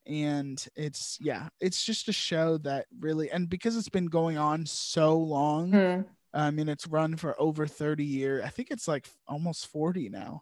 and 0.07 0.65
it's 0.75 1.17
yeah 1.21 1.49
it's 1.59 1.83
just 1.83 2.07
a 2.07 2.13
show 2.13 2.57
that 2.57 2.85
really 2.99 3.29
and 3.31 3.49
because 3.49 3.75
it's 3.77 3.89
been 3.89 4.07
going 4.07 4.37
on 4.37 4.65
so 4.65 5.17
long 5.17 5.71
Mm. 5.71 6.05
i 6.33 6.49
mean 6.51 6.69
it's 6.69 6.87
run 6.87 7.15
for 7.17 7.39
over 7.39 7.67
30 7.67 8.03
years 8.05 8.43
i 8.45 8.49
think 8.49 8.71
it's 8.71 8.87
like 8.87 9.07
almost 9.27 9.67
40 9.67 10.09
now 10.09 10.41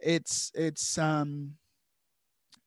it's 0.00 0.50
it's 0.54 0.98
um 0.98 1.52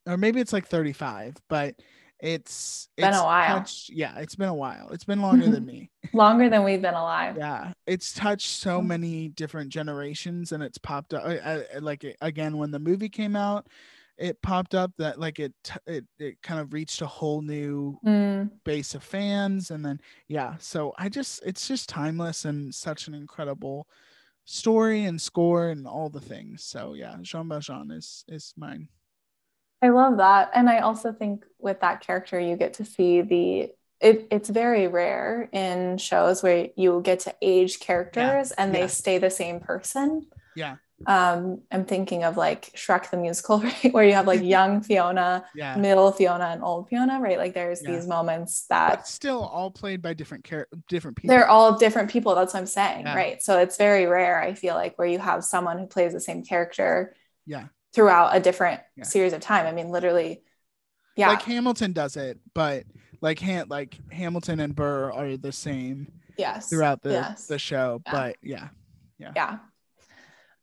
or 0.07 0.17
maybe 0.17 0.39
it's 0.39 0.53
like 0.53 0.65
35 0.67 1.35
but 1.49 1.75
it's 2.21 2.89
Been 2.97 3.05
a 3.05 3.09
it's 3.09 3.23
while. 3.23 3.59
touched- 3.59 3.89
yeah 3.91 4.17
it's 4.19 4.35
been 4.35 4.49
a 4.49 4.53
while 4.53 4.89
it's 4.91 5.05
been 5.05 5.21
longer 5.21 5.49
than 5.49 5.65
me 5.67 5.91
Longer 6.13 6.49
than 6.49 6.63
we've 6.63 6.81
been 6.81 6.93
alive. 6.95 7.35
yeah 7.37 7.73
it's 7.85 8.13
touched 8.13 8.49
so 8.49 8.81
Mm. 8.81 8.87
many 8.87 9.27
different 9.29 9.69
generations 9.71 10.51
and 10.51 10.63
it's 10.63 10.77
popped 10.77 11.13
up 11.13 11.23
I, 11.25 11.63
I, 11.75 11.77
like 11.79 12.05
again 12.21 12.57
when 12.57 12.71
the 12.71 12.79
movie 12.79 13.09
came 13.09 13.35
out 13.35 13.67
it 14.19 14.41
popped 14.41 14.75
up 14.75 14.91
that 14.97 15.19
like 15.19 15.39
it 15.39 15.53
it, 15.87 16.05
it 16.19 16.41
kind 16.43 16.59
of 16.59 16.73
reached 16.73 17.01
a 17.01 17.07
whole 17.07 17.41
new 17.41 17.97
Mm. 18.05 18.49
base 18.65 18.93
of 18.95 19.03
fans 19.03 19.71
and 19.71 19.83
then 19.85 19.99
yeah 20.27 20.55
so 20.59 20.93
i 20.97 21.09
just 21.09 21.41
it's 21.45 21.67
just 21.67 21.89
timeless 21.89 22.45
and 22.45 22.73
such 22.75 23.07
an 23.07 23.13
incredible 23.13 23.87
story 24.45 25.05
and 25.05 25.21
score 25.21 25.69
and 25.69 25.87
all 25.87 26.09
the 26.09 26.19
things 26.19 26.63
so 26.63 26.93
yeah 26.93 27.15
jean 27.21 27.47
valjean 27.49 27.91
is 27.91 28.23
is 28.27 28.53
mine 28.57 28.87
I 29.81 29.89
love 29.89 30.17
that. 30.17 30.51
And 30.53 30.69
I 30.69 30.79
also 30.79 31.13
think 31.13 31.45
with 31.57 31.79
that 31.79 32.01
character, 32.01 32.37
you 32.37 32.57
get 32.57 32.73
to 32.75 32.83
see 32.85 33.21
the 33.21 33.71
it, 34.01 34.27
it's 34.29 34.49
very 34.49 34.87
rare 34.87 35.47
in 35.53 35.97
shows 35.97 36.43
where 36.43 36.67
you 36.75 37.01
get 37.01 37.21
to 37.21 37.35
age 37.41 37.79
characters 37.79 38.51
and 38.51 38.75
they 38.75 38.87
stay 38.89 39.19
the 39.19 39.29
same 39.29 39.61
person. 39.61 40.27
yeah 40.55 40.75
Um, 41.07 41.61
I'm 41.71 41.85
thinking 41.85 42.23
of 42.23 42.35
like 42.37 42.71
Shrek 42.75 43.09
the 43.09 43.17
musical, 43.17 43.59
right? 43.61 43.93
Where 43.93 44.03
you 44.03 44.13
have 44.13 44.27
like 44.27 44.41
young 44.43 44.81
Fiona, 44.87 45.45
yeah 45.55 45.75
middle 45.77 46.11
Fiona, 46.11 46.45
and 46.45 46.63
old 46.63 46.89
Fiona, 46.89 47.19
right? 47.19 47.37
Like 47.37 47.53
there's 47.53 47.81
Yeah. 47.81 47.91
these 47.91 48.07
moments 48.07 48.65
that 48.67 48.89
but 48.97 49.07
still 49.07 49.41
all 49.43 49.71
played 49.71 50.01
by 50.01 50.13
different 50.13 50.43
char- 50.43 50.67
different 50.87 51.17
people 51.17 51.33
they're 51.35 51.47
all 51.47 51.77
different 51.77 52.09
people. 52.11 52.35
That's 52.35 52.53
what 52.53 52.59
I'm 52.59 52.65
saying, 52.65 53.05
Yeah. 53.05 53.15
right? 53.15 53.41
So 53.41 53.59
it's 53.59 53.77
very 53.77 54.05
rare, 54.07 54.41
I 54.41 54.53
feel 54.53 54.75
like, 54.75 54.97
where 54.99 55.07
you 55.07 55.19
have 55.19 55.43
someone 55.43 55.77
who 55.79 55.87
plays 55.87 56.13
the 56.13 56.19
same 56.19 56.43
character 56.43 57.15
yeah 57.45 57.67
throughout 57.93 58.35
a 58.35 58.39
different 58.39 58.81
series 59.03 59.33
of 59.33 59.41
time. 59.41 59.65
I 59.65 59.71
mean, 59.71 59.89
literally, 59.89 60.43
yeah. 61.15 61.29
like 61.29 61.41
hamilton 61.41 61.91
does 61.93 62.15
it 62.17 62.39
but 62.53 62.83
like 63.21 63.39
Han- 63.39 63.67
like 63.69 63.97
hamilton 64.11 64.59
and 64.59 64.75
burr 64.75 65.11
are 65.11 65.35
the 65.37 65.51
same 65.51 66.11
yes. 66.37 66.69
throughout 66.69 67.01
the 67.01 67.11
yes. 67.11 67.47
the 67.47 67.57
show 67.59 68.01
But 68.09 68.37
Yeah. 68.41 68.69
yeah 69.17 69.31
yeah. 69.35 69.57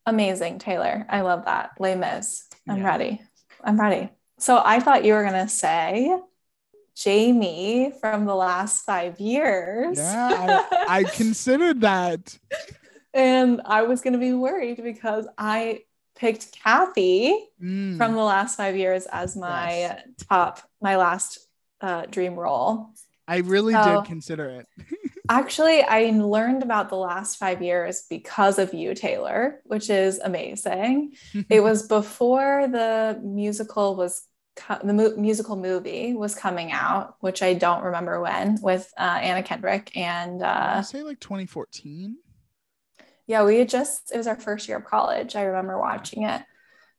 Amazing, 0.06 0.58
Taylor. 0.60 1.04
I 1.08 1.22
love 1.22 1.44
that. 1.46 1.72
Les 1.80 1.96
Mis. 1.96 2.46
I'm 2.68 2.78
Yeah. 2.78 2.86
ready. 2.86 3.20
I'm 3.62 3.78
ready. 3.80 4.10
So 4.38 4.60
I 4.64 4.80
thought 4.80 5.04
you 5.04 5.14
were 5.14 5.24
gonna 5.24 5.48
say 5.48 6.16
Jamie 6.94 7.92
from 8.00 8.24
the 8.24 8.34
last 8.34 8.84
five 8.84 9.18
years. 9.20 9.98
yeah 9.98 10.64
I, 10.78 11.00
I 11.00 11.04
considered 11.22 11.80
that 11.82 12.38
and 13.12 13.60
I 13.64 13.82
was 13.82 14.00
gonna 14.02 14.18
be 14.18 14.32
worried 14.32 14.82
because 14.82 15.26
I 15.36 15.82
picked 16.16 16.52
Kathy 16.62 17.36
Mm, 17.62 17.96
from 17.96 18.12
the 18.12 18.22
last 18.22 18.56
five 18.56 18.76
years 18.76 19.06
as 19.06 19.34
my 19.36 19.70
Yes. 19.70 20.02
top, 20.28 20.60
my 20.82 20.96
last 20.96 21.38
uh, 21.80 22.04
dream 22.06 22.34
role. 22.34 22.90
i 23.26 23.38
really 23.38 23.72
So- 23.74 23.96
did 24.02 24.04
consider 24.04 24.48
it 24.60 24.66
Actually, 25.28 25.82
I 25.82 26.10
learned 26.10 26.62
about 26.62 26.88
the 26.88 26.96
last 26.96 27.36
five 27.36 27.62
years 27.62 28.04
because 28.08 28.58
of 28.58 28.74
you, 28.74 28.94
Taylor, 28.94 29.60
which 29.64 29.90
is 29.90 30.18
amazing. 30.18 31.14
it 31.50 31.62
was 31.62 31.86
before 31.86 32.68
the 32.68 33.20
musical 33.22 33.96
was 33.96 34.22
co- 34.56 34.78
the 34.82 34.92
mu- 34.92 35.16
musical 35.16 35.56
movie 35.56 36.14
was 36.14 36.34
coming 36.34 36.72
out, 36.72 37.16
which 37.20 37.42
I 37.42 37.54
don't 37.54 37.84
remember 37.84 38.20
when, 38.20 38.58
with 38.60 38.92
uh, 38.98 39.02
Anna 39.22 39.42
Kendrick 39.42 39.96
and 39.96 40.42
i 40.42 40.78
uh, 40.78 40.82
say 40.82 41.02
like 41.02 41.20
2014 41.20 42.16
yeah, 43.28 43.42
we 43.44 43.58
had 43.58 43.68
just 43.68 44.12
it 44.14 44.16
was 44.18 44.28
our 44.28 44.36
first 44.38 44.68
year 44.68 44.76
of 44.78 44.84
college. 44.84 45.34
I 45.34 45.42
remember 45.42 45.78
watching 45.78 46.22
it, 46.22 46.42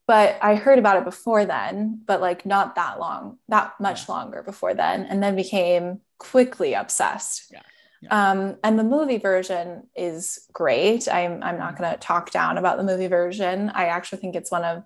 but 0.07 0.37
I 0.41 0.55
heard 0.55 0.77
about 0.77 0.97
it 0.97 1.05
before 1.05 1.45
then, 1.45 2.01
but 2.05 2.19
like 2.19 2.45
not 2.45 2.75
that 2.75 2.99
long, 2.99 3.37
not 3.47 3.79
much 3.79 4.07
Yeah. 4.09 4.15
longer 4.15 4.43
before 4.43 4.73
then, 4.73 5.05
and 5.05 5.23
then 5.23 5.35
became 5.37 6.01
quickly 6.17 6.73
obsessed. 6.73 7.49
Yeah. 7.51 7.61
Um, 8.09 8.57
and 8.63 8.77
the 8.77 8.83
movie 8.83 9.17
version 9.17 9.87
is 9.95 10.39
great. 10.53 11.07
I'm 11.07 11.41
I'm 11.43 11.57
not 11.57 11.77
going 11.77 11.91
to 11.91 11.97
talk 11.97 12.31
down 12.31 12.57
about 12.57 12.77
the 12.77 12.83
movie 12.83 13.07
version. 13.07 13.69
I 13.69 13.85
actually 13.85 14.19
think 14.19 14.35
it's 14.35 14.51
one 14.51 14.63
of 14.63 14.83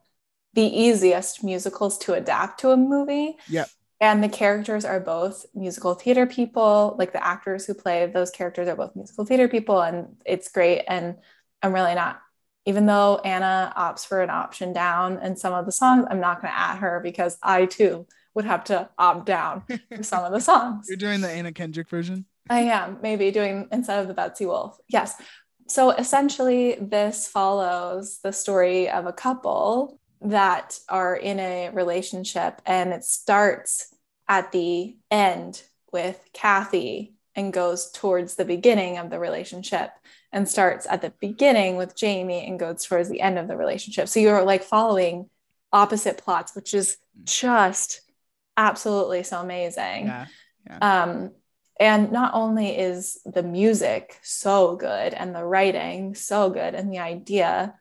the 0.53 0.64
easiest 0.64 1.43
musicals 1.43 1.97
to 1.99 2.14
adapt 2.14 2.59
to 2.62 2.72
a 2.72 2.78
movie. 2.78 3.38
Yep. 3.49 3.70
And 3.99 4.24
the 4.24 4.30
characters 4.30 4.84
are 4.84 4.99
both 4.99 5.45
musical 5.53 5.93
theater 5.93 6.26
people, 6.26 6.95
like 6.97 7.14
the 7.14 7.24
actors 7.24 7.66
who 7.66 7.74
play 7.74 8.07
those 8.07 8.32
characters 8.32 8.68
are 8.68 8.76
both 8.76 8.95
musical 8.95 9.26
theater 9.26 9.47
people, 9.47 9.82
and 9.82 10.16
it's 10.26 10.49
great. 10.49 10.84
And 10.88 11.18
I'm 11.62 11.72
really 11.72 11.93
not, 11.93 12.20
even 12.66 12.88
though 12.88 13.22
Anna 13.24 13.72
opts 13.78 14.05
for 14.05 14.22
an 14.22 14.32
option 14.32 14.74
down 14.74 15.20
in 15.22 15.36
some 15.36 15.53
of 15.53 15.68
the 15.68 15.72
songs, 15.72 16.07
I'm 16.09 16.20
not 16.20 16.41
going 16.41 16.51
to 16.51 16.59
at 16.59 16.78
her 16.78 16.99
because 17.03 17.38
I 17.43 17.68
too 17.68 18.07
would 18.34 18.45
have 18.45 18.64
to 18.66 18.89
opt 18.97 19.26
down 19.26 19.64
for 19.95 20.03
some 20.03 20.24
of 20.24 20.32
the 20.32 20.39
songs. 20.39 20.88
you're 20.88 20.97
doing 20.97 21.22
the 21.22 21.30
anna 21.30 21.51
kendrick 21.51 21.89
version 21.89 22.26
I 22.52 22.62
am 22.62 22.97
maybe 23.02 23.32
doing 23.32 23.68
instead 23.72 23.99
of 23.99 24.08
the 24.08 24.14
Betsy 24.14 24.45
Wolfe. 24.45 24.78
Yes. 24.88 25.16
So 25.68 25.91
essentially, 25.91 26.76
this 26.80 27.28
follows 27.28 28.20
the 28.22 28.34
story 28.34 28.89
of 28.89 29.06
a 29.06 29.14
couple 29.14 29.99
that 30.22 30.78
are 30.89 31.16
in 31.16 31.39
a 31.39 31.70
relationship, 31.70 32.62
and 32.66 32.91
it 32.91 33.04
starts 33.04 33.93
at 34.28 34.52
the 34.52 34.97
end 35.10 35.64
with 35.91 36.20
Kathy 36.34 37.16
and 37.36 37.54
goes 37.54 37.89
towards 37.91 38.36
the 38.36 38.45
beginning 38.45 38.97
of 38.97 39.10
the 39.10 39.20
relationship, 39.20 39.91
and 40.34 40.47
starts 40.47 40.86
at 40.89 41.02
the 41.02 41.14
beginning 41.20 41.78
with 41.78 41.95
Jamie 41.95 42.45
and 42.45 42.60
goes 42.60 42.86
towards 42.86 43.10
the 43.10 43.22
end 43.22 43.39
of 43.39 43.47
the 43.47 43.56
relationship. 43.56 44.10
So 44.10 44.20
you're 44.20 44.43
like 44.43 44.64
following 44.64 45.30
opposite 45.72 46.18
plots, 46.18 46.56
which 46.56 46.74
is 46.74 46.97
just 47.24 48.02
absolutely 48.58 49.24
so 49.24 49.39
amazing. 49.39 50.08
yeah 50.08 50.26
Um, 50.82 51.32
and 51.82 52.11
not 52.11 52.36
only 52.36 52.77
is 52.77 53.19
the 53.25 53.41
music 53.41 54.19
so 54.21 54.75
good 54.75 55.15
and 55.15 55.34
the 55.34 55.43
writing 55.43 56.13
so 56.13 56.51
good 56.51 56.75
and 56.75 56.93
the 56.93 56.99
idea 56.99 57.73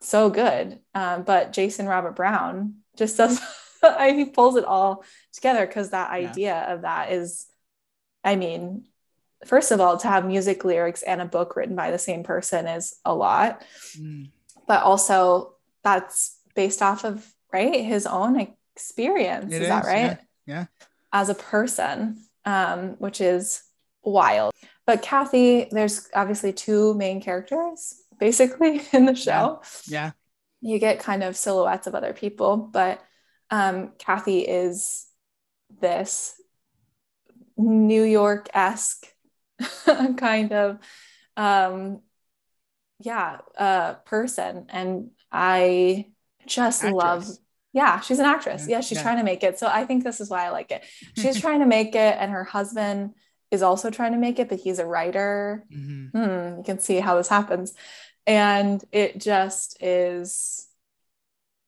so 0.00 0.28
good, 0.28 0.80
um, 0.92 1.22
but 1.22 1.52
Jason 1.52 1.86
Robert 1.86 2.16
Brown 2.16 2.78
just 2.96 3.16
does, 3.16 3.40
he 4.00 4.24
pulls 4.24 4.56
it 4.56 4.64
all 4.64 5.04
together 5.32 5.64
because 5.64 5.90
that 5.90 6.10
Yeah. 6.10 6.30
idea 6.30 6.56
of 6.68 6.82
that 6.82 7.12
is, 7.12 7.46
I 8.24 8.34
mean, 8.34 8.86
first 9.46 9.70
of 9.70 9.80
all, 9.80 9.96
to 9.98 10.08
have 10.08 10.26
music 10.26 10.64
lyrics 10.64 11.02
and 11.02 11.22
a 11.22 11.24
book 11.24 11.54
written 11.54 11.76
by 11.76 11.92
the 11.92 11.98
same 11.98 12.24
person 12.24 12.66
is 12.66 12.96
a 13.04 13.14
lot, 13.14 13.62
Mm, 13.96 14.30
but 14.66 14.82
also 14.82 15.54
that's 15.84 16.38
based 16.56 16.82
off 16.82 17.04
of, 17.04 17.24
right, 17.52 17.84
his 17.84 18.04
own 18.04 18.54
experience. 18.74 19.54
It 19.54 19.62
is, 19.62 19.68
that 19.68 19.84
is, 19.84 19.88
yeah, 19.90 20.06
right? 20.08 20.18
yeah. 20.44 20.64
As 21.12 21.28
a 21.28 21.34
person, 21.34 22.24
um, 22.48 22.96
which 22.98 23.20
is 23.20 23.62
wild. 24.02 24.54
But 24.86 25.02
Kathy, 25.02 25.68
there's 25.70 26.08
obviously 26.14 26.54
two 26.54 26.94
main 26.94 27.20
characters 27.20 28.02
basically 28.18 28.80
in 28.92 29.04
the 29.04 29.14
show. 29.14 29.60
yeah 29.86 30.12
You 30.62 30.78
get 30.78 30.98
kind 30.98 31.22
of 31.22 31.36
silhouettes 31.36 31.86
of 31.86 31.94
other 31.94 32.14
people, 32.14 32.56
but 32.56 33.02
um, 33.50 33.92
Kathy 33.98 34.40
is 34.40 35.06
this 35.80 36.40
New 37.58 38.02
York 38.02 38.48
esque 38.54 39.06
kind 40.16 40.52
of, 40.52 40.78
um, 41.36 42.00
yeah, 42.98 43.38
uh, 43.58 43.94
person. 44.06 44.66
And 44.70 45.10
I 45.30 46.06
just 46.46 46.82
love 46.82 47.22
Actress. 47.22 47.40
Yeah, 47.72 48.00
she's 48.00 48.18
an 48.18 48.24
actress. 48.26 48.64
Yeah, 48.66 48.76
Yeah, 48.76 48.80
she's 48.80 48.98
yeah. 48.98 49.02
trying 49.02 49.18
to 49.18 49.24
make 49.24 49.42
it. 49.42 49.58
So 49.58 49.66
I 49.66 49.84
think 49.84 50.04
this 50.04 50.20
is 50.20 50.30
why 50.30 50.46
I 50.46 50.50
like 50.50 50.70
it. 50.70 50.84
She's 51.16 51.38
trying 51.40 51.60
to 51.60 51.66
make 51.66 51.94
it, 51.94 52.16
and 52.18 52.30
her 52.30 52.44
husband 52.44 53.14
is 53.50 53.62
also 53.62 53.90
trying 53.90 54.12
to 54.12 54.18
make 54.18 54.38
it, 54.38 54.48
but 54.48 54.60
he's 54.60 54.78
a 54.78 54.86
writer. 54.86 55.64
Mhm. 55.72 56.10
Hmm, 56.12 56.58
you 56.58 56.62
can 56.64 56.78
see 56.80 56.96
how 56.98 57.16
this 57.16 57.28
happens. 57.28 57.74
And 58.26 58.82
it 58.92 59.20
just 59.20 59.82
is 59.82 60.66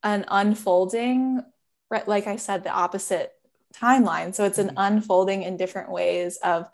an 0.02 0.24
unfolding, 0.28 1.42
right? 1.90 2.06
Like 2.06 2.26
I 2.26 2.36
said, 2.36 2.64
the 2.64 2.70
opposite 2.70 3.32
timeline. 3.74 4.34
So 4.34 4.44
it's 4.44 4.58
an 4.58 4.68
Mhm. 4.70 4.74
unfolding 4.76 5.42
in 5.42 5.56
different 5.56 5.90
ways 5.90 6.36
of 6.38 6.68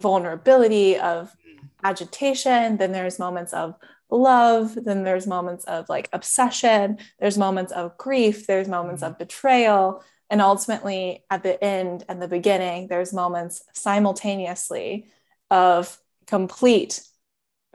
vulnerability, 0.00 0.98
of 0.98 1.34
agitation. 1.82 2.76
Then 2.76 2.92
there's 2.92 3.18
moments 3.18 3.52
of 3.52 3.74
love. 4.10 4.74
Then 4.74 5.04
there's 5.04 5.26
moments 5.26 5.64
of 5.64 5.88
like 5.88 6.08
obsession. 6.12 6.98
There's 7.18 7.38
moments 7.38 7.72
of 7.72 7.96
grief. 7.98 8.46
There's 8.46 8.68
moments 8.68 9.02
of 9.02 9.18
betrayal. 9.18 10.02
And 10.30 10.42
ultimately, 10.42 11.24
at 11.30 11.42
the 11.42 11.62
end 11.62 12.04
and 12.08 12.20
the 12.20 12.28
beginning, 12.28 12.88
there's 12.88 13.12
moments 13.12 13.62
simultaneously 13.72 15.06
of 15.50 15.96
complete 16.26 17.00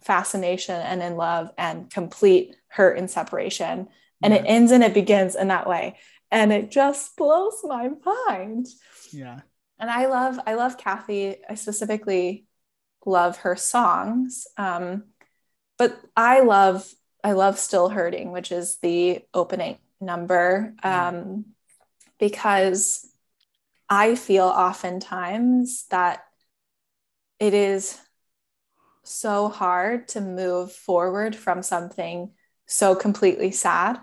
fascination 0.02 0.76
and 0.76 1.02
in 1.02 1.16
love 1.16 1.52
and 1.58 1.90
complete 1.90 2.56
hurt 2.68 2.98
and 2.98 3.10
separation. 3.10 3.88
And 4.22 4.34
yeah. 4.34 4.40
it 4.40 4.46
ends 4.46 4.72
and 4.72 4.84
it 4.84 4.94
begins 4.94 5.36
in 5.36 5.48
that 5.48 5.68
way. 5.68 5.98
And 6.32 6.52
it 6.52 6.72
just 6.72 7.16
blows 7.16 7.60
my 7.64 7.90
mind. 8.06 8.68
Yeah. 9.12 9.42
And 9.80 9.90
I 9.90 10.06
love, 10.06 10.40
I 10.46 10.54
love 10.54 10.78
Kathy. 10.78 11.38
I 11.48 11.56
specifically 11.56 12.46
love 13.06 13.38
her 13.38 13.56
songs. 13.56 14.48
Um, 14.58 15.06
but 15.78 16.00
I 16.16 16.42
love, 16.42 16.88
I 17.24 17.34
love 17.34 17.58
Still 17.58 17.90
Hurting, 17.90 18.32
which 18.32 18.52
is 18.52 18.78
the 18.78 19.22
opening 19.34 19.78
number. 20.00 20.74
Um, 20.84 21.46
because 22.20 23.06
I 23.90 24.16
feel 24.16 24.46
oftentimes 24.46 25.86
that 25.90 26.24
it 27.40 27.54
is 27.54 28.00
so 29.04 29.50
hard 29.50 30.08
to 30.10 30.22
move 30.22 30.72
forward 30.72 31.36
from 31.36 31.62
something 31.62 32.32
so 32.66 32.96
completely 32.96 33.52
sad 33.52 34.00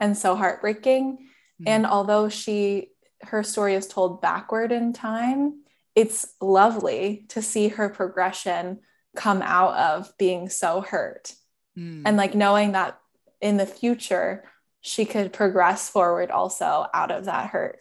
and 0.00 0.16
so 0.16 0.34
heartbreaking. 0.34 1.12
Mm-hmm. 1.12 1.64
And 1.68 1.86
although 1.86 2.28
she, 2.28 2.88
her 3.22 3.42
story 3.42 3.74
is 3.74 3.86
told 3.86 4.20
backward 4.20 4.72
in 4.72 4.92
time, 4.92 5.62
it's 5.94 6.34
lovely 6.40 7.26
to 7.28 7.42
see 7.42 7.68
her 7.68 7.88
progression 7.88 8.80
come 9.16 9.42
out 9.42 9.74
of 9.74 10.12
being 10.18 10.48
so 10.48 10.80
hurt. 10.80 11.34
Mm. 11.76 12.02
And 12.06 12.16
like 12.16 12.34
knowing 12.34 12.72
that 12.72 12.98
in 13.40 13.56
the 13.56 13.66
future, 13.66 14.44
she 14.80 15.04
could 15.04 15.32
progress 15.32 15.88
forward 15.88 16.30
also 16.30 16.86
out 16.94 17.10
of 17.10 17.26
that 17.26 17.50
hurt. 17.50 17.78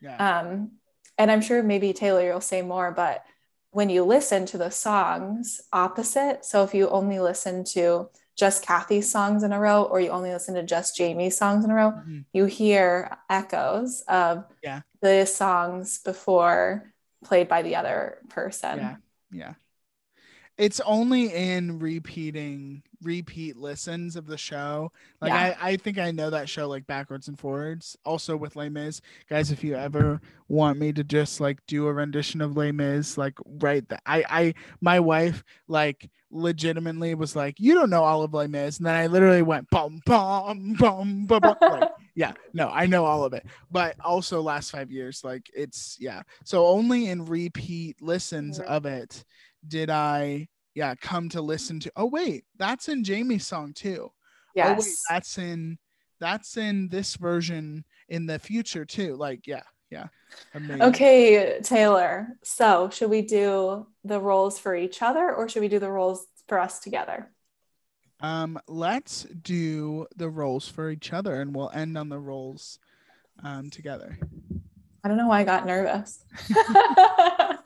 Yeah. 0.00 0.40
Um, 0.40 0.72
and 1.18 1.30
I'm 1.30 1.40
sure 1.40 1.62
maybe 1.62 1.92
Taylor, 1.92 2.24
you'll 2.26 2.40
say 2.40 2.62
more, 2.62 2.90
but 2.90 3.24
when 3.70 3.88
you 3.88 4.04
listen 4.04 4.44
to 4.46 4.58
the 4.58 4.70
songs 4.70 5.60
opposite, 5.72 6.44
so 6.44 6.62
if 6.62 6.74
you 6.74 6.88
only 6.88 7.20
listen 7.20 7.64
to 7.64 8.10
just 8.36 8.64
Kathy's 8.64 9.10
songs 9.10 9.42
in 9.42 9.52
a 9.52 9.60
row, 9.60 9.82
or 9.84 10.00
you 10.00 10.10
only 10.10 10.30
listen 10.30 10.54
to 10.54 10.62
just 10.62 10.96
Jamie's 10.96 11.36
songs 11.36 11.64
in 11.64 11.70
a 11.70 11.74
row, 11.74 11.90
mm-hmm. 11.90 12.20
you 12.32 12.46
hear 12.46 13.16
echoes 13.30 14.02
of 14.08 14.44
yeah. 14.62 14.80
the 15.00 15.26
songs 15.26 16.00
before 16.00 16.92
played 17.24 17.48
by 17.48 17.62
the 17.62 17.76
other 17.76 18.18
person. 18.28 18.78
Yeah. 18.78 18.96
Yeah. 19.30 19.54
It's 20.58 20.80
only 20.80 21.32
in 21.32 21.78
repeating 21.78 22.82
repeat 23.02 23.56
listens 23.56 24.16
of 24.16 24.26
the 24.26 24.36
show. 24.36 24.92
Like 25.20 25.30
yeah. 25.30 25.56
I, 25.60 25.70
I 25.70 25.76
think 25.76 25.98
I 25.98 26.10
know 26.10 26.30
that 26.30 26.48
show 26.48 26.68
like 26.68 26.86
backwards 26.86 27.28
and 27.28 27.38
forwards. 27.38 27.96
Also 28.04 28.36
with 28.36 28.56
Les 28.56 28.68
Mis. 28.68 29.00
Guys, 29.28 29.50
if 29.50 29.64
you 29.64 29.74
ever 29.74 30.20
want 30.48 30.78
me 30.78 30.92
to 30.92 31.04
just 31.04 31.40
like 31.40 31.64
do 31.66 31.86
a 31.86 31.92
rendition 31.92 32.40
of 32.40 32.56
Les 32.56 32.72
Mis, 32.72 33.16
like 33.16 33.34
right 33.60 33.86
that 33.88 34.02
I 34.06 34.24
I 34.28 34.54
my 34.80 35.00
wife 35.00 35.42
like 35.68 36.10
legitimately 36.30 37.14
was 37.14 37.36
like, 37.36 37.58
You 37.58 37.74
don't 37.74 37.90
know 37.90 38.04
all 38.04 38.22
of 38.22 38.34
Les 38.34 38.46
Mis. 38.46 38.78
And 38.78 38.86
then 38.86 38.94
I 38.94 39.06
literally 39.06 39.42
went 39.42 39.70
bum 39.70 40.00
bum 40.04 40.74
bum 40.78 41.26
bum, 41.26 41.40
bum. 41.40 41.56
like, 41.60 41.90
yeah, 42.14 42.32
no, 42.52 42.68
I 42.68 42.86
know 42.86 43.04
all 43.04 43.24
of 43.24 43.32
it. 43.32 43.46
But 43.70 43.96
also 44.04 44.42
last 44.42 44.70
five 44.70 44.90
years, 44.90 45.22
like 45.24 45.50
it's 45.54 45.96
yeah. 45.98 46.22
So 46.44 46.66
only 46.66 47.08
in 47.08 47.24
repeat 47.24 48.02
listens 48.02 48.58
mm-hmm. 48.58 48.70
of 48.70 48.86
it 48.86 49.24
did 49.66 49.90
I 49.90 50.48
yeah 50.74 50.94
come 50.94 51.28
to 51.30 51.42
listen 51.42 51.80
to 51.80 51.92
oh 51.96 52.06
wait 52.06 52.44
that's 52.56 52.88
in 52.88 53.04
jamie's 53.04 53.46
song 53.46 53.72
too. 53.72 54.10
Yes 54.54 54.78
oh, 54.78 54.82
wait, 54.82 54.94
that's 55.10 55.38
in 55.38 55.78
that's 56.20 56.56
in 56.56 56.88
this 56.88 57.16
version 57.16 57.84
in 58.08 58.26
the 58.26 58.38
future 58.38 58.84
too. 58.84 59.16
Like 59.16 59.46
yeah 59.46 59.62
yeah 59.90 60.06
Amazing. 60.54 60.82
okay 60.82 61.60
taylor 61.62 62.28
so 62.42 62.88
should 62.90 63.10
we 63.10 63.20
do 63.20 63.86
the 64.04 64.18
roles 64.18 64.58
for 64.58 64.74
each 64.74 65.02
other 65.02 65.30
or 65.34 65.46
should 65.48 65.60
we 65.60 65.68
do 65.68 65.78
the 65.78 65.90
roles 65.90 66.26
for 66.48 66.58
us 66.58 66.80
together? 66.80 67.30
Um 68.20 68.58
let's 68.66 69.24
do 69.24 70.06
the 70.16 70.30
roles 70.30 70.68
for 70.68 70.90
each 70.90 71.12
other 71.12 71.40
and 71.40 71.54
we'll 71.54 71.70
end 71.74 71.98
on 71.98 72.08
the 72.08 72.18
roles 72.18 72.78
um 73.42 73.68
together. 73.70 74.18
I 75.04 75.08
don't 75.08 75.16
know 75.16 75.26
why 75.26 75.40
I 75.40 75.44
got 75.44 75.66
nervous. 75.66 76.24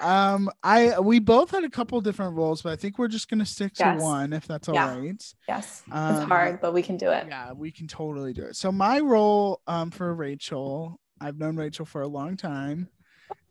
um, 0.00 0.50
I 0.62 0.98
we 1.00 1.18
both 1.18 1.50
had 1.50 1.64
a 1.64 1.70
couple 1.70 2.00
different 2.00 2.36
roles, 2.36 2.62
but 2.62 2.72
I 2.72 2.76
think 2.76 2.98
we're 2.98 3.08
just 3.08 3.28
gonna 3.28 3.46
stick 3.46 3.72
yes. 3.78 3.98
to 3.98 4.02
one 4.02 4.32
if 4.32 4.46
that's 4.46 4.68
all 4.68 4.74
yeah. 4.74 4.96
right. 4.96 5.34
Yes, 5.48 5.82
um, 5.90 6.16
it's 6.16 6.24
hard, 6.26 6.60
but 6.60 6.72
we 6.72 6.82
can 6.82 6.96
do 6.96 7.10
it. 7.10 7.26
Yeah, 7.28 7.52
we 7.52 7.70
can 7.70 7.86
totally 7.86 8.32
do 8.32 8.42
it. 8.42 8.56
So 8.56 8.70
my 8.72 9.00
role 9.00 9.60
um 9.66 9.90
for 9.90 10.14
Rachel, 10.14 11.00
I've 11.20 11.38
known 11.38 11.56
Rachel 11.56 11.84
for 11.84 12.02
a 12.02 12.08
long 12.08 12.36
time, 12.36 12.88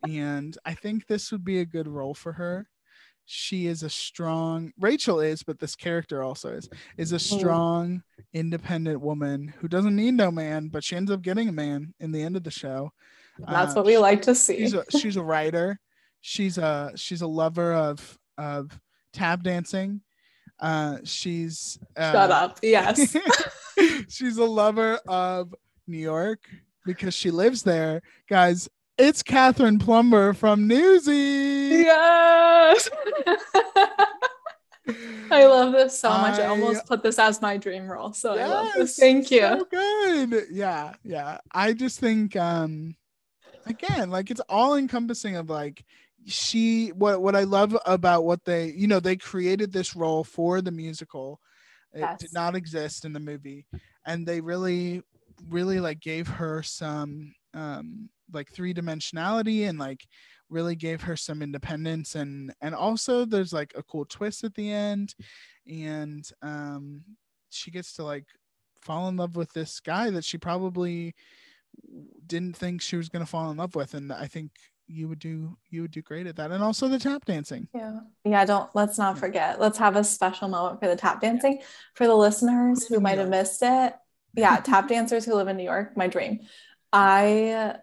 and 0.07 0.57
I 0.65 0.73
think 0.73 1.07
this 1.07 1.31
would 1.31 1.45
be 1.45 1.59
a 1.59 1.65
good 1.65 1.87
role 1.87 2.13
for 2.13 2.33
her. 2.33 2.67
She 3.27 3.65
is 3.65 3.81
a 3.81 3.89
strong 3.89 4.71
Rachel 4.79 5.19
is, 5.19 5.41
but 5.41 5.59
this 5.59 5.75
character 5.75 6.21
also 6.21 6.53
is 6.53 6.69
is 6.97 7.11
a 7.11 7.17
mm. 7.17 7.39
strong, 7.39 8.03
independent 8.33 9.01
woman 9.01 9.53
who 9.59 9.67
doesn't 9.67 9.95
need 9.95 10.13
no 10.13 10.31
man, 10.31 10.67
but 10.67 10.83
she 10.83 10.95
ends 10.95 11.11
up 11.11 11.21
getting 11.21 11.49
a 11.49 11.53
man 11.53 11.93
in 11.99 12.11
the 12.11 12.21
end 12.21 12.35
of 12.37 12.43
the 12.43 12.51
show 12.51 12.91
that's 13.39 13.71
uh, 13.71 13.75
what 13.75 13.85
we 13.85 13.97
like 13.97 14.21
to 14.23 14.35
see. 14.35 14.57
She's 14.57 14.73
a, 14.73 14.85
she's 14.97 15.17
a 15.17 15.23
writer. 15.23 15.79
She's 16.27 16.57
a 16.57 16.91
she's 16.95 17.21
a 17.21 17.27
lover 17.27 17.71
of 17.71 18.17
of 18.35 18.71
tap 19.13 19.43
dancing. 19.43 20.01
Uh, 20.59 20.97
she's 21.03 21.77
uh, 21.95 22.11
shut 22.11 22.31
up. 22.31 22.57
Yes, 22.63 23.15
she's 24.09 24.37
a 24.37 24.43
lover 24.43 24.95
of 25.07 25.53
New 25.85 25.99
York 25.99 26.39
because 26.83 27.13
she 27.13 27.29
lives 27.29 27.61
there, 27.61 28.01
guys. 28.27 28.67
It's 28.97 29.21
Katherine 29.21 29.77
Plumber 29.77 30.33
from 30.33 30.67
Newsies. 30.67 31.85
Yes. 31.85 32.89
I 35.29 35.45
love 35.45 35.73
this 35.73 35.99
so 35.99 36.09
much. 36.09 36.39
I, 36.39 36.45
I, 36.45 36.47
almost 36.47 36.87
put 36.87 37.03
this 37.03 37.19
as 37.19 37.39
my 37.39 37.57
dream 37.57 37.87
role. 37.87 38.13
So 38.13 38.33
yes, 38.33 38.49
I 38.49 38.51
love 38.51 38.73
this. 38.75 38.97
Thank 38.97 39.29
you. 39.29 39.41
So 39.41 39.65
good. 39.65 40.47
Yeah, 40.49 40.95
yeah. 41.03 41.37
I 41.51 41.73
just 41.73 41.99
think 41.99 42.35
um 42.35 42.95
again 43.67 44.09
like 44.09 44.31
it's 44.31 44.41
all 44.49 44.75
encompassing 44.75 45.35
of 45.35 45.51
like 45.51 45.83
she 46.25 46.89
what 46.89 47.21
what 47.21 47.35
i 47.35 47.43
love 47.43 47.77
about 47.85 48.25
what 48.25 48.43
they 48.45 48.71
you 48.71 48.87
know 48.87 48.99
they 48.99 49.15
created 49.15 49.71
this 49.71 49.95
role 49.95 50.23
for 50.23 50.61
the 50.61 50.71
musical. 50.71 51.39
It 51.93 51.99
yes. 51.99 52.19
did 52.19 52.33
not 52.33 52.55
exist 52.55 53.05
in 53.05 53.13
the 53.13 53.19
movie. 53.19 53.65
And 54.05 54.25
they 54.25 54.41
really 54.41 55.01
really 55.49 55.79
like 55.79 55.99
gave 55.99 56.27
her 56.27 56.63
some 56.63 57.33
um 57.53 58.09
like 58.33 58.51
three 58.51 58.73
dimensionality 58.73 59.67
and 59.67 59.77
like 59.77 60.05
really 60.49 60.75
gave 60.75 61.01
her 61.01 61.15
some 61.15 61.41
independence. 61.41 62.15
And 62.15 62.53
and 62.61 62.73
also 62.73 63.25
there's 63.25 63.53
like 63.53 63.73
a 63.75 63.83
cool 63.83 64.05
twist 64.05 64.43
at 64.43 64.55
the 64.55 64.71
end. 64.71 65.13
And 65.67 66.27
um 66.41 67.03
she 67.49 67.71
gets 67.71 67.93
to 67.93 68.03
like 68.03 68.25
fall 68.81 69.07
in 69.07 69.15
love 69.15 69.35
with 69.35 69.53
this 69.53 69.79
guy 69.79 70.09
that 70.09 70.25
she 70.25 70.37
probably 70.37 71.13
didn't 72.25 72.55
think 72.55 72.81
she 72.81 72.95
was 72.95 73.09
going 73.09 73.23
to 73.23 73.29
fall 73.29 73.51
in 73.51 73.57
love 73.57 73.75
with. 73.75 73.93
And 73.93 74.11
i 74.11 74.27
think 74.27 74.51
you 74.87 75.07
would 75.07 75.19
do 75.19 75.57
you 75.69 75.81
would 75.81 75.91
do 75.91 76.01
great 76.01 76.27
at 76.27 76.35
that. 76.35 76.51
And 76.51 76.63
also 76.63 76.87
the 76.87 76.99
tap 76.99 77.25
dancing. 77.25 77.67
Yeah. 77.73 77.99
Yeah 78.23 78.45
don't 78.45 78.69
let's 78.75 78.97
not 78.97 79.17
forget. 79.17 79.59
Let's 79.59 79.77
have 79.77 79.95
a 79.95 80.03
special 80.03 80.47
moment 80.47 80.79
for 80.79 80.87
the 80.87 80.95
tap 80.95 81.21
dancing. 81.21 81.61
For 81.95 82.07
the 82.07 82.15
listeners 82.15 82.85
who 82.85 82.99
might 82.99 83.17
have 83.17 83.29
missed 83.29 83.61
it 83.61 83.93
yeah 84.35 84.57
tap 84.57 84.87
dancers 84.89 85.25
who 85.25 85.33
live 85.33 85.47
in 85.47 85.57
new 85.57 85.63
york 85.63 85.95
my 85.97 86.07
dream. 86.07 86.39
I 86.93 87.75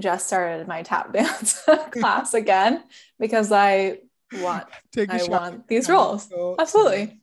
just 0.00 0.26
started 0.26 0.66
my 0.66 0.82
tap 0.82 1.12
dance 1.14 1.62
class 1.90 2.34
again 2.34 2.82
because 3.18 3.52
i 3.52 3.98
want 4.34 4.66
Take 4.92 5.10
i 5.10 5.22
want 5.24 5.68
these 5.68 5.88
roles 5.88 6.30
absolutely. 6.58 7.20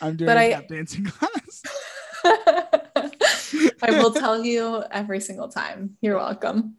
i'm 0.00 0.16
doing 0.16 0.26
but 0.26 0.36
a 0.36 0.50
tap 0.50 0.64
I, 0.70 0.74
dancing 0.74 1.04
class 1.06 1.62
I 3.82 3.90
will 3.90 4.12
tell 4.14 4.44
you 4.44 4.82
every 4.90 5.20
single 5.20 5.48
time. 5.48 5.96
You're 6.00 6.16
welcome. 6.16 6.76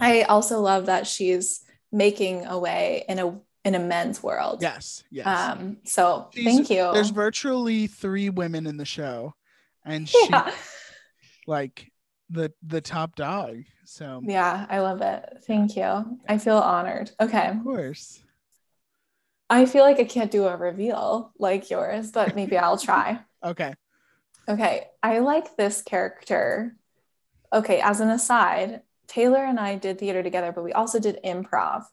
I 0.00 0.22
also 0.22 0.60
love 0.60 0.86
that 0.86 1.06
she's 1.06 1.60
making 1.92 2.44
a 2.46 2.58
way 2.58 3.04
in 3.08 3.18
a 3.18 3.40
in 3.64 3.74
a 3.74 3.78
men's 3.78 4.22
world. 4.22 4.60
Yes. 4.60 5.04
Yes. 5.10 5.26
Um, 5.26 5.78
so 5.84 6.28
she's, 6.34 6.44
thank 6.44 6.70
you. 6.70 6.90
There's 6.92 7.10
virtually 7.10 7.86
three 7.86 8.28
women 8.28 8.66
in 8.66 8.76
the 8.76 8.84
show, 8.84 9.34
and 9.84 10.08
she 10.08 10.26
yeah. 10.28 10.52
like 11.46 11.90
the 12.30 12.52
the 12.62 12.80
top 12.80 13.16
dog. 13.16 13.64
So 13.84 14.20
yeah, 14.24 14.66
I 14.68 14.80
love 14.80 15.00
it. 15.00 15.44
Thank 15.46 15.76
you. 15.76 16.18
I 16.28 16.38
feel 16.38 16.58
honored. 16.58 17.10
Okay. 17.20 17.48
Of 17.48 17.62
course. 17.62 18.20
I 19.48 19.66
feel 19.66 19.84
like 19.84 20.00
I 20.00 20.04
can't 20.04 20.30
do 20.30 20.46
a 20.46 20.56
reveal 20.56 21.32
like 21.38 21.70
yours, 21.70 22.10
but 22.10 22.34
maybe 22.34 22.56
I'll 22.56 22.78
try. 22.78 23.20
okay. 23.44 23.74
Okay, 24.48 24.88
I 25.02 25.20
like 25.20 25.56
this 25.56 25.82
character. 25.82 26.76
Okay, 27.52 27.80
as 27.80 28.00
an 28.00 28.10
aside, 28.10 28.82
Taylor 29.06 29.44
and 29.44 29.58
I 29.58 29.76
did 29.76 29.98
theater 29.98 30.22
together, 30.22 30.52
but 30.52 30.64
we 30.64 30.72
also 30.72 30.98
did 30.98 31.20
improv. 31.24 31.84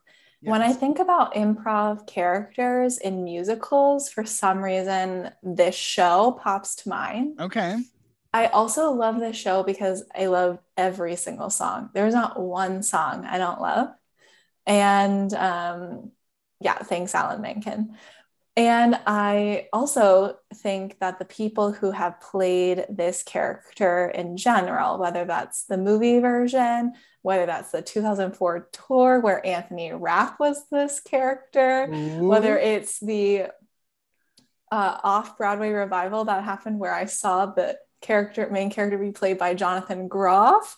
When 0.44 0.64
I 0.64 0.74
think 0.74 0.98
about 0.98 1.36
improv 1.36 2.08
characters 2.08 2.98
in 2.98 3.24
musicals, 3.24 4.10
for 4.10 4.26
some 4.26 4.64
reason, 4.64 5.30
this 5.44 5.76
show 5.76 6.32
pops 6.42 6.76
to 6.78 6.90
mind. 6.90 7.40
Okay. 7.40 7.78
I 8.34 8.48
also 8.48 8.92
love 8.92 9.20
this 9.20 9.38
show 9.38 9.62
because 9.62 10.04
I 10.16 10.28
love 10.28 10.58
every 10.76 11.16
single 11.16 11.52
song. 11.52 11.92
There's 11.94 12.16
not 12.16 12.40
one 12.40 12.82
song 12.82 13.26
I 13.26 13.38
don't 13.38 13.62
love. 13.62 13.90
And 14.66 15.32
um, 15.34 16.12
yeah, 16.60 16.78
thanks, 16.80 17.14
Alan 17.14 17.42
Menken. 17.42 17.96
And 18.62 19.00
I 19.08 19.70
also 19.74 20.38
think 20.54 21.00
that 21.00 21.18
the 21.18 21.26
people 21.26 21.72
who 21.72 21.90
have 21.90 22.22
played 22.22 22.86
this 22.90 23.24
character 23.24 24.08
in 24.14 24.38
general, 24.38 25.00
whether 25.00 25.26
that's 25.26 25.64
the 25.64 25.80
movie 25.80 26.20
version, 26.20 26.94
whether 27.24 27.48
that's 27.48 27.72
the 27.72 27.82
2004 27.82 28.70
tour 28.72 29.20
where 29.20 29.44
Anthony 29.44 29.94
Rapp 29.94 30.40
was 30.40 30.64
this 30.70 31.00
character, 31.00 31.88
whether 32.28 32.56
it's 32.56 33.00
the 33.00 33.48
uh, 34.72 34.98
off 35.04 35.40
Broadway 35.40 35.72
revival 35.72 36.26
that 36.26 36.44
happened 36.44 36.78
where 36.78 36.94
I 36.94 37.06
saw 37.06 37.48
the 37.48 37.80
character, 38.00 38.48
main 38.52 38.70
character, 38.70 39.00
be 39.00 39.12
played 39.12 39.40
by 39.40 39.56
Jonathan 39.56 40.08
Groff. 40.08 40.78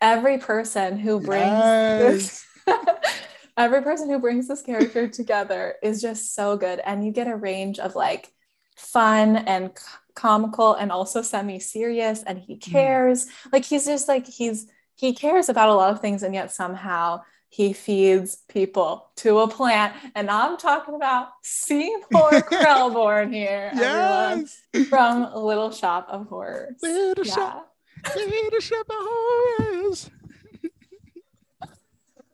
Every 0.00 0.38
person 0.38 0.98
who 0.98 1.20
brings 1.20 1.50
this, 1.98 2.46
every 3.58 3.82
person 3.82 4.08
who 4.08 4.18
brings 4.18 4.48
this 4.48 4.62
character 4.62 5.08
together 5.08 5.74
is 5.82 6.00
just 6.00 6.34
so 6.34 6.56
good, 6.56 6.80
and 6.80 7.04
you 7.04 7.12
get 7.12 7.26
a 7.26 7.36
range 7.36 7.78
of 7.78 7.94
like 7.94 8.32
fun 8.76 9.36
and 9.36 9.72
comical 10.14 10.74
and 10.74 10.90
also 10.90 11.20
semi-serious, 11.20 12.22
and 12.22 12.38
he 12.38 12.54
hmm. 12.54 12.70
cares. 12.70 13.26
Like 13.52 13.64
he's 13.64 13.84
just 13.84 14.08
like 14.08 14.26
he's 14.26 14.66
he 14.94 15.14
cares 15.14 15.48
about 15.48 15.68
a 15.68 15.74
lot 15.74 15.92
of 15.92 16.00
things, 16.00 16.22
and 16.22 16.34
yet 16.34 16.52
somehow 16.52 17.22
he 17.50 17.72
feeds 17.72 18.36
people 18.48 19.10
to 19.16 19.38
a 19.40 19.48
plant. 19.48 19.94
And 20.14 20.30
I'm 20.30 20.56
talking 20.56 20.94
about 20.94 21.28
Seymour 21.42 22.00
Krelborn 22.10 23.32
here, 23.32 23.70
everyone, 23.74 24.46
from 24.86 25.34
Little 25.34 25.70
Shop 25.70 26.06
of 26.10 26.28
Horrors. 26.28 26.76
Little 26.82 27.24
Yeah. 27.24 27.34
Shop. 27.34 27.74
Little 28.14 28.60
shop 28.60 28.86
of 28.88 28.96
horrors. 28.96 30.10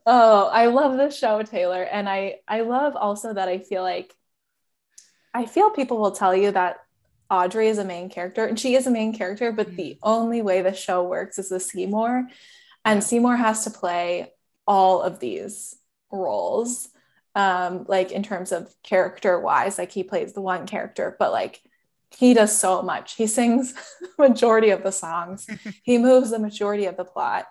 Oh, 0.07 0.49
I 0.49 0.67
love 0.67 0.97
the 0.97 1.11
show, 1.11 1.43
Taylor. 1.43 1.83
And 1.83 2.09
I 2.09 2.37
I 2.47 2.61
love 2.61 2.97
also 2.97 3.33
that 3.33 3.49
I 3.49 3.59
feel 3.59 3.83
like 3.83 4.15
I 5.33 5.47
feel 5.47 5.71
people 5.71 5.99
will 5.99 6.13
tell 6.13 6.35
you 6.35 6.51
that 6.53 6.79
Audrey 7.31 7.69
is 7.69 7.79
a 7.79 7.85
main 7.85 8.11
character 8.11 8.45
and 8.45 8.59
she 8.61 8.75
is 8.75 8.87
a 8.87 8.91
main 8.91 9.15
character, 9.15 9.51
but 9.51 9.77
the 9.77 9.99
only 10.03 10.43
way 10.43 10.63
the 10.63 10.75
show 10.75 11.03
works 11.03 11.39
is 11.39 11.51
with 11.51 11.63
Seymour. 11.63 12.29
And 12.85 13.03
Seymour 13.03 13.37
has 13.37 13.65
to 13.65 13.71
play 13.71 14.33
all 14.67 15.03
of 15.03 15.21
these 15.21 15.77
roles. 16.13 16.89
Um, 17.35 17.85
like 17.89 18.13
in 18.13 18.23
terms 18.23 18.53
of 18.53 18.73
character 18.85 19.41
wise, 19.41 19.77
like 19.79 19.91
he 19.91 20.05
plays 20.05 20.35
the 20.35 20.41
one 20.41 20.67
character, 20.67 21.17
but 21.19 21.33
like 21.33 21.61
he 22.11 22.33
does 22.33 22.57
so 22.57 22.83
much. 22.83 23.15
He 23.15 23.27
sings 23.27 23.75
majority 24.19 24.71
of 24.71 24.85
the 24.85 24.93
songs. 24.93 25.49
he 25.83 25.99
moves 25.99 26.31
the 26.31 26.39
majority 26.39 26.87
of 26.87 26.97
the 26.97 27.05
plot 27.05 27.47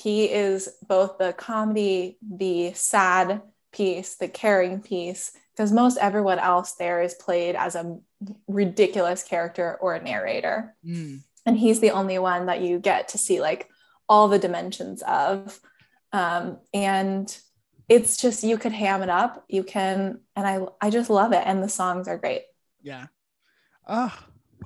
he 0.00 0.24
is 0.24 0.68
both 0.88 1.18
the 1.18 1.34
comedy, 1.34 2.16
the 2.22 2.72
sad 2.72 3.42
piece, 3.70 4.16
the 4.16 4.28
caring 4.28 4.80
piece, 4.80 5.32
because 5.54 5.72
most 5.72 5.98
everyone 5.98 6.38
else 6.38 6.72
there 6.72 7.02
is 7.02 7.14
played 7.14 7.54
as 7.54 7.74
a 7.74 7.98
ridiculous 8.48 9.22
character 9.22 9.76
or 9.80 9.94
a 9.94 10.02
narrator. 10.02 10.74
Mm. 10.84 11.20
And 11.44 11.58
he's 11.58 11.80
the 11.80 11.90
only 11.90 12.18
one 12.18 12.46
that 12.46 12.62
you 12.62 12.78
get 12.78 13.08
to 13.08 13.18
see 13.18 13.40
like 13.40 13.68
all 14.08 14.28
the 14.28 14.38
dimensions 14.38 15.02
of. 15.02 15.60
Um, 16.12 16.58
and 16.72 17.36
it's 17.88 18.16
just 18.16 18.42
you 18.42 18.56
could 18.56 18.72
ham 18.72 19.02
it 19.02 19.10
up. 19.10 19.44
You 19.48 19.64
can, 19.64 20.20
and 20.34 20.46
I 20.46 20.60
I 20.80 20.88
just 20.90 21.10
love 21.10 21.32
it. 21.32 21.42
And 21.44 21.62
the 21.62 21.68
songs 21.68 22.08
are 22.08 22.18
great. 22.18 22.42
Yeah. 22.82 23.06
Oh, 23.86 24.16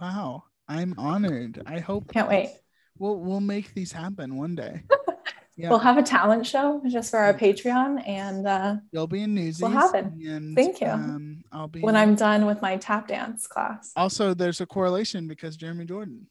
wow. 0.00 0.44
I'm 0.68 0.94
honored. 0.96 1.62
I 1.66 1.80
hope 1.80 2.12
Can't 2.12 2.28
wait. 2.28 2.50
we'll 2.98 3.18
we'll 3.18 3.40
make 3.40 3.74
these 3.74 3.90
happen 3.92 4.36
one 4.36 4.54
day. 4.54 4.82
We'll 5.56 5.78
have 5.78 5.98
a 5.98 6.02
talent 6.02 6.46
show 6.46 6.82
just 6.88 7.10
for 7.10 7.18
our 7.18 7.32
Patreon. 7.34 8.06
And 8.08 8.46
uh, 8.46 8.76
You'll 8.92 9.06
be 9.06 9.22
in 9.22 9.34
Newsies. 9.34 9.62
Will 9.62 9.68
happen. 9.70 10.20
And, 10.26 10.56
Thank 10.56 10.80
you. 10.80 10.88
Um, 10.88 11.44
I'll 11.52 11.68
be 11.68 11.80
when 11.80 11.94
I'm 11.96 12.14
done 12.16 12.44
with 12.46 12.60
my 12.60 12.76
tap 12.76 13.06
dance 13.08 13.46
class. 13.46 13.92
also 13.96 14.34
there's 14.34 14.60
a 14.60 14.66
correlation 14.66 15.28
because 15.28 15.56
Jeremy 15.56 15.84
Jordan. 15.84 16.26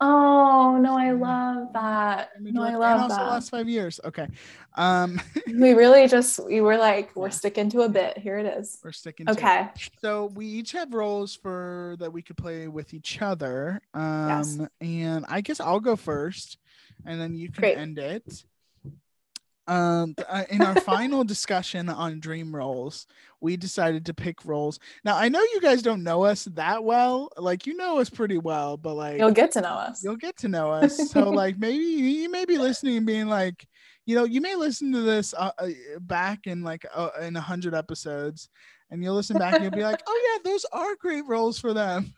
Oh 0.00 0.76
no, 0.80 0.98
I 0.98 1.12
love 1.12 1.72
that. 1.72 2.30
Jeremy 2.34 2.52
No, 2.52 2.62
I 2.62 2.74
love 2.74 2.92
and 2.94 3.02
also 3.02 3.16
that. 3.16 3.30
last 3.30 3.50
five 3.50 3.68
years. 3.68 4.00
Okay. 4.04 4.26
Um 4.76 5.20
We 5.46 5.72
really 5.72 6.08
just 6.08 6.44
we 6.44 6.60
were 6.60 6.76
like, 6.76 7.14
we're 7.14 7.30
sticking 7.30 7.70
to 7.70 7.82
a 7.82 7.88
bit. 7.88 8.18
Here 8.18 8.38
it 8.38 8.46
is. 8.58 8.78
we're 8.82 8.92
sticking 8.92 9.26
to. 9.26 9.32
Okay. 9.32 9.68
So 10.00 10.26
we 10.34 10.46
each 10.46 10.72
have 10.72 10.92
roles 10.92 11.36
for 11.36 11.96
that 12.00 12.12
we 12.12 12.22
could 12.22 12.36
play 12.36 12.66
with 12.68 12.92
each 12.92 13.22
other. 13.22 13.80
Um 13.94 14.28
Yes. 14.28 14.58
and 14.80 15.24
I 15.28 15.40
guess 15.40 15.60
I'll 15.60 15.80
go 15.80 15.94
first 15.96 16.58
and 17.04 17.20
then 17.20 17.34
you 17.34 17.50
can 17.50 17.60
Great. 17.62 17.78
end 17.78 17.98
it. 17.98 18.44
Um 19.66 20.14
uh, 20.28 20.44
in 20.50 20.60
our 20.62 20.74
final 20.74 21.24
discussion 21.34 21.88
on 21.88 22.20
dream 22.20 22.54
roles, 22.54 23.06
we 23.40 23.56
decided 23.56 24.04
to 24.06 24.14
pick 24.14 24.44
roles. 24.44 24.78
Now 25.04 25.16
I 25.16 25.30
know 25.30 25.40
you 25.40 25.60
guys 25.62 25.80
don't 25.80 26.02
know 26.02 26.24
us 26.24 26.44
that 26.52 26.84
well. 26.84 27.30
Like 27.38 27.66
you 27.66 27.74
know 27.74 27.98
us 27.98 28.10
pretty 28.10 28.36
well, 28.36 28.76
but 28.76 28.92
like 28.94 29.18
You'll 29.18 29.30
get 29.30 29.52
to 29.52 29.62
know 29.62 29.68
us. 29.68 30.04
you'll 30.04 30.16
get 30.16 30.36
to 30.38 30.48
know 30.48 30.70
us. 30.70 31.10
So 31.10 31.30
like 31.30 31.58
maybe 31.58 31.82
you 31.82 32.28
may 32.30 32.44
be 32.44 32.58
listening 32.58 32.98
and 32.98 33.06
being 33.06 33.26
like, 33.26 33.66
you 34.04 34.14
know, 34.14 34.24
you 34.24 34.42
may 34.42 34.54
listen 34.54 34.92
to 34.92 35.00
this 35.00 35.32
uh, 35.32 35.52
uh, 35.58 35.68
back 36.00 36.40
in 36.46 36.62
like 36.62 36.84
uh, 36.94 37.08
in 37.22 37.34
a 37.34 37.40
hundred 37.40 37.74
episodes, 37.74 38.50
and 38.90 39.02
you'll 39.02 39.14
listen 39.14 39.38
back 39.38 39.54
and 39.54 39.62
you'll 39.64 39.72
be 39.72 39.82
like, 39.82 40.02
oh 40.06 40.20
yeah, 40.44 40.50
those 40.50 40.66
are 40.72 40.94
great 40.96 41.24
roles 41.26 41.58
for 41.58 41.72
them. 41.72 42.12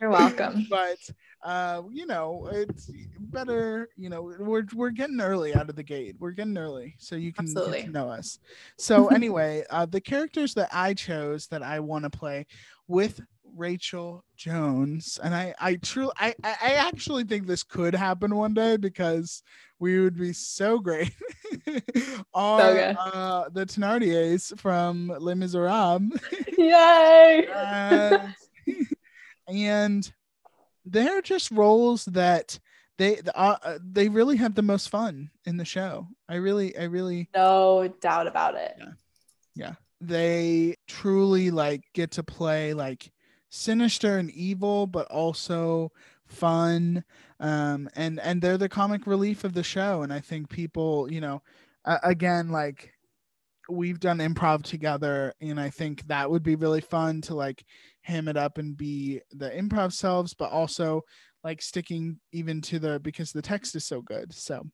You're 0.00 0.10
welcome. 0.10 0.68
but 0.70 0.98
uh, 1.46 1.82
you 1.92 2.06
know, 2.06 2.48
it's 2.52 2.90
better. 3.20 3.88
You 3.96 4.10
know, 4.10 4.34
we're 4.40 4.64
we're 4.74 4.90
getting 4.90 5.20
early 5.20 5.54
out 5.54 5.70
of 5.70 5.76
the 5.76 5.82
gate. 5.84 6.16
We're 6.18 6.32
getting 6.32 6.58
early, 6.58 6.96
so 6.98 7.14
you 7.14 7.32
can 7.32 7.46
get 7.46 7.84
to 7.84 7.90
know 7.90 8.10
us. 8.10 8.40
So 8.78 9.06
anyway, 9.14 9.62
uh, 9.70 9.86
the 9.86 10.00
characters 10.00 10.54
that 10.54 10.68
I 10.72 10.92
chose 10.92 11.46
that 11.48 11.62
I 11.62 11.78
want 11.78 12.02
to 12.02 12.10
play 12.10 12.46
with 12.88 13.20
Rachel 13.54 14.24
Jones, 14.36 15.20
and 15.22 15.36
I 15.36 15.54
I 15.60 15.76
truly 15.76 16.12
I 16.18 16.34
I 16.42 16.72
actually 16.72 17.22
think 17.22 17.46
this 17.46 17.62
could 17.62 17.94
happen 17.94 18.34
one 18.34 18.52
day 18.52 18.76
because 18.76 19.44
we 19.78 20.00
would 20.00 20.18
be 20.18 20.32
so 20.32 20.80
great. 20.80 21.12
Are 22.34 22.72
good. 22.72 22.96
uh, 22.98 23.48
the 23.52 23.66
Thenardiers 23.66 24.58
from 24.58 25.12
Les 25.20 25.36
Miserables? 25.36 26.10
Yay! 26.58 27.46
And 29.48 30.12
they're 30.86 31.20
just 31.20 31.50
roles 31.50 32.04
that 32.06 32.58
they 32.98 33.20
uh, 33.34 33.56
uh, 33.62 33.78
they 33.82 34.08
really 34.08 34.36
have 34.36 34.54
the 34.54 34.62
most 34.62 34.88
fun 34.88 35.30
in 35.44 35.56
the 35.58 35.64
show. 35.64 36.06
I 36.28 36.36
really 36.36 36.76
I 36.78 36.84
really 36.84 37.28
No 37.34 37.88
doubt 38.00 38.26
about 38.26 38.54
it. 38.54 38.78
yeah. 39.54 39.74
They 40.00 40.76
truly 40.86 41.50
like 41.50 41.82
get 41.92 42.12
to 42.12 42.22
play 42.22 42.72
like 42.72 43.10
sinister 43.48 44.18
and 44.18 44.30
evil 44.30 44.86
but 44.86 45.06
also 45.10 45.90
fun 46.26 47.04
um 47.38 47.88
and 47.94 48.18
and 48.20 48.42
they're 48.42 48.58
the 48.58 48.68
comic 48.68 49.06
relief 49.06 49.44
of 49.44 49.54
the 49.54 49.62
show 49.62 50.02
and 50.02 50.12
I 50.12 50.20
think 50.20 50.48
people, 50.48 51.10
you 51.10 51.20
know, 51.20 51.42
uh, 51.84 51.98
again 52.02 52.50
like 52.50 52.92
we've 53.68 54.00
done 54.00 54.18
improv 54.18 54.62
together 54.62 55.34
and 55.40 55.58
I 55.60 55.70
think 55.70 56.06
that 56.08 56.30
would 56.30 56.42
be 56.42 56.56
really 56.56 56.80
fun 56.80 57.20
to 57.22 57.34
like 57.34 57.64
ham 58.06 58.28
it 58.28 58.36
up 58.36 58.58
and 58.58 58.76
be 58.76 59.20
the 59.32 59.50
improv 59.50 59.92
selves 59.92 60.32
but 60.32 60.50
also 60.50 61.02
like 61.42 61.60
sticking 61.60 62.18
even 62.32 62.60
to 62.60 62.78
the 62.78 63.00
because 63.00 63.32
the 63.32 63.42
text 63.42 63.74
is 63.76 63.84
so 63.84 64.00
good. 64.00 64.32
So 64.32 64.66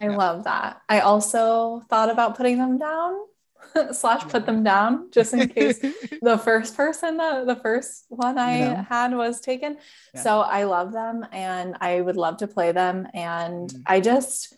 I 0.00 0.06
Yeah. 0.06 0.16
love 0.16 0.44
that. 0.44 0.80
I 0.88 1.00
also 1.00 1.82
thought 1.90 2.10
about 2.10 2.36
putting 2.36 2.56
them 2.58 2.78
down 2.78 3.14
slash 3.92 4.22
put 4.28 4.46
them 4.46 4.62
down 4.64 5.10
just 5.10 5.34
in 5.34 5.48
case 5.48 5.78
the 6.22 6.38
first 6.38 6.76
person 6.76 7.16
the, 7.18 7.44
the 7.46 7.56
first 7.56 8.06
one 8.08 8.38
I 8.38 8.56
You 8.58 8.74
know? 8.74 8.82
had 8.88 9.14
was 9.14 9.40
taken. 9.40 9.76
Yeah. 10.14 10.22
So 10.22 10.40
I 10.40 10.64
love 10.64 10.92
them 10.92 11.26
and 11.32 11.76
I 11.80 12.00
would 12.00 12.16
love 12.16 12.38
to 12.38 12.46
play 12.48 12.72
them. 12.72 13.06
And 13.12 13.68
Mhm. 13.70 13.82
I 13.86 14.00
just, 14.00 14.54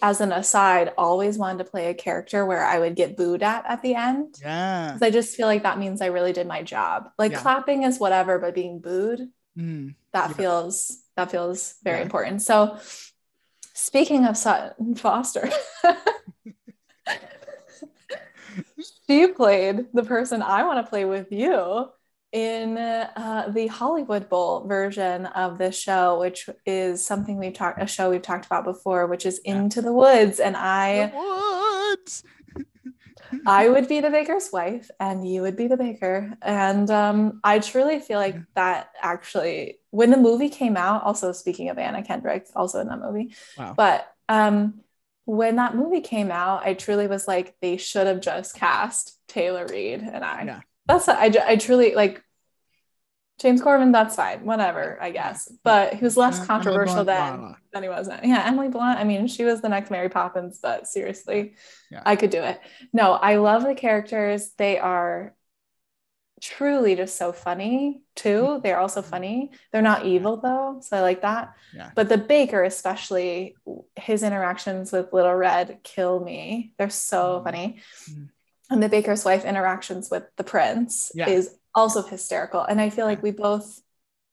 as 0.00 0.20
an 0.20 0.32
aside, 0.32 0.92
always 0.96 1.38
wanted 1.38 1.64
to 1.64 1.70
play 1.70 1.88
a 1.88 1.94
character 1.94 2.46
where 2.46 2.64
I 2.64 2.78
would 2.78 2.94
get 2.94 3.16
booed 3.16 3.42
at 3.42 3.64
at 3.66 3.82
the 3.82 3.94
end. 3.94 4.36
yeah. 4.40 4.86
Because 4.88 5.02
I 5.02 5.10
just 5.10 5.36
feel 5.36 5.46
like 5.46 5.64
that 5.64 5.78
means 5.78 6.00
I 6.00 6.06
really 6.06 6.32
did 6.32 6.46
my 6.46 6.62
job. 6.62 7.10
Like 7.18 7.32
Yeah. 7.32 7.40
clapping 7.40 7.82
is 7.82 7.98
whatever, 7.98 8.38
but 8.38 8.54
being 8.54 8.80
booed, 8.80 9.28
Mm. 9.58 9.94
that 10.12 10.30
Yeah. 10.30 10.36
feels 10.36 11.02
that 11.16 11.32
feels 11.32 11.74
very 11.82 11.98
Yeah. 11.98 12.04
important. 12.04 12.42
So 12.42 12.78
speaking 13.74 14.24
of 14.24 14.36
Sutton 14.36 14.94
Foster, 14.94 15.50
she 19.08 19.26
played 19.28 19.86
the 19.92 20.04
person 20.04 20.42
I 20.42 20.62
want 20.64 20.84
to 20.84 20.88
play 20.88 21.04
with 21.04 21.32
you 21.32 21.88
in 22.32 22.76
uh, 22.76 23.50
the 23.54 23.66
Hollywood 23.68 24.28
Bowl 24.28 24.66
version 24.66 25.26
of 25.26 25.58
this 25.58 25.78
show, 25.78 26.18
which 26.20 26.48
is 26.66 27.04
something 27.04 27.38
we've 27.38 27.54
talked 27.54 27.82
a 27.82 27.86
show 27.86 28.10
we've 28.10 28.22
talked 28.22 28.46
about 28.46 28.64
before, 28.64 29.06
which 29.06 29.24
is. 29.24 29.38
Into 29.44 29.80
the 29.80 29.92
Woods. 29.92 30.40
And 30.40 30.56
I 30.56 31.12
woods. 31.14 32.22
I 33.46 33.68
would 33.68 33.88
be 33.88 34.00
the 34.00 34.10
baker's 34.10 34.50
wife 34.52 34.90
and 35.00 35.28
you 35.28 35.42
would 35.42 35.56
be 35.56 35.66
the 35.66 35.76
baker. 35.76 36.32
And 36.42 36.90
um, 36.90 37.40
I 37.44 37.58
truly 37.58 38.00
feel 38.00 38.18
like 38.18 38.36
that 38.54 38.90
actually, 39.02 39.78
when 39.90 40.10
the 40.10 40.16
movie 40.16 40.48
came 40.48 40.76
out, 40.76 41.02
also 41.04 41.32
speaking 41.32 41.68
of 41.68 41.78
Anna 41.78 42.02
Kendrick, 42.02 42.46
also 42.56 42.80
in 42.80 42.88
that 42.88 43.00
movie, 43.00 43.34
Wow. 43.58 43.74
but 43.76 44.06
um, 44.28 44.80
when 45.24 45.56
that 45.56 45.74
movie 45.76 46.00
came 46.00 46.30
out, 46.30 46.64
I 46.66 46.72
truly 46.74 47.06
was 47.06 47.28
like, 47.28 47.54
they 47.60 47.76
should 47.76 48.06
have 48.06 48.20
just 48.20 48.54
cast 48.56 49.18
Taylor 49.28 49.66
Reed 49.66 50.00
and 50.00 50.24
I. 50.24 50.44
Yeah. 50.44 50.60
That's 50.88 51.08
I, 51.08 51.30
I 51.46 51.56
truly 51.56 51.94
like 51.94 52.22
James 53.38 53.62
Corden. 53.62 53.92
That's 53.92 54.16
fine, 54.16 54.44
whatever, 54.44 54.98
I 55.00 55.10
guess. 55.10 55.52
But 55.62 55.94
he 55.94 56.02
was 56.04 56.16
less 56.16 56.44
controversial 56.44 57.00
Emily 57.00 57.04
Blunt, 57.04 57.06
then 57.06 57.36
blah, 57.38 57.46
blah. 57.48 57.56
than 57.72 57.82
he 57.84 57.88
was 57.88 58.08
now. 58.08 58.20
Yeah, 58.24 58.42
Emily 58.46 58.68
Blunt. 58.68 58.98
I 58.98 59.04
mean, 59.04 59.28
she 59.28 59.44
was 59.44 59.60
the 59.60 59.68
next 59.68 59.90
Mary 59.90 60.08
Poppins, 60.08 60.58
but 60.60 60.88
seriously, 60.88 61.54
Yeah. 61.90 62.02
I 62.04 62.16
could 62.16 62.30
do 62.30 62.42
it. 62.42 62.60
No, 62.92 63.12
I 63.12 63.36
love 63.36 63.62
the 63.64 63.74
characters. 63.76 64.50
They 64.56 64.78
are 64.78 65.34
truly 66.40 66.94
just 66.94 67.16
so 67.16 67.32
funny 67.32 68.00
too. 68.14 68.60
They're 68.62 68.78
also 68.78 69.02
funny. 69.02 69.50
They're 69.72 69.82
not 69.82 70.06
evil 70.06 70.36
though, 70.40 70.78
so 70.82 70.96
I 70.96 71.00
like 71.00 71.22
that. 71.22 71.52
Yeah. 71.74 71.90
But 71.96 72.08
the 72.08 72.18
baker, 72.18 72.62
especially 72.62 73.56
his 73.96 74.22
interactions 74.22 74.92
with 74.92 75.12
Little 75.12 75.34
Red, 75.34 75.80
kill 75.82 76.20
me. 76.20 76.72
They're 76.78 76.90
so 76.90 77.40
Mhm. 77.40 77.44
funny. 77.44 77.80
Mhm. 78.08 78.28
And 78.70 78.82
the 78.82 78.88
baker's 78.88 79.24
wife 79.24 79.44
interactions 79.44 80.10
with 80.10 80.24
the 80.36 80.44
prince 80.44 81.10
Yeah. 81.14 81.28
is 81.28 81.54
also 81.74 82.02
hysterical. 82.02 82.62
And 82.62 82.80
I 82.80 82.90
feel 82.90 83.06
like 83.06 83.22
we 83.22 83.30
both 83.30 83.80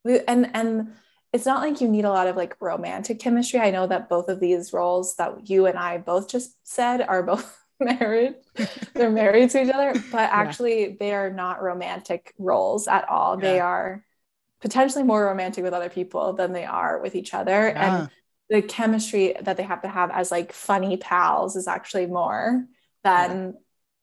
we 0.04 0.20
and 0.28 0.52
and 0.54 0.94
it's 1.34 1.46
not 1.46 1.62
like 1.62 1.82
you 1.82 1.90
need 1.90 2.06
a 2.06 2.10
lot 2.10 2.28
of 2.28 2.36
like 2.36 2.56
romantic 2.62 3.20
chemistry. 3.20 3.60
I 3.60 3.72
know 3.72 3.88
that 3.88 4.08
both 4.08 4.30
of 4.30 4.40
these 4.40 4.72
roles 4.72 5.16
that 5.18 5.50
you 5.50 5.66
and 5.66 5.78
I 5.78 5.98
both 5.98 6.30
just 6.30 6.56
said 6.64 7.02
are 7.02 7.24
both 7.24 7.60
married. 7.80 8.36
They're 8.94 9.12
married 9.12 9.50
to 9.52 9.64
each 9.64 9.74
other, 9.74 9.94
but 10.12 10.30
actually 10.32 10.96
they 11.00 11.14
are 11.14 11.30
not 11.30 11.62
romantic 11.62 12.34
roles 12.38 12.88
at 12.88 13.10
all. 13.10 13.36
They 13.38 13.60
are 13.60 14.06
potentially 14.62 15.04
more 15.04 15.26
romantic 15.26 15.64
with 15.64 15.74
other 15.74 15.90
people 15.90 16.34
than 16.34 16.54
they 16.54 16.66
are 16.66 17.00
with 17.02 17.16
each 17.16 17.34
other. 17.34 17.68
Yeah. 17.68 18.00
And 18.00 18.10
the 18.50 18.62
chemistry 18.62 19.36
that 19.42 19.58
they 19.58 19.64
have 19.64 19.82
to 19.82 19.88
have 19.90 20.12
as 20.12 20.32
like 20.32 20.54
funny 20.54 20.98
pals 20.98 21.56
is 21.56 21.68
actually 21.68 22.06
more 22.06 22.66
than 23.04 23.56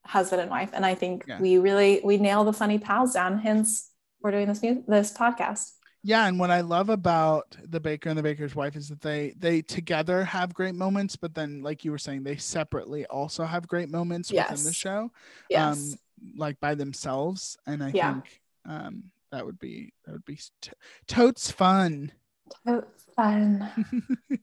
husband 0.05 0.43
and 0.43 0.51
wife. 0.51 0.71
And 0.73 0.85
I 0.85 0.95
think 0.95 1.25
Yeah. 1.27 1.41
we 1.41 1.59
really 1.59 2.01
we 2.05 2.17
nail 2.19 2.45
the 2.45 2.53
funny 2.53 2.79
pals 2.79 3.13
down. 3.15 3.39
Hence, 3.39 3.91
we're 4.21 4.31
doing 4.33 4.49
this 4.49 4.63
mu- 4.63 4.83
this 4.87 5.13
podcast. 5.13 5.73
Yeah, 6.05 6.27
and 6.27 6.37
what 6.41 6.51
I 6.51 6.63
love 6.63 6.89
about 6.89 7.57
the 7.63 7.79
baker 7.79 8.09
and 8.09 8.19
the 8.19 8.25
baker's 8.25 8.57
wife 8.57 8.75
is 8.75 8.89
that 8.89 9.01
they 9.01 9.35
they 9.39 9.63
together 9.63 10.25
have 10.25 10.53
great 10.53 10.75
moments, 10.75 11.15
but 11.15 11.35
then 11.35 11.63
like 11.63 11.85
you 11.85 11.93
were 11.93 11.99
saying, 11.99 12.25
they 12.25 12.37
separately 12.37 13.07
also 13.07 13.45
have 13.45 13.69
great 13.69 13.89
moments 13.89 14.33
within 14.33 14.65
the 14.65 14.73
show, 14.73 15.13
Yes. 15.49 15.93
um, 15.93 15.99
like 16.37 16.59
by 16.59 16.75
themselves. 16.75 17.57
And 17.67 17.83
I 17.85 17.93
Yeah. 17.95 18.15
think 18.15 18.41
um, 18.65 19.05
that 19.31 19.47
would 19.47 19.59
be 19.61 19.93
that 20.05 20.13
would 20.13 20.25
be 20.25 20.41
t- 20.61 20.73
totes 21.07 21.51
fun. 21.53 22.11
Totes 22.67 23.05
fun. 23.15 23.71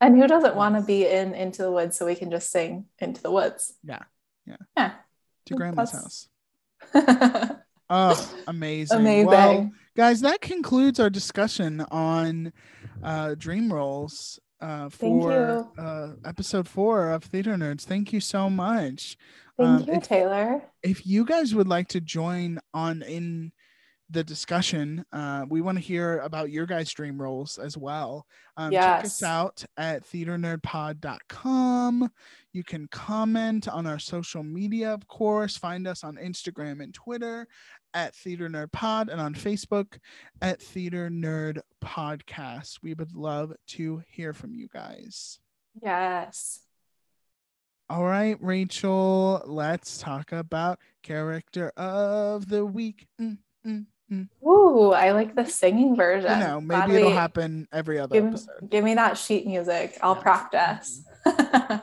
and 0.00 0.16
who 0.18 0.26
doesn't 0.26 0.54
want 0.56 0.74
to 0.76 0.82
be 0.82 1.06
in 1.06 1.34
Into 1.34 1.62
the 1.62 1.72
Woods 1.72 1.96
so 1.96 2.04
we 2.06 2.14
can 2.14 2.30
just 2.30 2.50
sing 2.50 2.86
Into 2.98 3.22
the 3.22 3.30
Woods? 3.30 3.72
Yeah, 3.82 4.02
yeah. 4.46 4.56
Yeah. 4.76 4.92
To 5.46 5.54
grandma's 5.54 5.92
That's- 5.92 6.28
house. 6.92 7.58
Oh, 7.90 8.34
amazing. 8.48 9.00
Amazing. 9.00 9.26
Well, 9.26 9.70
guys, 9.94 10.22
that 10.22 10.40
concludes 10.40 10.98
our 10.98 11.10
discussion 11.10 11.82
on 11.90 12.50
uh, 13.02 13.34
dream 13.36 13.70
roles 13.70 14.40
uh, 14.62 14.88
for 14.88 15.68
uh, 15.78 16.12
episode 16.24 16.66
four 16.66 17.10
of 17.10 17.24
Theater 17.24 17.54
Nerds. 17.56 17.82
Thank 17.82 18.10
you 18.14 18.20
so 18.20 18.48
much. 18.48 19.18
Thank 19.58 19.82
Um, 19.82 19.84
you, 19.86 19.92
if- 19.94 20.02
Taylor. 20.02 20.62
If 20.82 21.06
you 21.06 21.26
guys 21.26 21.54
would 21.54 21.68
like 21.68 21.88
to 21.88 22.00
join 22.00 22.58
on 22.72 23.02
in 23.02 23.52
the 24.14 24.24
discussion, 24.24 25.04
uh, 25.12 25.44
we 25.48 25.60
want 25.60 25.76
to 25.76 25.84
hear 25.84 26.20
about 26.20 26.50
your 26.50 26.64
guys' 26.64 26.90
dream 26.92 27.20
roles 27.20 27.58
as 27.58 27.76
well. 27.76 28.26
Um, 28.56 28.72
Check 28.72 29.04
us 29.04 29.22
out 29.22 29.62
at 29.76 30.02
theaternerdpod.com. 30.04 32.10
You 32.52 32.64
can 32.64 32.88
comment 32.88 33.68
on 33.68 33.86
our 33.86 33.98
social 33.98 34.42
media, 34.42 34.94
of 34.94 35.06
course. 35.08 35.58
Find 35.58 35.86
us 35.86 36.02
on 36.04 36.16
Instagram 36.16 36.82
and 36.82 36.94
Twitter 36.94 37.46
at 37.92 38.14
Theater 38.14 38.48
Nerd 38.48 38.72
Pod 38.72 39.10
and 39.10 39.20
on 39.20 39.34
Facebook 39.34 39.98
at 40.40 40.62
Theater 40.62 41.10
Nerd 41.10 41.60
Podcast. 41.84 42.78
We 42.82 42.94
would 42.94 43.14
love 43.14 43.52
to 43.68 44.02
hear 44.08 44.32
from 44.32 44.54
you 44.54 44.68
guys. 44.72 45.38
Yes. 45.82 46.60
All 47.90 48.04
right, 48.04 48.38
Rachel, 48.40 49.42
let's 49.44 49.98
talk 49.98 50.32
about 50.32 50.78
character 51.02 51.70
of 51.76 52.48
the 52.48 52.64
week. 52.64 53.06
Mm, 53.20 53.36
mm, 53.66 53.84
mm. 54.10 54.28
Ooh, 54.46 54.90
I 54.92 55.12
like 55.12 55.34
the 55.34 55.44
singing 55.44 55.96
version. 55.96 56.30
You 56.30 56.44
know, 56.46 56.60
Glad 56.60 56.88
maybe 56.88 56.98
it'll 57.00 57.10
we- 57.10 57.16
happen 57.16 57.68
every 57.72 57.98
other 57.98 58.14
give, 58.14 58.26
episode. 58.26 58.70
give 58.70 58.84
me 58.84 58.94
that 58.94 59.16
sheet 59.18 59.46
music. 59.46 59.98
I'll 60.02 60.14
Yeah. 60.16 60.22
practice. 60.22 61.02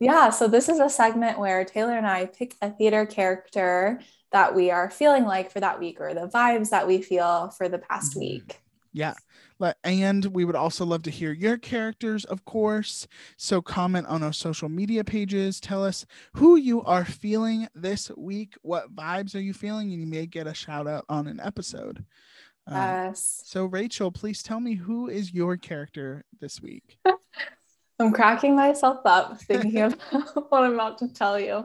yeah, 0.00 0.30
so 0.30 0.46
this 0.48 0.68
is 0.68 0.78
a 0.78 0.88
segment 0.88 1.38
where 1.38 1.64
Taylor 1.64 1.96
and 1.96 2.06
I 2.06 2.26
pick 2.26 2.54
a 2.60 2.70
theater 2.70 3.06
character 3.06 4.00
that 4.32 4.54
we 4.54 4.70
are 4.70 4.90
feeling 4.90 5.24
like 5.24 5.50
for 5.50 5.60
that 5.60 5.78
week 5.80 6.00
or 6.00 6.12
the 6.14 6.28
vibes 6.28 6.70
that 6.70 6.86
we 6.86 7.00
feel 7.00 7.50
for 7.56 7.68
the 7.68 7.78
past 7.78 8.14
Mhm. 8.14 8.18
week. 8.20 8.60
Yeah. 8.92 9.14
Let- 9.58 9.78
And 9.84 10.26
we 10.26 10.44
would 10.44 10.56
also 10.56 10.84
love 10.84 11.02
to 11.04 11.10
hear 11.10 11.32
your 11.32 11.56
characters, 11.58 12.24
of 12.24 12.44
course. 12.44 13.06
So 13.36 13.62
comment 13.62 14.06
on 14.08 14.22
our 14.22 14.32
social 14.32 14.68
media 14.68 15.04
pages. 15.04 15.60
Tell 15.60 15.84
us 15.84 16.04
who 16.34 16.56
you 16.56 16.82
are 16.82 17.04
feeling 17.04 17.68
this 17.74 18.10
week. 18.16 18.54
What 18.62 18.94
vibes 18.94 19.34
are 19.34 19.40
you 19.40 19.54
feeling? 19.54 19.92
And 19.92 20.00
you 20.00 20.06
may 20.06 20.26
get 20.26 20.46
a 20.46 20.54
shout 20.54 20.86
out 20.86 21.04
on 21.08 21.26
an 21.28 21.40
episode. 21.40 22.04
Um, 22.66 22.76
Yes. 22.76 23.42
so, 23.44 23.66
Rachel, 23.66 24.10
please 24.10 24.42
tell 24.42 24.58
me 24.60 24.74
who 24.74 25.08
is 25.08 25.32
your 25.32 25.56
character 25.56 26.24
this 26.40 26.60
week? 26.60 26.98
I'm 28.00 28.12
cracking 28.12 28.56
myself 28.56 29.02
up 29.04 29.40
thinking 29.42 29.78
of 29.82 29.94
what 30.48 30.64
I'm 30.64 30.74
about 30.74 30.98
to 30.98 31.08
tell 31.12 31.38
you. 31.38 31.64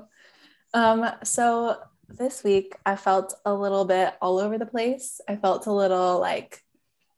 Um, 0.75 1.09
so 1.23 1.77
this 2.07 2.43
week 2.43 2.75
I 2.85 2.95
felt 2.95 3.33
a 3.45 3.53
little 3.53 3.83
bit 3.85 4.13
all 4.21 4.37
over 4.39 4.59
the 4.59 4.65
place. 4.67 5.21
I 5.27 5.37
felt 5.37 5.65
a 5.65 5.71
little 5.71 6.19
like, 6.19 6.63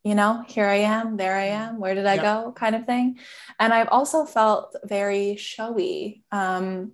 you 0.03 0.15
know, 0.15 0.43
here 0.47 0.65
I 0.65 0.77
am, 0.77 1.17
there 1.17 1.35
I 1.37 1.45
am, 1.45 1.79
where 1.79 1.93
did 1.95 2.05
I 2.05 2.17
Yeah. 2.17 2.21
go 2.43 2.51
kind 2.53 2.75
of 2.75 2.85
thing. 2.85 3.19
And 3.59 3.73
I've 3.73 3.89
also 3.89 4.25
felt 4.25 4.75
very 4.83 5.35
showy. 5.35 6.23
Um, 6.31 6.93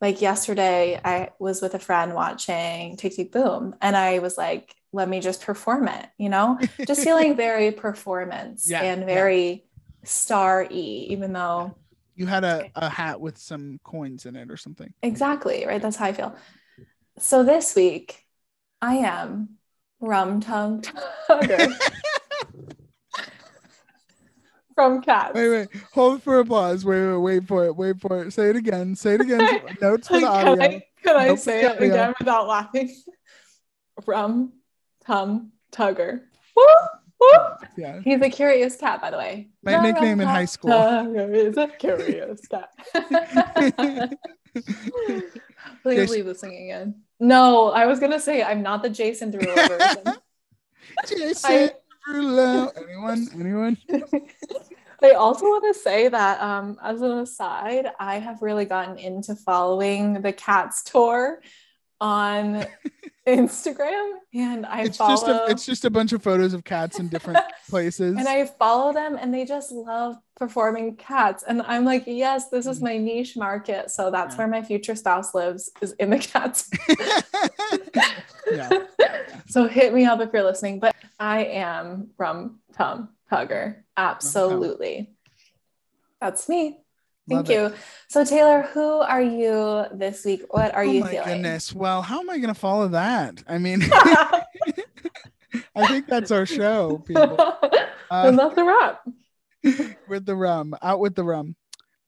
like 0.00 0.20
yesterday, 0.20 1.00
I 1.04 1.30
was 1.38 1.60
with 1.60 1.74
a 1.74 1.78
friend 1.78 2.14
watching 2.14 2.96
Tick 2.96 3.14
Tick 3.16 3.32
Boom, 3.32 3.74
and 3.80 3.96
I 3.96 4.20
was 4.20 4.36
like, 4.38 4.74
let 4.92 5.08
me 5.08 5.20
just 5.20 5.42
perform 5.42 5.88
it, 5.88 6.06
you 6.18 6.28
know, 6.28 6.58
just 6.86 7.02
feeling 7.02 7.36
very 7.36 7.72
performance 7.86 8.70
Yeah, 8.70 8.82
and 8.82 9.00
yeah. 9.00 9.06
very 9.06 9.64
star 10.04 10.62
y, 10.70 10.76
even 10.76 11.32
though 11.32 11.76
You 12.16 12.26
had 12.26 12.44
a, 12.44 12.70
a 12.74 12.88
hat 12.88 13.20
with 13.20 13.38
some 13.38 13.78
coins 13.84 14.24
in 14.26 14.34
it 14.36 14.50
or 14.50 14.56
something. 14.56 14.92
exactly 15.02 15.64
right. 15.66 15.82
That's 15.82 15.96
how 15.96 16.06
I 16.06 16.12
feel. 16.12 16.34
So 17.18 17.42
this 17.44 17.74
week, 17.74 18.24
I 18.80 18.96
am 18.96 19.58
rum 20.00 20.40
tum 20.40 20.80
tugger 21.28 21.74
from 24.78 25.02
Cats. 25.02 25.34
Wait, 25.34 25.48
wait, 25.48 25.68
hold 25.92 26.22
for 26.22 26.38
applause. 26.38 26.84
Wait, 26.84 27.04
wait, 27.04 27.16
wait 27.16 27.48
for 27.48 27.64
it. 27.64 27.74
Wait 27.74 28.00
for 28.00 28.22
it. 28.22 28.32
Say 28.32 28.50
it 28.50 28.54
again. 28.54 28.94
Say 28.94 29.14
it 29.14 29.20
again. 29.22 29.40
Notes 29.82 30.06
for 30.06 30.20
the 30.20 30.26
can 30.26 30.48
audio. 30.48 30.64
I, 30.64 30.82
can 31.02 31.16
I 31.16 31.34
say 31.34 31.64
it 31.64 31.82
again 31.82 32.14
without 32.16 32.46
laughing? 32.46 32.94
From 34.04 34.52
Tom 35.04 35.50
tugger. 35.72 36.20
Woo, 36.54 36.64
woo. 37.20 37.28
Yeah. 37.76 38.00
He's 38.04 38.20
a 38.22 38.30
curious 38.30 38.76
cat, 38.76 39.00
by 39.00 39.10
the 39.10 39.18
way. 39.18 39.48
My 39.64 39.72
The 39.72 39.82
nickname 39.82 40.20
in 40.20 40.28
high 40.28 40.44
school. 40.44 40.70
tugger 40.70 41.34
is 41.34 41.56
a 41.56 41.66
curious 41.66 42.40
cat. 42.46 42.70
Please 45.82 45.96
Jason- 45.96 46.14
leave 46.14 46.26
the 46.26 46.36
singing 46.36 46.68
in. 46.68 46.94
No, 47.18 47.72
I 47.72 47.86
was 47.86 47.98
gonna 47.98 48.20
say 48.20 48.44
I'm 48.44 48.62
not 48.62 48.84
the 48.84 48.90
Jason 48.90 49.32
Derulo 49.32 49.56
version. 49.66 50.20
Jason 51.08 51.70
Anyone? 52.08 53.28
Anyone? 53.34 53.76
I 55.02 55.10
also 55.12 55.44
want 55.44 55.74
to 55.74 55.80
say 55.80 56.08
that, 56.08 56.40
um, 56.40 56.76
as 56.82 57.02
an 57.02 57.18
aside, 57.18 57.86
I 58.00 58.18
have 58.18 58.42
really 58.42 58.64
gotten 58.64 58.98
into 58.98 59.34
following 59.36 60.22
the 60.22 60.32
Cats 60.32 60.82
tour 60.82 61.40
on 62.00 62.66
Instagram, 63.28 64.12
and 64.34 64.66
I 64.66 64.82
it's 64.82 64.96
follow. 64.96 65.10
just 65.10 65.28
a 65.28 65.46
it's 65.48 65.66
just 65.66 65.84
a 65.84 65.90
bunch 65.90 66.12
of 66.12 66.22
photos 66.22 66.54
of 66.54 66.64
cats 66.64 66.98
in 66.98 67.08
different 67.08 67.38
places. 67.68 68.16
and 68.16 68.28
I 68.28 68.46
follow 68.46 68.92
them, 68.92 69.18
and 69.20 69.32
they 69.32 69.44
just 69.44 69.70
love 69.72 70.16
performing 70.36 70.96
cats, 70.96 71.44
and 71.46 71.62
I'm 71.62 71.84
like, 71.84 72.04
yes, 72.06 72.48
this 72.48 72.66
is 72.66 72.80
mm. 72.80 72.84
my 72.84 72.96
niche 72.98 73.36
market, 73.36 73.90
so 73.90 74.10
that's 74.10 74.34
Yeah. 74.34 74.38
where 74.38 74.48
my 74.48 74.62
future 74.62 74.94
spouse 74.94 75.34
lives, 75.34 75.70
is 75.80 75.92
in 75.92 76.10
the 76.10 76.18
cats. 76.18 76.70
yeah. 78.50 78.70
so 79.46 79.66
hit 79.66 79.92
me 79.94 80.04
up 80.04 80.20
if 80.20 80.30
you're 80.32 80.42
listening. 80.42 80.80
But 80.80 80.94
I 81.18 81.44
am 81.44 82.10
Rum 82.18 82.60
Tum 82.72 83.10
Tugger. 83.30 83.82
Absolutely. 83.96 85.10
That's 86.20 86.48
me. 86.48 86.80
Thank 87.28 87.48
you. 87.48 87.72
So 88.08 88.24
Taylor, 88.24 88.62
who 88.72 89.00
are 89.00 89.20
you 89.22 89.84
this 89.92 90.24
week? 90.24 90.42
What 90.50 90.74
are 90.74 90.84
you 90.84 91.02
feeling? 91.04 91.04
oh 91.04 91.10
you 91.10 91.18
my 91.18 91.24
feeling? 91.24 91.42
goodness. 91.42 91.74
Well, 91.74 92.02
how 92.02 92.20
am 92.20 92.30
I 92.30 92.38
going 92.38 92.52
to 92.54 92.58
follow 92.58 92.88
that? 92.88 93.42
I 93.46 93.58
mean, 93.58 93.82
I 93.92 95.86
think 95.86 96.06
that's 96.06 96.30
our 96.30 96.46
show, 96.46 96.98
people. 96.98 97.36
Uh, 98.10 98.24
and 98.28 98.38
that's 98.38 98.56
a 98.56 98.64
wrap. 98.64 99.02
with 100.08 100.24
the 100.24 100.34
rum, 100.34 100.74
out 100.80 100.98
with 100.98 101.14
the 101.14 101.22
rum. 101.22 101.54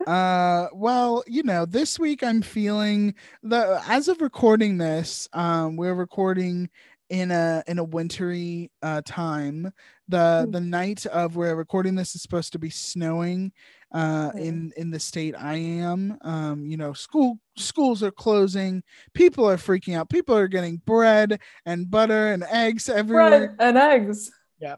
Uh, 0.07 0.66
well, 0.73 1.23
you 1.27 1.43
know, 1.43 1.66
this 1.66 1.99
week 1.99 2.23
I'm 2.23 2.41
feeling 2.41 3.14
the 3.43 3.83
as 3.87 4.09
of 4.09 4.23
recording 4.23 4.79
this, 4.79 5.29
um, 5.35 5.77
we're 5.77 5.93
recording 5.93 6.71
in 7.11 7.31
a 7.33 7.62
in 7.66 7.79
a 7.79 7.85
wintry 7.85 8.71
uh 8.83 9.03
time. 9.05 9.71
The 10.09 10.47
Mm. 10.49 10.53
the 10.53 10.61
night 10.62 11.05
of 11.05 11.37
we're 11.37 11.55
recording 11.55 11.97
this 11.97 12.14
is 12.14 12.23
supposed 12.23 12.53
to 12.55 12.59
be 12.59 12.71
snowing 12.71 13.53
uh 13.93 14.30
in 14.36 14.72
in 14.76 14.91
the 14.91 15.01
state 15.01 15.34
I 15.36 15.57
am. 15.57 16.16
Um, 16.22 16.64
you 16.64 16.76
know, 16.76 16.93
school 16.93 17.38
schools 17.57 18.03
are 18.03 18.11
closing, 18.12 18.82
people 19.14 19.49
are 19.49 19.57
freaking 19.57 19.97
out, 19.97 20.09
people 20.09 20.36
are 20.36 20.49
getting 20.49 20.76
bread 20.86 21.41
and 21.66 21.91
butter 21.91 22.32
and 22.32 22.43
eggs 22.45 22.88
everywhere. 22.88 23.55
Bread 23.57 23.57
and 23.59 23.76
eggs. 23.78 24.30
Yeah. 24.61 24.76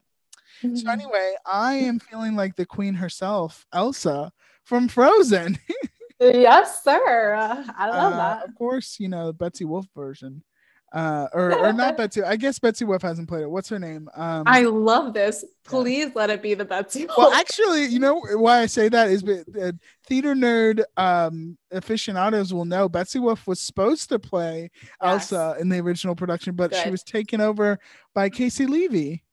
So 0.62 0.88
anyway, 0.90 1.34
I 1.44 1.74
am 1.74 1.98
feeling 1.98 2.36
like 2.36 2.54
the 2.56 2.64
queen 2.66 2.94
herself, 2.94 3.66
Elsa 3.72 4.30
from 4.64 4.86
Frozen. 4.88 5.58
yes, 6.20 6.84
sir. 6.84 7.34
I 7.76 7.88
love 7.88 8.12
Uh, 8.12 8.16
that. 8.16 8.44
Of 8.48 8.54
course, 8.54 9.00
you 9.00 9.08
know, 9.08 9.32
Betsy 9.32 9.64
Wolfe 9.64 9.88
version. 9.94 10.44
Uh, 10.92 11.26
or, 11.32 11.54
or 11.58 11.72
not 11.72 11.96
Betsy. 11.98 12.22
I 12.22 12.36
guess 12.36 12.58
Betsy 12.58 12.84
Wolfe 12.84 13.00
hasn't 13.02 13.26
played 13.28 13.42
it. 13.42 13.50
What's 13.50 13.68
her 13.70 13.78
name? 13.78 14.10
Um, 14.14 14.42
I 14.46 14.62
love 14.62 15.14
this. 15.14 15.42
Please 15.64 16.10
let 16.14 16.28
it 16.28 16.42
be 16.42 16.52
the 16.52 16.66
Betsy. 16.66 17.06
Wolfe. 17.06 17.16
Well, 17.16 17.32
actually, 17.32 17.86
you 17.86 17.98
know 17.98 18.20
why 18.34 18.60
I 18.60 18.66
say 18.66 18.88
that 18.90 19.08
is 19.08 19.24
uh, 19.24 19.72
theater 20.06 20.34
nerd 20.34 20.82
um, 20.98 21.56
aficionados 21.70 22.52
will 22.52 22.66
know 22.66 22.88
Betsy 22.90 23.18
Wolfe 23.18 23.46
was 23.46 23.58
supposed 23.60 24.10
to 24.10 24.18
play 24.18 24.70
Yes. 24.82 25.32
Elsa 25.32 25.56
in 25.58 25.68
the 25.70 25.78
original 25.80 26.14
production, 26.14 26.54
but 26.54 26.74
she 26.74 26.90
was 26.90 27.02
taken 27.02 27.40
over 27.40 27.78
by 28.14 28.28
Caissie 28.28 28.68
Levy. 28.68 29.24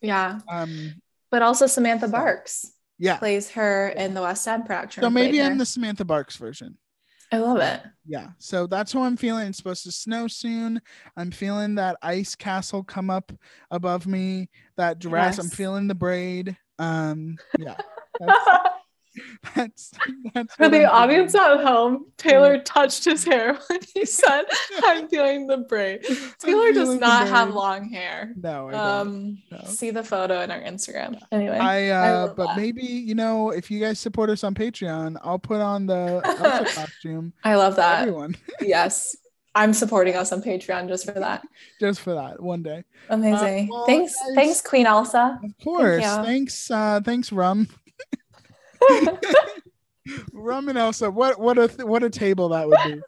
yeah, 0.00 0.40
Um, 0.50 0.94
but 1.30 1.42
also 1.42 1.66
Samantha 1.66 2.08
Barks 2.08 2.72
yeah. 2.98 3.18
plays 3.18 3.50
her 3.50 3.88
in 3.88 4.14
the 4.14 4.22
West 4.22 4.46
End 4.48 4.66
production. 4.66 5.02
So 5.02 5.10
maybe 5.10 5.40
I'm 5.40 5.52
her. 5.52 5.58
the 5.58 5.66
Samantha 5.66 6.04
Barks 6.04 6.36
version. 6.36 6.76
I 7.32 7.38
love 7.38 7.58
it. 7.58 7.82
Yeah, 8.06 8.28
so 8.38 8.66
that's 8.66 8.92
how 8.92 9.02
I'm 9.02 9.16
feeling. 9.16 9.48
It's 9.48 9.58
supposed 9.58 9.84
to 9.84 9.92
snow 9.92 10.28
soon. 10.28 10.80
I'm 11.16 11.30
feeling 11.30 11.74
that 11.76 11.96
ice 12.02 12.34
castle 12.34 12.84
come 12.84 13.10
up 13.10 13.32
above 13.70 14.06
me. 14.06 14.48
That 14.76 14.98
dress. 14.98 15.38
I'm 15.38 15.48
feeling 15.48 15.88
the 15.88 15.94
braid. 15.94 16.56
Um, 16.78 17.36
yeah, 17.58 17.76
that's 19.54 19.92
that's, 20.34 20.54
For 20.56 20.68
the 20.68 20.84
I'm 20.84 21.10
audience 21.10 21.32
feeling. 21.32 21.60
at 21.60 21.64
home, 21.66 22.06
Taylor 22.16 22.58
touched 22.60 23.04
his 23.04 23.24
hair 23.24 23.54
when 23.68 23.80
he 23.94 24.04
said, 24.06 24.44
"I'm 24.82 25.08
feeling 25.08 25.46
the 25.46 25.58
braid." 25.58 26.04
Taylor 26.38 26.72
does 26.72 26.94
not 26.94 27.28
have 27.28 27.54
long 27.54 27.88
hair. 27.88 28.32
No, 28.36 28.68
I. 28.70 28.74
Um, 28.74 29.38
no. 29.50 29.60
see 29.64 29.90
the 29.90 30.02
photo 30.02 30.40
in 30.40 30.50
our 30.50 30.60
Instagram. 30.60 31.18
Anyway, 31.30 31.56
I 31.58 31.90
uh, 31.90 32.26
love 32.26 32.36
but 32.36 32.46
that. 32.48 32.56
maybe 32.56 32.82
you 32.82 33.14
know 33.14 33.50
if 33.50 33.70
you 33.70 33.80
guys 33.80 33.98
support 33.98 34.30
us 34.30 34.44
on 34.44 34.54
Patreon, 34.54 35.16
I'll 35.22 35.38
put 35.38 35.60
on 35.60 35.86
the 35.86 36.20
Elsa 36.24 36.74
costume. 36.74 37.32
I 37.44 37.54
love 37.56 37.76
that. 37.76 38.02
Everyone, 38.02 38.36
yes, 38.60 39.16
I'm 39.54 39.72
supporting 39.72 40.16
us 40.16 40.32
on 40.32 40.42
Patreon 40.42 40.88
just 40.88 41.04
for 41.04 41.12
that. 41.12 41.42
just 41.78 42.00
for 42.00 42.14
that 42.14 42.42
one 42.42 42.62
day. 42.62 42.82
Amazing. 43.08 43.68
well, 43.68 43.86
thanks, 43.86 44.14
guys- 44.16 44.34
thanks, 44.34 44.60
Queen 44.60 44.86
Elsa. 44.86 45.38
Of 45.44 45.52
course. 45.62 46.02
you. 46.02 46.08
Thanks. 46.24 46.70
Uh, 46.70 47.00
thanks, 47.04 47.30
Rum. 47.30 47.68
Rum 50.32 50.68
and 50.68 50.78
Elsa. 50.78 51.10
What 51.10 51.40
what 51.40 51.58
a 51.58 51.86
what 51.86 52.02
a 52.02 52.10
table 52.10 52.50
that 52.50 52.68
would 52.68 52.78
be. 52.84 52.90
Man. 52.90 53.02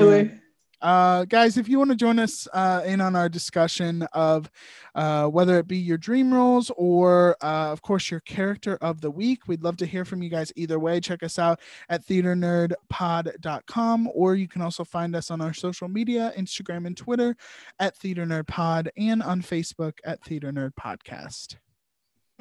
really. 0.00 0.40
Uh, 0.84 1.24
guys, 1.24 1.56
if 1.56 1.66
you 1.66 1.78
want 1.78 1.90
to 1.90 1.96
join 1.96 2.18
us 2.18 2.46
uh, 2.52 2.82
in 2.84 3.00
on 3.00 3.16
our 3.16 3.30
discussion 3.30 4.02
of 4.12 4.50
uh, 4.94 5.26
whether 5.26 5.58
it 5.58 5.66
be 5.66 5.78
your 5.78 5.96
dream 5.96 6.34
roles 6.34 6.70
or, 6.76 7.38
uh, 7.40 7.72
of 7.72 7.80
course, 7.80 8.10
your 8.10 8.20
character 8.20 8.76
of 8.82 9.00
the 9.00 9.10
week, 9.10 9.48
we'd 9.48 9.62
love 9.62 9.78
to 9.78 9.86
hear 9.86 10.04
from 10.04 10.22
you 10.22 10.28
guys 10.28 10.52
either 10.56 10.78
way. 10.78 11.00
Check 11.00 11.22
us 11.22 11.38
out 11.38 11.60
at 11.88 12.06
theaternerdpod.com, 12.06 14.10
or 14.12 14.34
you 14.34 14.46
can 14.46 14.60
also 14.60 14.84
find 14.84 15.16
us 15.16 15.30
on 15.30 15.40
our 15.40 15.54
social 15.54 15.88
media 15.88 16.34
Instagram 16.36 16.86
and 16.86 16.98
Twitter 16.98 17.34
at 17.78 17.96
Theater 17.96 18.26
Nerd 18.26 18.46
Pod 18.46 18.90
and 18.98 19.22
on 19.22 19.40
Facebook 19.40 19.94
at 20.04 20.22
Theater 20.22 20.52
Nerd 20.52 20.72
Podcast. 20.78 21.56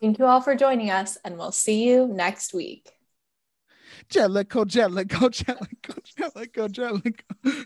Thank 0.04 0.20
you 0.20 0.26
all 0.26 0.42
for 0.42 0.54
joining 0.54 0.90
us, 0.90 1.18
and 1.24 1.38
we'll 1.38 1.54
see 1.54 1.88
you 1.88 2.08
next 2.08 2.54
week. 2.54 2.92
Jellicle, 4.10 4.66
Jellicle, 4.66 5.30
Jellicle, 5.32 6.04
Jellicle, 6.18 6.70
Jellicle. 6.70 7.66